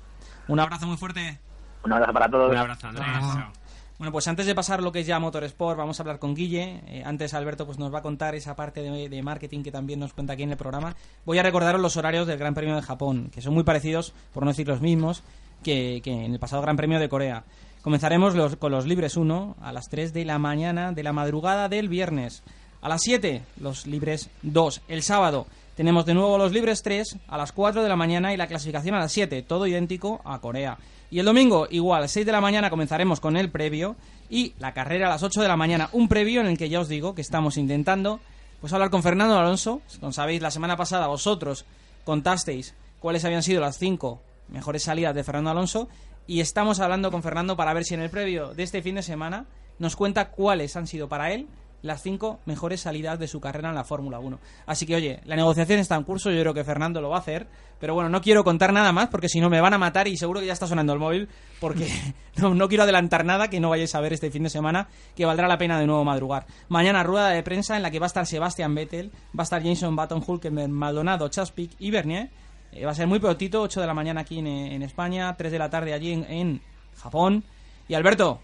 [0.48, 1.38] Un abrazo muy fuerte.
[1.84, 2.50] Un abrazo para todos.
[2.50, 3.06] Un abrazo, Andrés.
[3.08, 3.52] Chao.
[4.00, 6.80] Bueno, pues antes de pasar lo que es ya Motorsport, vamos a hablar con Guille.
[6.86, 10.14] Eh, antes Alberto pues nos va a contar esa parte de, marketing que también nos
[10.14, 10.96] cuenta aquí en el programa.
[11.26, 14.42] Voy a recordaros los horarios del Gran Premio de Japón, que son muy parecidos, por
[14.42, 15.22] no decir los mismos,
[15.62, 17.44] que, que en el pasado Gran Premio de Corea.
[17.82, 21.68] Comenzaremos los- con los libres 1 a las 3 de la mañana de la madrugada
[21.68, 22.42] del viernes.
[22.80, 24.80] A las 7 los libres 2.
[24.88, 25.46] El sábado
[25.76, 28.94] tenemos de nuevo los libres 3 a las 4 de la mañana y la clasificación
[28.94, 29.42] a las 7.
[29.42, 30.78] Todo idéntico a Corea.
[31.10, 33.96] Y el domingo, igual, a las 6 de la mañana comenzaremos con el previo
[34.28, 35.88] y la carrera a las 8 de la mañana.
[35.92, 38.20] Un previo en el que ya os digo que estamos intentando
[38.60, 39.82] pues hablar con Fernando Alonso.
[39.98, 41.64] Como sabéis, la semana pasada vosotros
[42.04, 45.88] contasteis cuáles habían sido las 5 mejores salidas de Fernando Alonso
[46.26, 49.02] y estamos hablando con Fernando para ver si en el previo de este fin de
[49.02, 49.46] semana
[49.80, 51.48] nos cuenta cuáles han sido para él
[51.82, 54.38] las cinco mejores salidas de su carrera en la Fórmula 1.
[54.66, 57.20] Así que, oye, la negociación está en curso, yo creo que Fernando lo va a
[57.20, 57.46] hacer,
[57.78, 60.16] pero bueno, no quiero contar nada más porque si no me van a matar y
[60.16, 61.28] seguro que ya está sonando el móvil
[61.60, 61.88] porque
[62.36, 65.48] no, quiero adelantar nada que no vayáis a ver este fin de semana que valdrá
[65.48, 66.46] la pena de nuevo madrugar.
[66.68, 69.62] Mañana rueda de prensa en la que va a estar Sebastian Vettel, va a estar
[69.62, 72.30] Jason Button, Hulkenberg, Maldonado, Chaspic y Bernier.
[72.72, 75.58] Eh, va a ser muy prontito, 8 de la mañana aquí en, España, 3 de
[75.58, 76.60] la tarde allí en
[76.96, 77.44] Japón.
[77.88, 78.40] Y Alberto,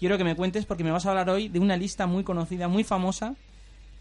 [0.00, 2.66] quiero que me cuentes porque me vas a hablar hoy de una lista muy conocida,
[2.66, 3.36] muy famosa.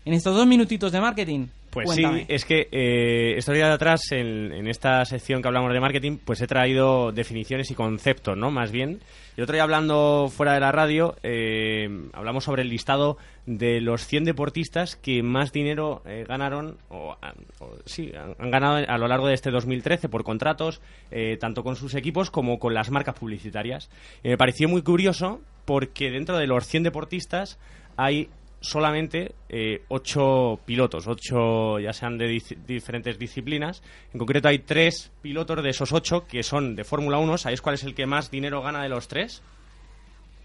[0.05, 1.47] En estos dos minutitos de marketing.
[1.69, 2.21] Pues Cuéntame.
[2.21, 5.79] sí, es que eh, estos días de atrás, en, en esta sección que hablamos de
[5.79, 8.49] marketing, pues he traído definiciones y conceptos, ¿no?
[8.49, 9.01] Más bien.
[9.37, 14.07] Y otro día hablando fuera de la radio, eh, hablamos sobre el listado de los
[14.07, 18.97] 100 deportistas que más dinero eh, ganaron, o, han- o sí, han, han ganado a
[18.97, 20.81] lo largo de este 2013 por contratos,
[21.11, 23.91] eh, tanto con sus equipos como con las marcas publicitarias.
[24.23, 27.59] Y me pareció muy curioso porque dentro de los 100 deportistas
[27.95, 28.29] hay
[28.61, 33.81] solamente eh, ocho pilotos, ocho ya sean de diferentes disciplinas.
[34.13, 37.37] En concreto hay tres pilotos de esos ocho que son de Fórmula 1.
[37.37, 39.41] ¿Sabéis cuál es el que más dinero gana de los tres?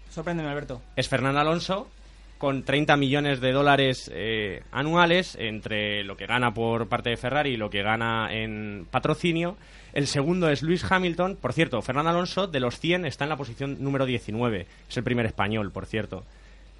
[0.09, 0.81] Sorpréndeme, Alberto.
[0.95, 1.89] Es Fernando Alonso
[2.37, 7.51] con 30 millones de dólares eh, anuales entre lo que gana por parte de Ferrari
[7.51, 9.57] y lo que gana en patrocinio.
[9.93, 11.37] El segundo es Luis Hamilton.
[11.37, 14.67] Por cierto, Fernando Alonso de los 100 está en la posición número 19.
[14.89, 16.23] Es el primer español, por cierto.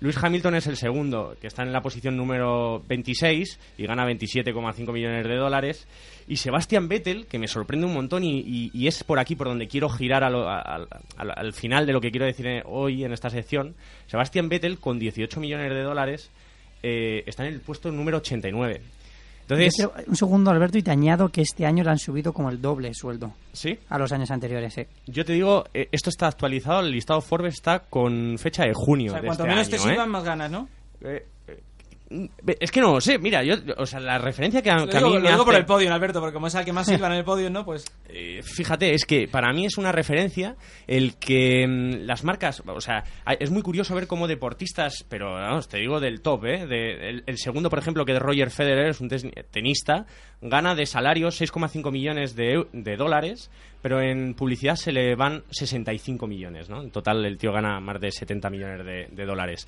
[0.05, 4.93] Luis Hamilton es el segundo, que está en la posición número 26 y gana 27,5
[4.93, 5.87] millones de dólares.
[6.27, 9.89] Y Sebastian Vettel, que me sorprende un montón y, es por aquí por donde quiero
[9.89, 10.87] girar a lo- a- al-
[11.17, 13.73] al- al final de lo que quiero decir hoy en esta sección.
[14.05, 16.29] Sebastian Vettel, con 18 millones de dólares,
[16.83, 18.81] eh, está en el puesto número 89.
[19.47, 22.61] Entonces, un segundo, Alberto, y te añado que este año le han subido como el
[22.61, 23.33] doble el sueldo.
[23.53, 23.77] ¿Sí?
[23.89, 24.85] A los años anteriores, sí.
[25.05, 29.11] yo te digo, eh, esto está actualizado, el listado Forbes está con fecha de junio
[29.11, 29.91] O sea, de cuanto este menos año, te ¿eh?
[29.91, 30.67] sirvan, más ganas, ¿no?
[31.01, 31.25] Eh, eh,
[32.59, 34.97] Es que no lo sé, mira, yo, o sea, la referencia que a, Lo que
[34.97, 36.85] a mí lo me digo por el podio, Alberto, porque como es el que más
[36.87, 37.65] silban en el podio, ¿no?
[37.65, 40.55] Pues Eh, fíjate, es que para mí es una referencia
[40.85, 43.03] el que mm, las marcas, o sea,
[43.39, 46.67] es muy curioso ver cómo deportistas, pero vamos, te digo del top, ¿eh?
[46.67, 50.05] De- el, el segundo, por ejemplo, que es Roger Federer, es un tenista,
[50.41, 53.49] gana de salario 6,5 millones de, de dólares,
[53.81, 56.81] pero en publicidad se le van 65 millones, ¿no?
[56.83, 59.67] En total el tío gana más de 70 millones de, de dólares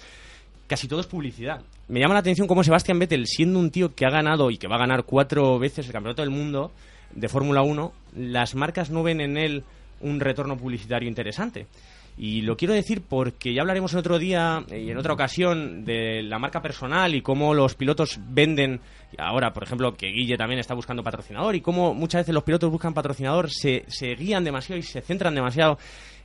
[0.67, 1.61] casi todo es publicidad.
[1.87, 4.67] Me llama la atención cómo Sebastián Vettel, siendo un tío que ha ganado y que
[4.67, 6.71] va a ganar cuatro veces el campeonato del mundo
[7.13, 9.63] de Fórmula 1, las marcas no ven en él
[10.01, 11.67] un retorno publicitario interesante.
[12.19, 16.23] Y lo quiero decir porque ya hablaremos en otro día y en otra ocasión de
[16.23, 18.81] la marca personal y cómo los pilotos venden.
[19.19, 22.71] Ahora, por ejemplo, que Guille también está buscando patrocinador y cómo muchas veces los pilotos
[22.71, 25.77] buscan patrocinador, se, se guían demasiado y se centran demasiado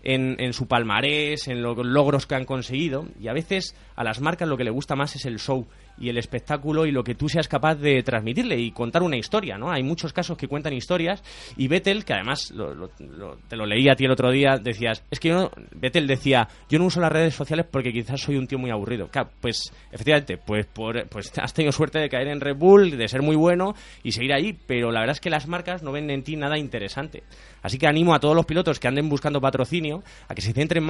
[0.03, 3.07] en, en su palmarés, en los logros que han conseguido.
[3.21, 5.67] Y a veces a las marcas lo que le gusta más es el show
[5.99, 9.59] y el espectáculo y lo que tú seas capaz de transmitirle y contar una historia,
[9.59, 9.71] ¿no?
[9.71, 11.23] Hay muchos casos que cuentan historias
[11.57, 14.57] y Vettel, que además lo- lo- lo- te lo leí a ti el otro día,
[14.57, 18.21] decías, es que yo no, Vettel decía, yo no uso las redes sociales porque quizás
[18.23, 19.09] soy un tío muy aburrido.
[19.09, 23.07] Claro, pues efectivamente, pues, por, pues has tenido suerte de caer en Red Bull, de
[23.09, 26.11] ser muy bueno y seguir ahí, pero la verdad es que las marcas no ven
[26.11, 27.23] en ti nada interesante.
[27.63, 29.92] Así que animo a todos los pilotos que anden buscando patrocinio
[30.29, 30.85] a que se centren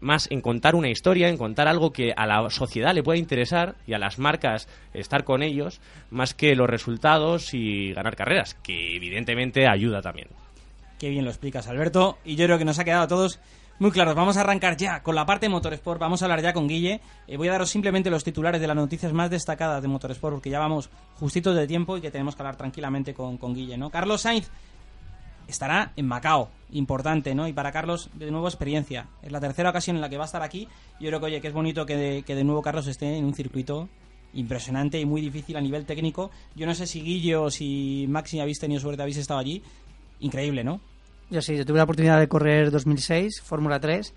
[0.00, 3.76] más en contar una historia, en contar algo que a la sociedad le pueda interesar
[3.86, 5.80] y a las marcas estar con ellos,
[6.10, 10.28] más que los resultados y ganar carreras, que evidentemente ayuda también.
[10.98, 12.18] Qué bien lo explicas, Alberto.
[12.24, 13.38] Y yo creo que nos ha quedado a todos
[13.78, 14.14] muy claros.
[14.16, 16.00] Vamos a arrancar ya con la parte de Motorsport.
[16.00, 17.00] Vamos a hablar ya con Guille.
[17.26, 20.50] Eh, voy a daros simplemente los titulares de las noticias más destacadas de Motorsport, porque
[20.50, 23.90] ya vamos justitos de tiempo y que tenemos que hablar tranquilamente con, con Guille, ¿no?
[23.90, 24.50] Carlos Sainz
[25.48, 26.50] estará en Macao.
[26.70, 27.48] Importante, ¿no?
[27.48, 29.08] Y para Carlos, de nuevo, experiencia.
[29.22, 30.68] Es la tercera ocasión en la que va a estar aquí.
[31.00, 33.24] Yo creo que, oye, que es bonito que de, que de nuevo Carlos esté en
[33.24, 33.88] un circuito
[34.34, 36.30] impresionante y muy difícil a nivel técnico.
[36.54, 39.62] Yo no sé si Guille o si Maxi habéis tenido suerte, habéis estado allí.
[40.20, 40.80] Increíble, ¿no?
[41.30, 44.14] Yo sí, yo tuve la oportunidad de correr 2006, Fórmula 3,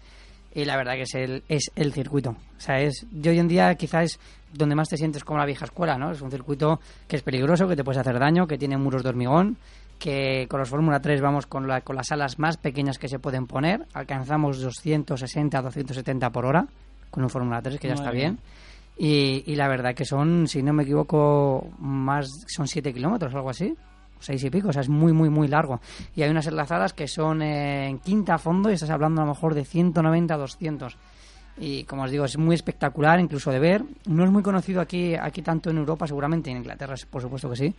[0.56, 2.32] y la verdad que es el, es el circuito.
[2.32, 4.20] O sea, es, yo hoy en día quizás es
[4.54, 6.12] donde más te sientes como la vieja escuela, ¿no?
[6.12, 9.10] Es un circuito que es peligroso, que te puedes hacer daño, que tiene muros de
[9.10, 9.58] hormigón,
[10.02, 13.20] que con los Fórmula 3 vamos con, la, con las alas más pequeñas que se
[13.20, 16.66] pueden poner, alcanzamos 260, 270 por hora
[17.12, 18.40] con un Fórmula 3, que ya Madre está bien.
[18.98, 23.38] Y, y la verdad que son, si no me equivoco, más son 7 kilómetros o
[23.38, 23.76] algo así.
[24.20, 25.82] Seis y pico, o sea, es muy, muy, muy largo.
[26.16, 29.26] Y hay unas enlazadas que son eh, en quinta a fondo y estás hablando a
[29.26, 30.98] lo mejor de 190 a 200.
[31.58, 33.84] Y como os digo, es muy espectacular incluso de ver.
[34.06, 37.56] No es muy conocido aquí, aquí tanto en Europa, seguramente en Inglaterra, por supuesto que
[37.56, 37.76] sí.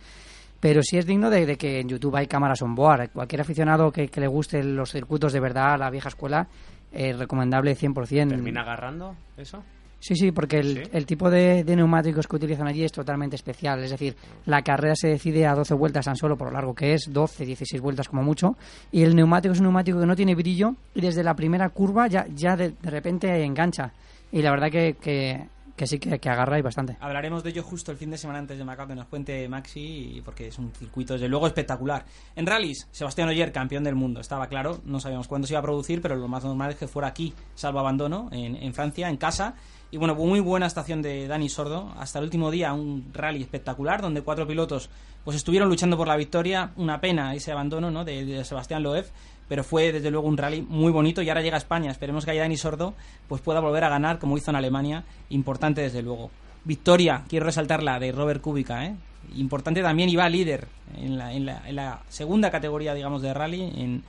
[0.63, 3.09] Pero sí es digno de, de que en YouTube hay cámaras on board.
[3.09, 6.47] Cualquier aficionado que, que le guste los circuitos de verdad, la vieja escuela,
[6.89, 8.29] es recomendable 100%.
[8.29, 9.61] ¿Termina agarrando eso?
[9.99, 13.83] Sí, sí, porque el, el tipo de, de neumáticos que utilizan allí es totalmente especial.
[13.83, 14.15] Es decir,
[14.45, 17.45] la carrera se decide a 12 vueltas tan solo por lo largo que es, 12,
[17.45, 18.55] 16 vueltas como mucho.
[18.89, 22.07] Y el neumático es un neumático que no tiene brillo y desde la primera curva
[22.07, 23.91] ya, ya de, de repente engancha.
[24.31, 26.97] Y la verdad que, que, que sí que, que agarra y bastante.
[26.99, 30.21] Hablaremos de ello justo el fin de semana antes de Macao que nos cuente Maxi,
[30.23, 32.05] porque es un circuito desde luego espectacular.
[32.35, 35.63] En rallies, Sebastián Oyer, campeón del mundo, estaba claro, no sabíamos cuándo se iba a
[35.63, 39.17] producir, pero lo más normal es que fuera aquí, salvo abandono, en, en Francia, en
[39.17, 39.55] casa.
[39.89, 41.93] Y bueno, muy buena estación de Dani Sordo.
[41.99, 44.89] Hasta el último día, un rally espectacular, donde cuatro pilotos
[45.23, 46.71] pues estuvieron luchando por la victoria.
[46.77, 48.03] Una pena ese abandono ¿no?
[48.03, 49.05] de, de Sebastián Loeb,
[49.47, 51.91] pero fue desde luego un rally muy bonito y ahora llega a España.
[51.91, 52.93] Esperemos que Dani Sordo
[53.27, 55.03] pues pueda volver a ganar como hizo en Alemania.
[55.29, 56.31] Importante desde luego.
[56.65, 58.95] Victoria, quiero resaltarla, de Robert Kubica, ¿eh?
[59.35, 60.67] Importante también, iba líder
[60.97, 61.45] en la, en
[61.75, 64.01] la, segunda categoría, digamos, de rally.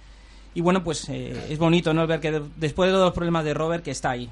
[0.54, 2.06] Y bueno, pues eh, es bonito, ¿no?
[2.06, 4.28] Ver que de- después de todos los problemas de Robert, que está ahí.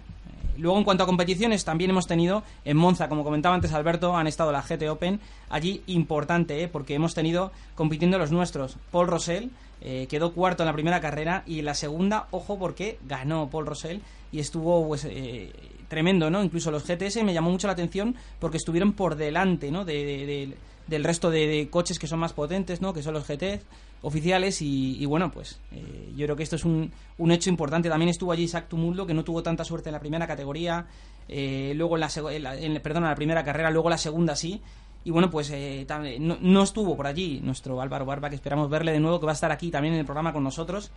[0.58, 4.26] Luego, en cuanto a competiciones, también hemos tenido en Monza, como comentaba antes Alberto, han
[4.26, 5.20] estado la GT Open.
[5.50, 6.68] Allí importante, ¿eh?
[6.68, 8.76] porque hemos tenido compitiendo los nuestros.
[8.90, 9.50] Paul Rosell
[9.80, 13.66] eh, quedó cuarto en la primera carrera y en la segunda, ojo, porque ganó Paul
[13.66, 14.00] Rosell
[14.30, 15.52] y estuvo pues, eh,
[15.88, 16.42] tremendo, ¿no?
[16.42, 19.84] Incluso los GTS me llamó mucho la atención porque estuvieron por delante, ¿no?
[19.84, 20.56] De, de- de-
[20.86, 22.92] del resto de, de coches que son más potentes, ¿no?
[22.92, 23.60] Que son los GT
[24.02, 27.88] oficiales y, y bueno, pues eh, yo creo que esto es un, un hecho importante.
[27.88, 30.86] También estuvo allí Isaac Tumuldo, que no tuvo tanta suerte en la primera categoría,
[31.28, 34.36] eh, luego en la, en la- en- perdón, en la primera carrera, luego la segunda
[34.36, 34.60] sí.
[35.04, 35.84] Y bueno, pues eh,
[36.20, 39.32] no, no estuvo por allí nuestro Álvaro Barba, que esperamos verle de nuevo, que va
[39.32, 40.92] a estar aquí también en el programa con nosotros.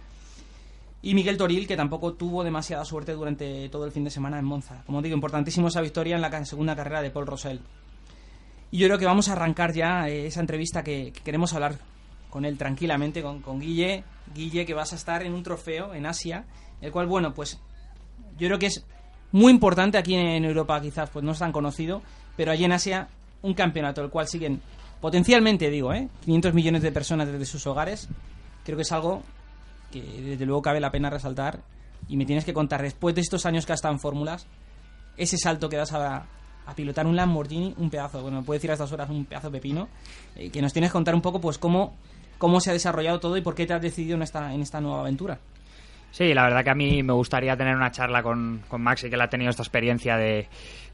[1.02, 4.46] Y Miguel Toril, que tampoco tuvo demasiada suerte durante todo el fin de semana en
[4.46, 4.84] Monza.
[4.86, 7.60] Como digo, importantísimo esa victoria en la segunda carrera de Paul Rosell.
[8.72, 11.78] Y yo creo que vamos a arrancar ya eh, esa entrevista que queremos hablar
[12.36, 14.04] con él tranquilamente, con, con Guille.
[14.34, 16.44] Guille, que vas a estar en un trofeo en Asia,
[16.82, 17.62] el cual, bueno, pues
[18.38, 18.84] yo creo que es
[19.32, 22.02] muy importante aquí en Europa, quizás pues no es tan conocido,
[22.36, 23.08] pero allí en Asia
[23.42, 24.60] un campeonato el cual siguen
[25.00, 26.10] potencialmente, digo, ¿eh?
[26.26, 28.10] 500 millones de personas desde sus hogares,
[28.66, 29.24] creo que es algo
[29.90, 31.62] que desde luego cabe la pena resaltar
[32.10, 34.46] y me tienes que contar después de estos años que has en fórmulas
[35.16, 36.26] ese salto que das a,
[36.66, 39.52] a pilotar un Lamborghini, un pedazo, bueno, me puede decir a estas horas un pedazo
[39.52, 39.88] pepino,
[40.36, 41.94] eh, que nos tienes que contar un poco pues cómo,
[42.38, 44.82] cómo se ha desarrollado todo y por qué te has decidido en esta, en esta
[44.82, 45.40] nueva aventura.
[46.12, 49.16] Sí, la verdad que a mí me gustaría tener una charla con, con Maxi, que
[49.16, 50.48] él ha tenido esta experiencia de,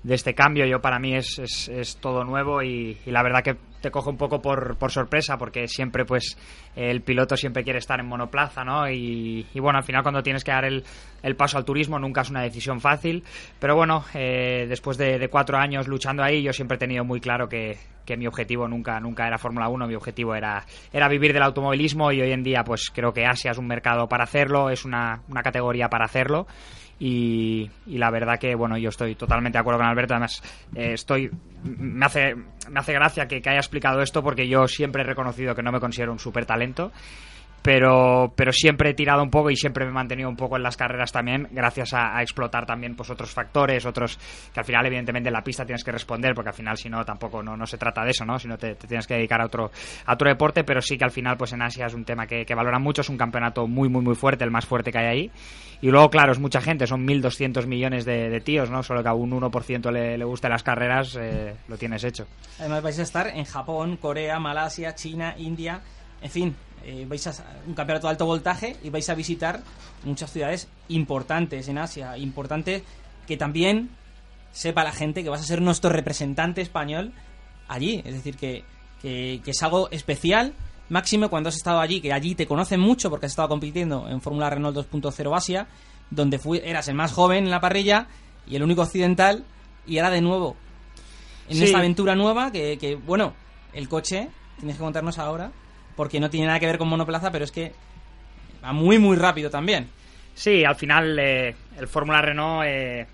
[0.03, 0.65] de este cambio.
[0.65, 4.41] Yo para mí es, es, todo nuevo y, la verdad que te coge un poco
[4.41, 6.37] por, por, sorpresa porque siempre pues
[6.75, 8.89] el piloto siempre quiere estar en monoplaza, ¿no?
[8.89, 10.83] Y, y bueno, al final cuando tienes que dar el,
[11.23, 13.23] el, paso al turismo nunca es una decisión fácil.
[13.59, 17.19] Pero bueno, eh, después de, de, cuatro años luchando ahí, yo siempre he tenido muy
[17.19, 21.33] claro que, que mi objetivo nunca, nunca era Fórmula 1, mi objetivo era, era vivir
[21.33, 24.69] del automovilismo y hoy en día pues creo que Asia es un mercado para hacerlo,
[24.69, 26.47] es una, una categoría para hacerlo.
[27.03, 30.13] Y, y, la verdad que bueno yo estoy totalmente de acuerdo con Alberto.
[30.13, 30.43] Además
[30.75, 31.31] eh, estoy
[31.63, 35.55] me hace me hace gracia que, que, haya explicado esto porque yo siempre he reconocido
[35.55, 36.91] que no me considero un super talento
[37.61, 40.63] pero, pero siempre he tirado un poco y siempre me he mantenido un poco en
[40.63, 44.17] las carreras también, gracias a, explotar también pues otros factores, otros
[44.53, 47.03] que al final evidentemente en la pista tienes que responder, porque al final si no
[47.05, 48.39] tampoco no, no se trata de eso, ¿no?
[48.39, 49.71] sino te, te, tienes que dedicar a otro,
[50.05, 52.45] a otro deporte, pero sí que al final pues en Asia es un tema que,
[52.45, 55.05] que valoran mucho, es un campeonato muy muy muy fuerte, el más fuerte que hay
[55.05, 55.31] ahí,
[55.81, 58.81] y luego claro, es mucha gente, son 1.200 millones de, tíos, ¿no?
[58.81, 62.27] solo que a un 1% le, le guste las carreras, eh, lo tienes hecho.
[62.59, 65.81] Además vais a estar en Japón, Corea, Malasia, China, India,
[66.21, 67.33] en fin, eh, vais a
[67.67, 69.61] un campeonato de alto voltaje y vais a visitar
[70.03, 72.83] muchas ciudades importantes en Asia, importantes
[73.27, 73.89] que también
[74.51, 77.13] sepa la gente que vas a ser nuestro representante español
[77.67, 78.63] allí, es decir, que,
[79.01, 80.53] que, que es algo especial,
[80.89, 84.21] máximo cuando has estado allí, que allí te conocen mucho porque has estado compitiendo en
[84.21, 85.67] Fórmula Renault 2.0 Asia,
[86.09, 88.07] donde fui, eras el más joven en la parrilla
[88.45, 89.45] y el único occidental,
[89.87, 90.57] y ahora de nuevo
[91.47, 91.63] en sí.
[91.63, 93.33] esta aventura nueva que, que, bueno,
[93.73, 95.51] el coche, tienes que contarnos ahora,
[95.95, 97.71] porque no tiene nada que ver con monoplaza, pero es que
[98.63, 99.87] va muy, muy rápido también.
[100.33, 103.05] Sí, al final eh, el Fórmula Renault eh,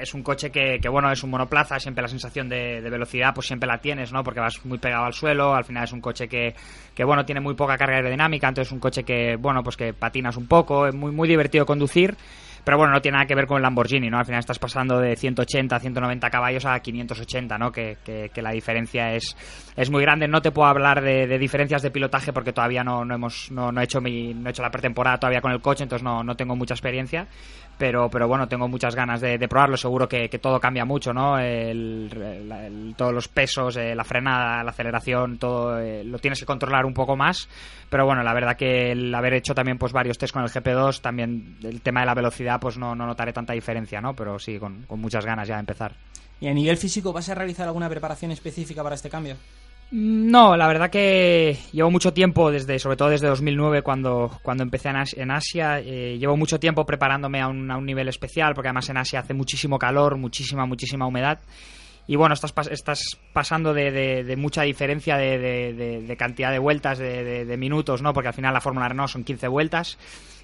[0.00, 3.34] es un coche que, que, bueno, es un monoplaza, siempre la sensación de, de, velocidad
[3.34, 4.22] pues siempre la tienes, ¿no?
[4.22, 6.54] Porque vas muy pegado al suelo, al final es un coche que,
[6.94, 9.92] que, bueno, tiene muy poca carga aerodinámica, entonces es un coche que, bueno, pues que
[9.92, 12.16] patinas un poco, es muy, muy divertido conducir
[12.64, 14.18] pero bueno, no tiene nada que ver con el Lamborghini, ¿no?
[14.18, 17.72] Al final estás pasando de 180, 190 caballos a 580, ¿no?
[17.72, 19.36] Que, que, que la diferencia es,
[19.76, 20.28] es muy grande.
[20.28, 23.72] No te puedo hablar de, de diferencias de pilotaje porque todavía no, no hemos no,
[23.72, 26.22] no, he hecho mi, no he hecho la pretemporada todavía con el coche, entonces no,
[26.22, 27.26] no tengo mucha experiencia.
[27.82, 29.76] Pero, pero bueno, tengo muchas ganas de, probarlo.
[29.76, 31.36] Seguro que, todo cambia mucho, ¿no?
[31.36, 36.86] El, todos los pesos, eh, la frenada, la aceleración, todo eh, lo tienes que controlar
[36.86, 37.48] un poco más.
[37.90, 41.00] Pero bueno, la verdad que el haber hecho también pues varios test con el GP2,
[41.00, 44.14] también el tema de la velocidad, pues no, no notaré tanta diferencia, ¿no?
[44.14, 45.96] Pero sí, con, con muchas ganas ya de empezar.
[46.40, 49.34] ¿Y a nivel físico vas a realizar alguna preparación específica para este cambio?
[49.94, 54.88] No, la verdad que llevo mucho tiempo, desde, sobre todo desde 2009, cuando, cuando empecé
[54.88, 58.88] en Asia, eh, llevo mucho tiempo preparándome a un, a un, nivel especial, porque además
[58.88, 61.40] en Asia hace muchísimo calor, muchísima, muchísima humedad.
[62.06, 66.98] Y bueno, estás, estás pasando de, de, de mucha diferencia de, de, cantidad de vueltas,
[66.98, 68.14] de, minutos, ¿no?
[68.14, 69.98] Porque al final la Fórmula Renault son 15 vueltas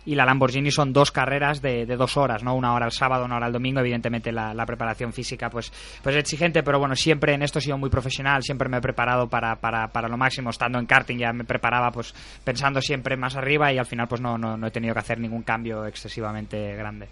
[0.05, 2.55] y la Lamborghini son dos carreras de, de, dos horas, ¿no?
[2.55, 3.81] Una hora el sábado, una hora el domingo.
[3.81, 5.73] Evidentemente la, preparación física pues,
[6.03, 8.81] pues es exigente, pero bueno, siempre en esto he sido muy profesional, siempre me he
[8.81, 10.51] preparado para, para, para lo máximo.
[10.51, 12.15] Estando en karting ya me preparaba pues
[12.45, 15.19] pensando siempre más arriba y al final pues no, no, no he tenido que hacer
[15.21, 17.09] ningún cambio excesivamente grande.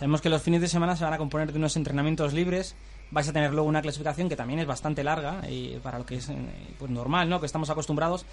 [0.00, 2.74] Sabemos que los fines de semana se van a componer de unos entrenamientos libres.
[3.10, 6.14] Vais a tener luego una clasificación que también es bastante larga y para lo que
[6.14, 6.32] es
[6.78, 7.38] pues normal, ¿no?
[7.38, 8.24] Que estamos acostumbrados.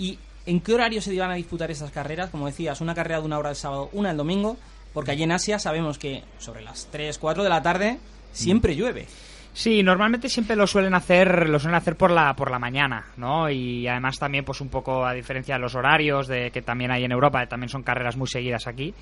[0.00, 2.30] ¿Y en qué horario se van a disputar esas carreras?
[2.30, 4.56] Como decías, una carrera de una hora el sábado, una el domingo,
[4.94, 7.98] porque allí en Asia sabemos que sobre las 3, 4 de la tarde
[8.32, 9.06] siempre llueve.
[9.52, 13.50] Sí, normalmente siempre lo suelen hacer, lo suelen hacer por la por la mañana, ¿no?
[13.50, 17.04] Y además también pues un poco a diferencia de los horarios de que también hay
[17.04, 18.94] en Europa, también son carreras muy seguidas aquí.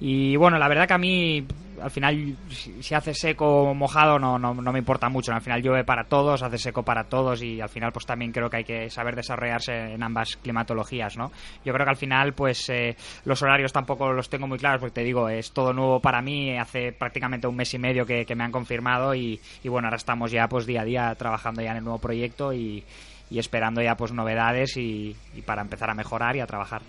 [0.00, 1.44] Y bueno, la verdad que a mí,
[1.82, 2.36] al final,
[2.80, 5.32] si hace seco o mojado, no, no, no, me importa mucho.
[5.32, 8.48] Al final llueve para todos, hace seco para todos y al final, pues también creo
[8.48, 11.32] que hay que saber desarrollarse en ambas climatologías, ¿no?
[11.64, 14.94] Yo creo que al final, pues eh, los horarios tampoco los tengo muy claros porque
[14.94, 16.56] te digo, es todo nuevo para mí.
[16.56, 20.30] Hace prácticamente un mes y medio que, me han confirmado y, y, bueno, ahora estamos
[20.30, 22.84] ya, pues día a día trabajando ya en el nuevo proyecto y,
[23.30, 26.82] esperando ya, pues novedades y para empezar a mejorar y a trabajar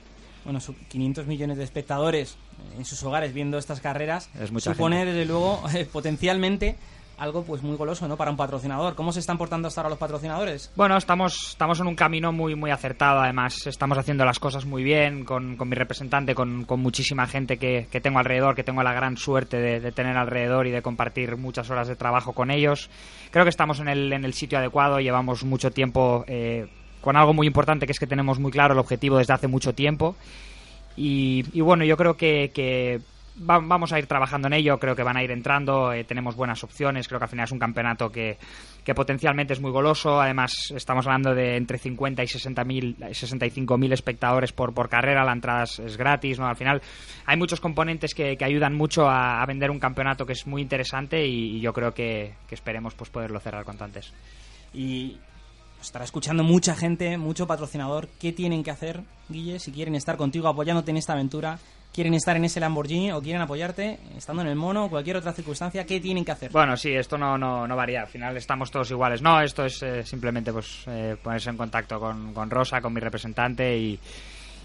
[0.52, 2.36] bueno, 500 millones de espectadores
[2.76, 5.14] en sus hogares viendo estas carreras es mucha supone gente.
[5.14, 6.76] desde luego eh, potencialmente
[7.20, 8.16] algo pues muy goloso, ¿no?
[8.16, 8.96] Para un patrocinador.
[8.96, 10.72] ¿Cómo se están portando hasta ahora los patrocinadores?
[10.78, 13.20] Bueno, estamos, estamos en un camino muy, muy acertado.
[13.20, 17.58] Además, estamos haciendo las cosas muy bien con, con mi representante, con, con muchísima gente
[17.58, 20.82] que, que tengo alrededor, que tengo la gran suerte de, de tener alrededor y de
[20.82, 22.90] compartir muchas horas de trabajo con ellos.
[23.32, 25.02] Creo que estamos en el, en el sitio adecuado.
[25.02, 26.68] Llevamos mucho tiempo eh,
[27.02, 29.74] con algo muy importante, que es que tenemos muy claro el objetivo desde hace mucho
[29.74, 30.16] tiempo.
[30.96, 33.00] Y, bueno, yo creo que, que
[33.50, 36.36] va- vamos a ir trabajando en ello, creo que van a ir entrando, eh, tenemos
[36.36, 38.38] buenas opciones, creo que al final es un campeonato que,
[38.84, 43.78] que potencialmente es muy goloso, además estamos hablando de entre 50 y 60 mil, 65
[43.78, 46.48] mil espectadores por, por carrera, la entrada es, gratis, ¿no?
[46.48, 46.82] Al final
[47.26, 51.26] hay muchos componentes que, que ayudan mucho a, vender un campeonato que es muy interesante
[51.26, 54.12] y, yo creo que, que esperemos pues poderlo cerrar cuanto antes.
[54.74, 55.18] Y
[55.82, 58.08] estará escuchando mucha gente, mucho patrocinador.
[58.20, 61.60] ¿Qué tienen que hacer, Guille, si quieren estar contigo apoyándote en esta aventura?
[61.94, 65.34] ¿Quieren estar en ese Lamborghini o quieren apoyarte estando en el mono o cualquier otra
[65.34, 65.86] circunstancia?
[65.86, 66.52] ¿Qué tienen que hacer?
[66.52, 68.02] Bueno, sí, esto no, no, no varía.
[68.02, 69.24] Al final estamos todos iguales.
[69.24, 73.00] No, esto es eh, simplemente pues eh, ponerse en contacto con, con Rosa, con mi
[73.00, 74.00] representante y,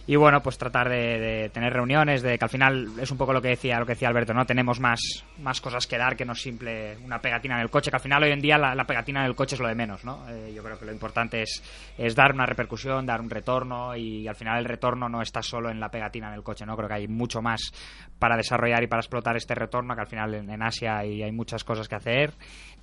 [0.06, 3.40] y bueno, pues tratar de, tener reuniones, de que al final es un poco lo
[3.40, 4.44] que decía, lo que decía Alberto, ¿no?
[4.44, 5.00] Tenemos más,
[5.38, 8.22] más cosas que dar que no simple una pegatina en el coche, que al final
[8.22, 10.28] hoy en día la, pegatina en el coche es lo de menos, ¿no?
[10.28, 11.62] Eh, yo creo que lo importante es,
[11.96, 15.70] es dar una repercusión, dar un retorno y al final el retorno no está solo
[15.70, 16.76] en la pegatina en el coche, ¿no?
[16.76, 17.72] Creo que hay mucho más
[18.18, 21.32] para desarrollar y para explotar este retorno, que al final en, en Asia hay, hay
[21.32, 22.34] muchas cosas que hacer.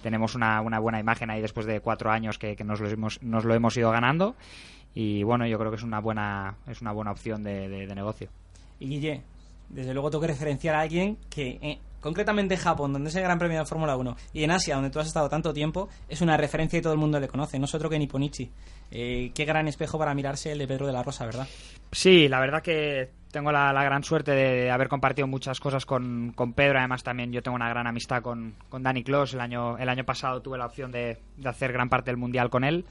[0.01, 3.21] Tenemos una, una buena imagen ahí después de cuatro años que, que nos, lo hemos,
[3.21, 4.35] nos lo hemos ido ganando
[4.93, 7.95] y bueno, yo creo que es una buena, es una buena opción de, de- de
[7.95, 8.29] negocio.
[8.79, 9.21] Y Guille,
[9.69, 13.21] desde luego tengo que referenciar a alguien que, eh, concretamente en Japón, donde es el
[13.23, 16.21] Gran Premio de Fórmula 1, y en Asia, donde tú has estado tanto tiempo, es
[16.21, 18.49] una referencia y todo el mundo le conoce, no es otro que Nipponichi.
[18.93, 21.47] Eh, qué gran espejo para mirarse el de Pedro de la Rosa, ¿verdad?
[21.91, 26.33] Sí, la verdad que tengo la, la gran suerte de, haber compartido muchas cosas con,
[26.35, 26.79] con Pedro.
[26.79, 29.33] Además, también yo tengo una gran amistad con, con Dani Clos.
[29.33, 32.49] El año, el año pasado tuve la opción de, de hacer gran parte del mundial
[32.49, 32.83] con él.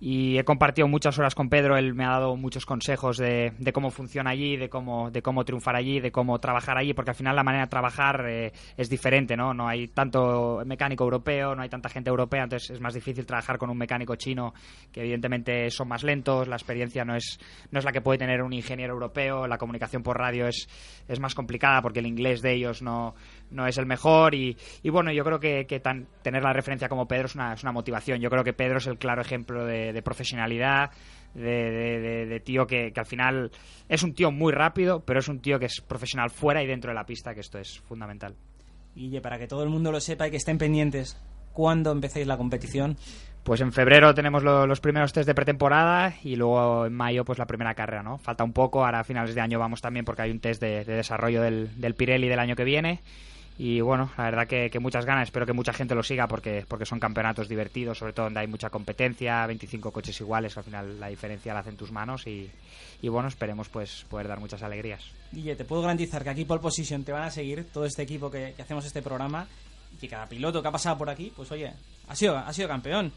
[0.00, 1.76] Y he compartido muchas horas con Pedro.
[1.76, 5.44] Él me ha dado muchos consejos de, de cómo funciona allí, de cómo, de cómo
[5.44, 8.90] triunfar allí, de cómo trabajar allí, porque al final la manera de trabajar eh, es
[8.90, 9.54] diferente, ¿no?
[9.54, 13.56] No hay tanto mecánico europeo, no hay tanta gente europea, entonces es más difícil trabajar
[13.56, 14.52] con un mecánico chino
[14.92, 17.38] que evidentemente son más lentos, la experiencia no es,
[17.70, 20.68] no es la que puede tener un ingeniero europeo, la comunicación por radio es,
[21.08, 23.14] es más complicada porque el inglés de ellos no,
[23.54, 26.88] no es el mejor y, y bueno, yo creo que, que tan- tener la referencia
[26.88, 28.20] como Pedro es una, es una motivación.
[28.20, 30.90] Yo creo que Pedro es el claro ejemplo de, de profesionalidad,
[31.34, 33.50] de, de- tío que, que al final
[33.88, 36.90] es un tío muy rápido, pero es un tío que es profesional fuera y dentro
[36.90, 38.34] de la pista, que esto es fundamental.
[38.94, 41.16] Guille, para que todo el mundo lo sepa y que estén pendientes,
[41.52, 42.96] ¿cuándo empecéis la competición?
[43.42, 47.38] Pues en febrero tenemos lo- los primeros test de pretemporada y luego en mayo pues
[47.38, 48.16] la primera carrera, ¿no?
[48.18, 50.84] Falta un poco, ahora a finales de año vamos también porque hay un test de,
[50.84, 53.00] de desarrollo del, del Pirelli del año que viene
[53.56, 56.64] y bueno, la verdad que, que muchas ganas, espero que mucha gente lo siga porque,
[56.66, 60.98] porque son campeonatos divertidos, sobre todo donde hay mucha competencia, 25 coches iguales, al final
[60.98, 62.50] la diferencia la hacen tus manos y,
[63.00, 65.04] y bueno, esperemos pues poder dar muchas alegrías.
[65.30, 68.30] Guille, te puedo garantizar que aquí Pole Position te van a seguir, todo este equipo
[68.30, 69.46] que, que hacemos este programa,
[69.92, 71.72] y que cada piloto que ha pasado por aquí, pues oye,
[72.08, 73.12] ha sido, ha sido campeón.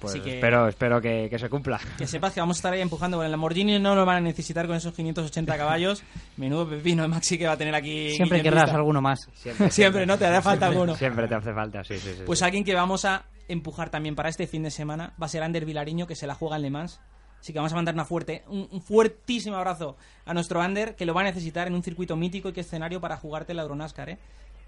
[0.00, 1.78] Pues Así que espero, espero que, que se cumpla.
[1.98, 4.20] que sepas que vamos a estar ahí empujando con el Lamborghini, no lo van a
[4.20, 6.02] necesitar con esos 580 caballos.
[6.36, 8.10] Menudo pepino de Maxi que va a tener aquí.
[8.14, 8.76] Siempre querrás pista.
[8.78, 9.28] alguno más.
[9.70, 10.16] Siempre, ¿no?
[10.18, 10.96] Te hará falta Siempre- alguno.
[10.96, 12.22] Siempre te hace falta, sí, sí, sí.
[12.26, 12.44] Pues sí.
[12.44, 15.64] alguien que vamos a empujar también para este fin de semana va a ser Ander
[15.64, 17.00] Vilariño, que se la juega en Le Mans.
[17.40, 19.96] Así que vamos a mandar una fuerte, un, un fuertísimo abrazo
[20.26, 23.00] a nuestro Ander, que lo va a necesitar en un circuito mítico y que escenario
[23.00, 24.18] para jugarte la Euronascar, ¿eh?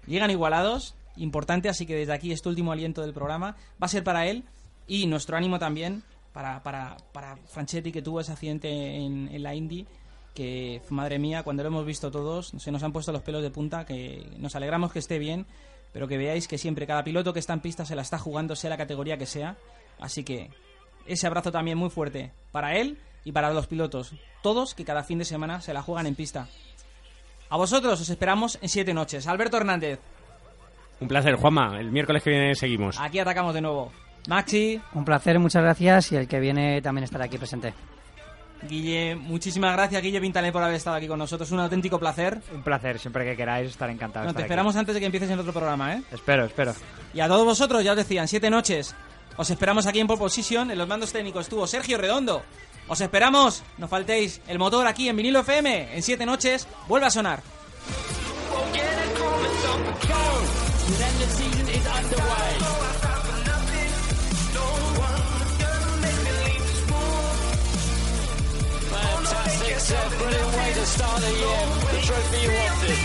[0.07, 3.51] Llegan igualados, importante, así que desde aquí este último aliento del programa
[3.81, 4.43] va a ser para él
[4.87, 6.03] y nuestro ánimo también
[6.33, 9.85] para, para, para Franchetti, que tuvo ese accidente en, en la Indy,
[10.33, 13.51] que, madre mía, cuando lo hemos visto todos, se nos han puesto los pelos de
[13.51, 15.45] punta, que nos alegramos que esté bien,
[15.91, 18.55] pero que veáis que siempre cada piloto que está en pista se la está jugando,
[18.55, 19.57] sea la categoría que sea.
[19.99, 20.49] Así que
[21.05, 25.19] ese abrazo también muy fuerte para él y para los pilotos, todos que cada fin
[25.19, 26.47] de semana se la juegan en pista.
[27.49, 29.27] A vosotros os esperamos en siete noches.
[29.27, 29.99] Alberto Hernández,
[30.99, 31.79] Un placer, Juanma.
[31.79, 32.99] El miércoles que viene seguimos.
[32.99, 33.91] aquí atacamos de nuevo.
[34.27, 37.73] Maxi, Un placer, muchas gracias y el que viene también estará aquí presente.
[38.67, 42.41] Guille, muchísimas gracias Guille Pintané por haber estado aquí con nosotros, un auténtico placer.
[42.53, 44.25] Un placer, siempre que queráis estar encantado.
[44.27, 44.41] te aquí.
[44.43, 46.03] esperamos antes de que empieces en otro programa, ¿eh?
[46.11, 46.73] Espero, espero.
[47.13, 48.95] Y a todos vosotros, ya os decían, siete noches.
[49.35, 50.71] Os esperamos aquí en Pole Position.
[50.71, 52.43] En los mandos técnicos estuvo Sergio Redondo.
[52.87, 54.41] Os esperamos, no faltéis.
[54.47, 55.95] El motor aquí en vinilo FM.
[55.95, 57.41] En siete noches vuelve a sonar.
[69.83, 71.67] Brilliant way to start the year.
[71.91, 72.97] The trophy you wanted.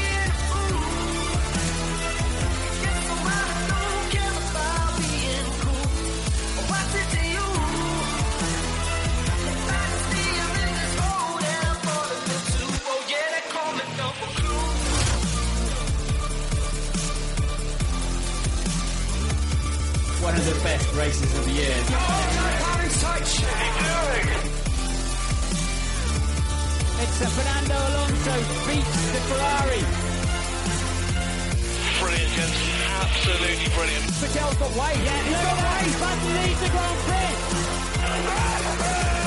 [20.23, 22.58] One of the best races of the year.
[27.01, 28.35] It's uh, Fernando Alonso
[28.67, 29.83] beats the Ferrari.
[32.01, 32.59] Brilliant, gents.
[32.99, 34.05] Absolutely brilliant.
[34.19, 34.95] Patel's got way.
[35.05, 35.79] Yeah, he's got way.
[35.85, 39.18] He's about to lead the Grand Prix.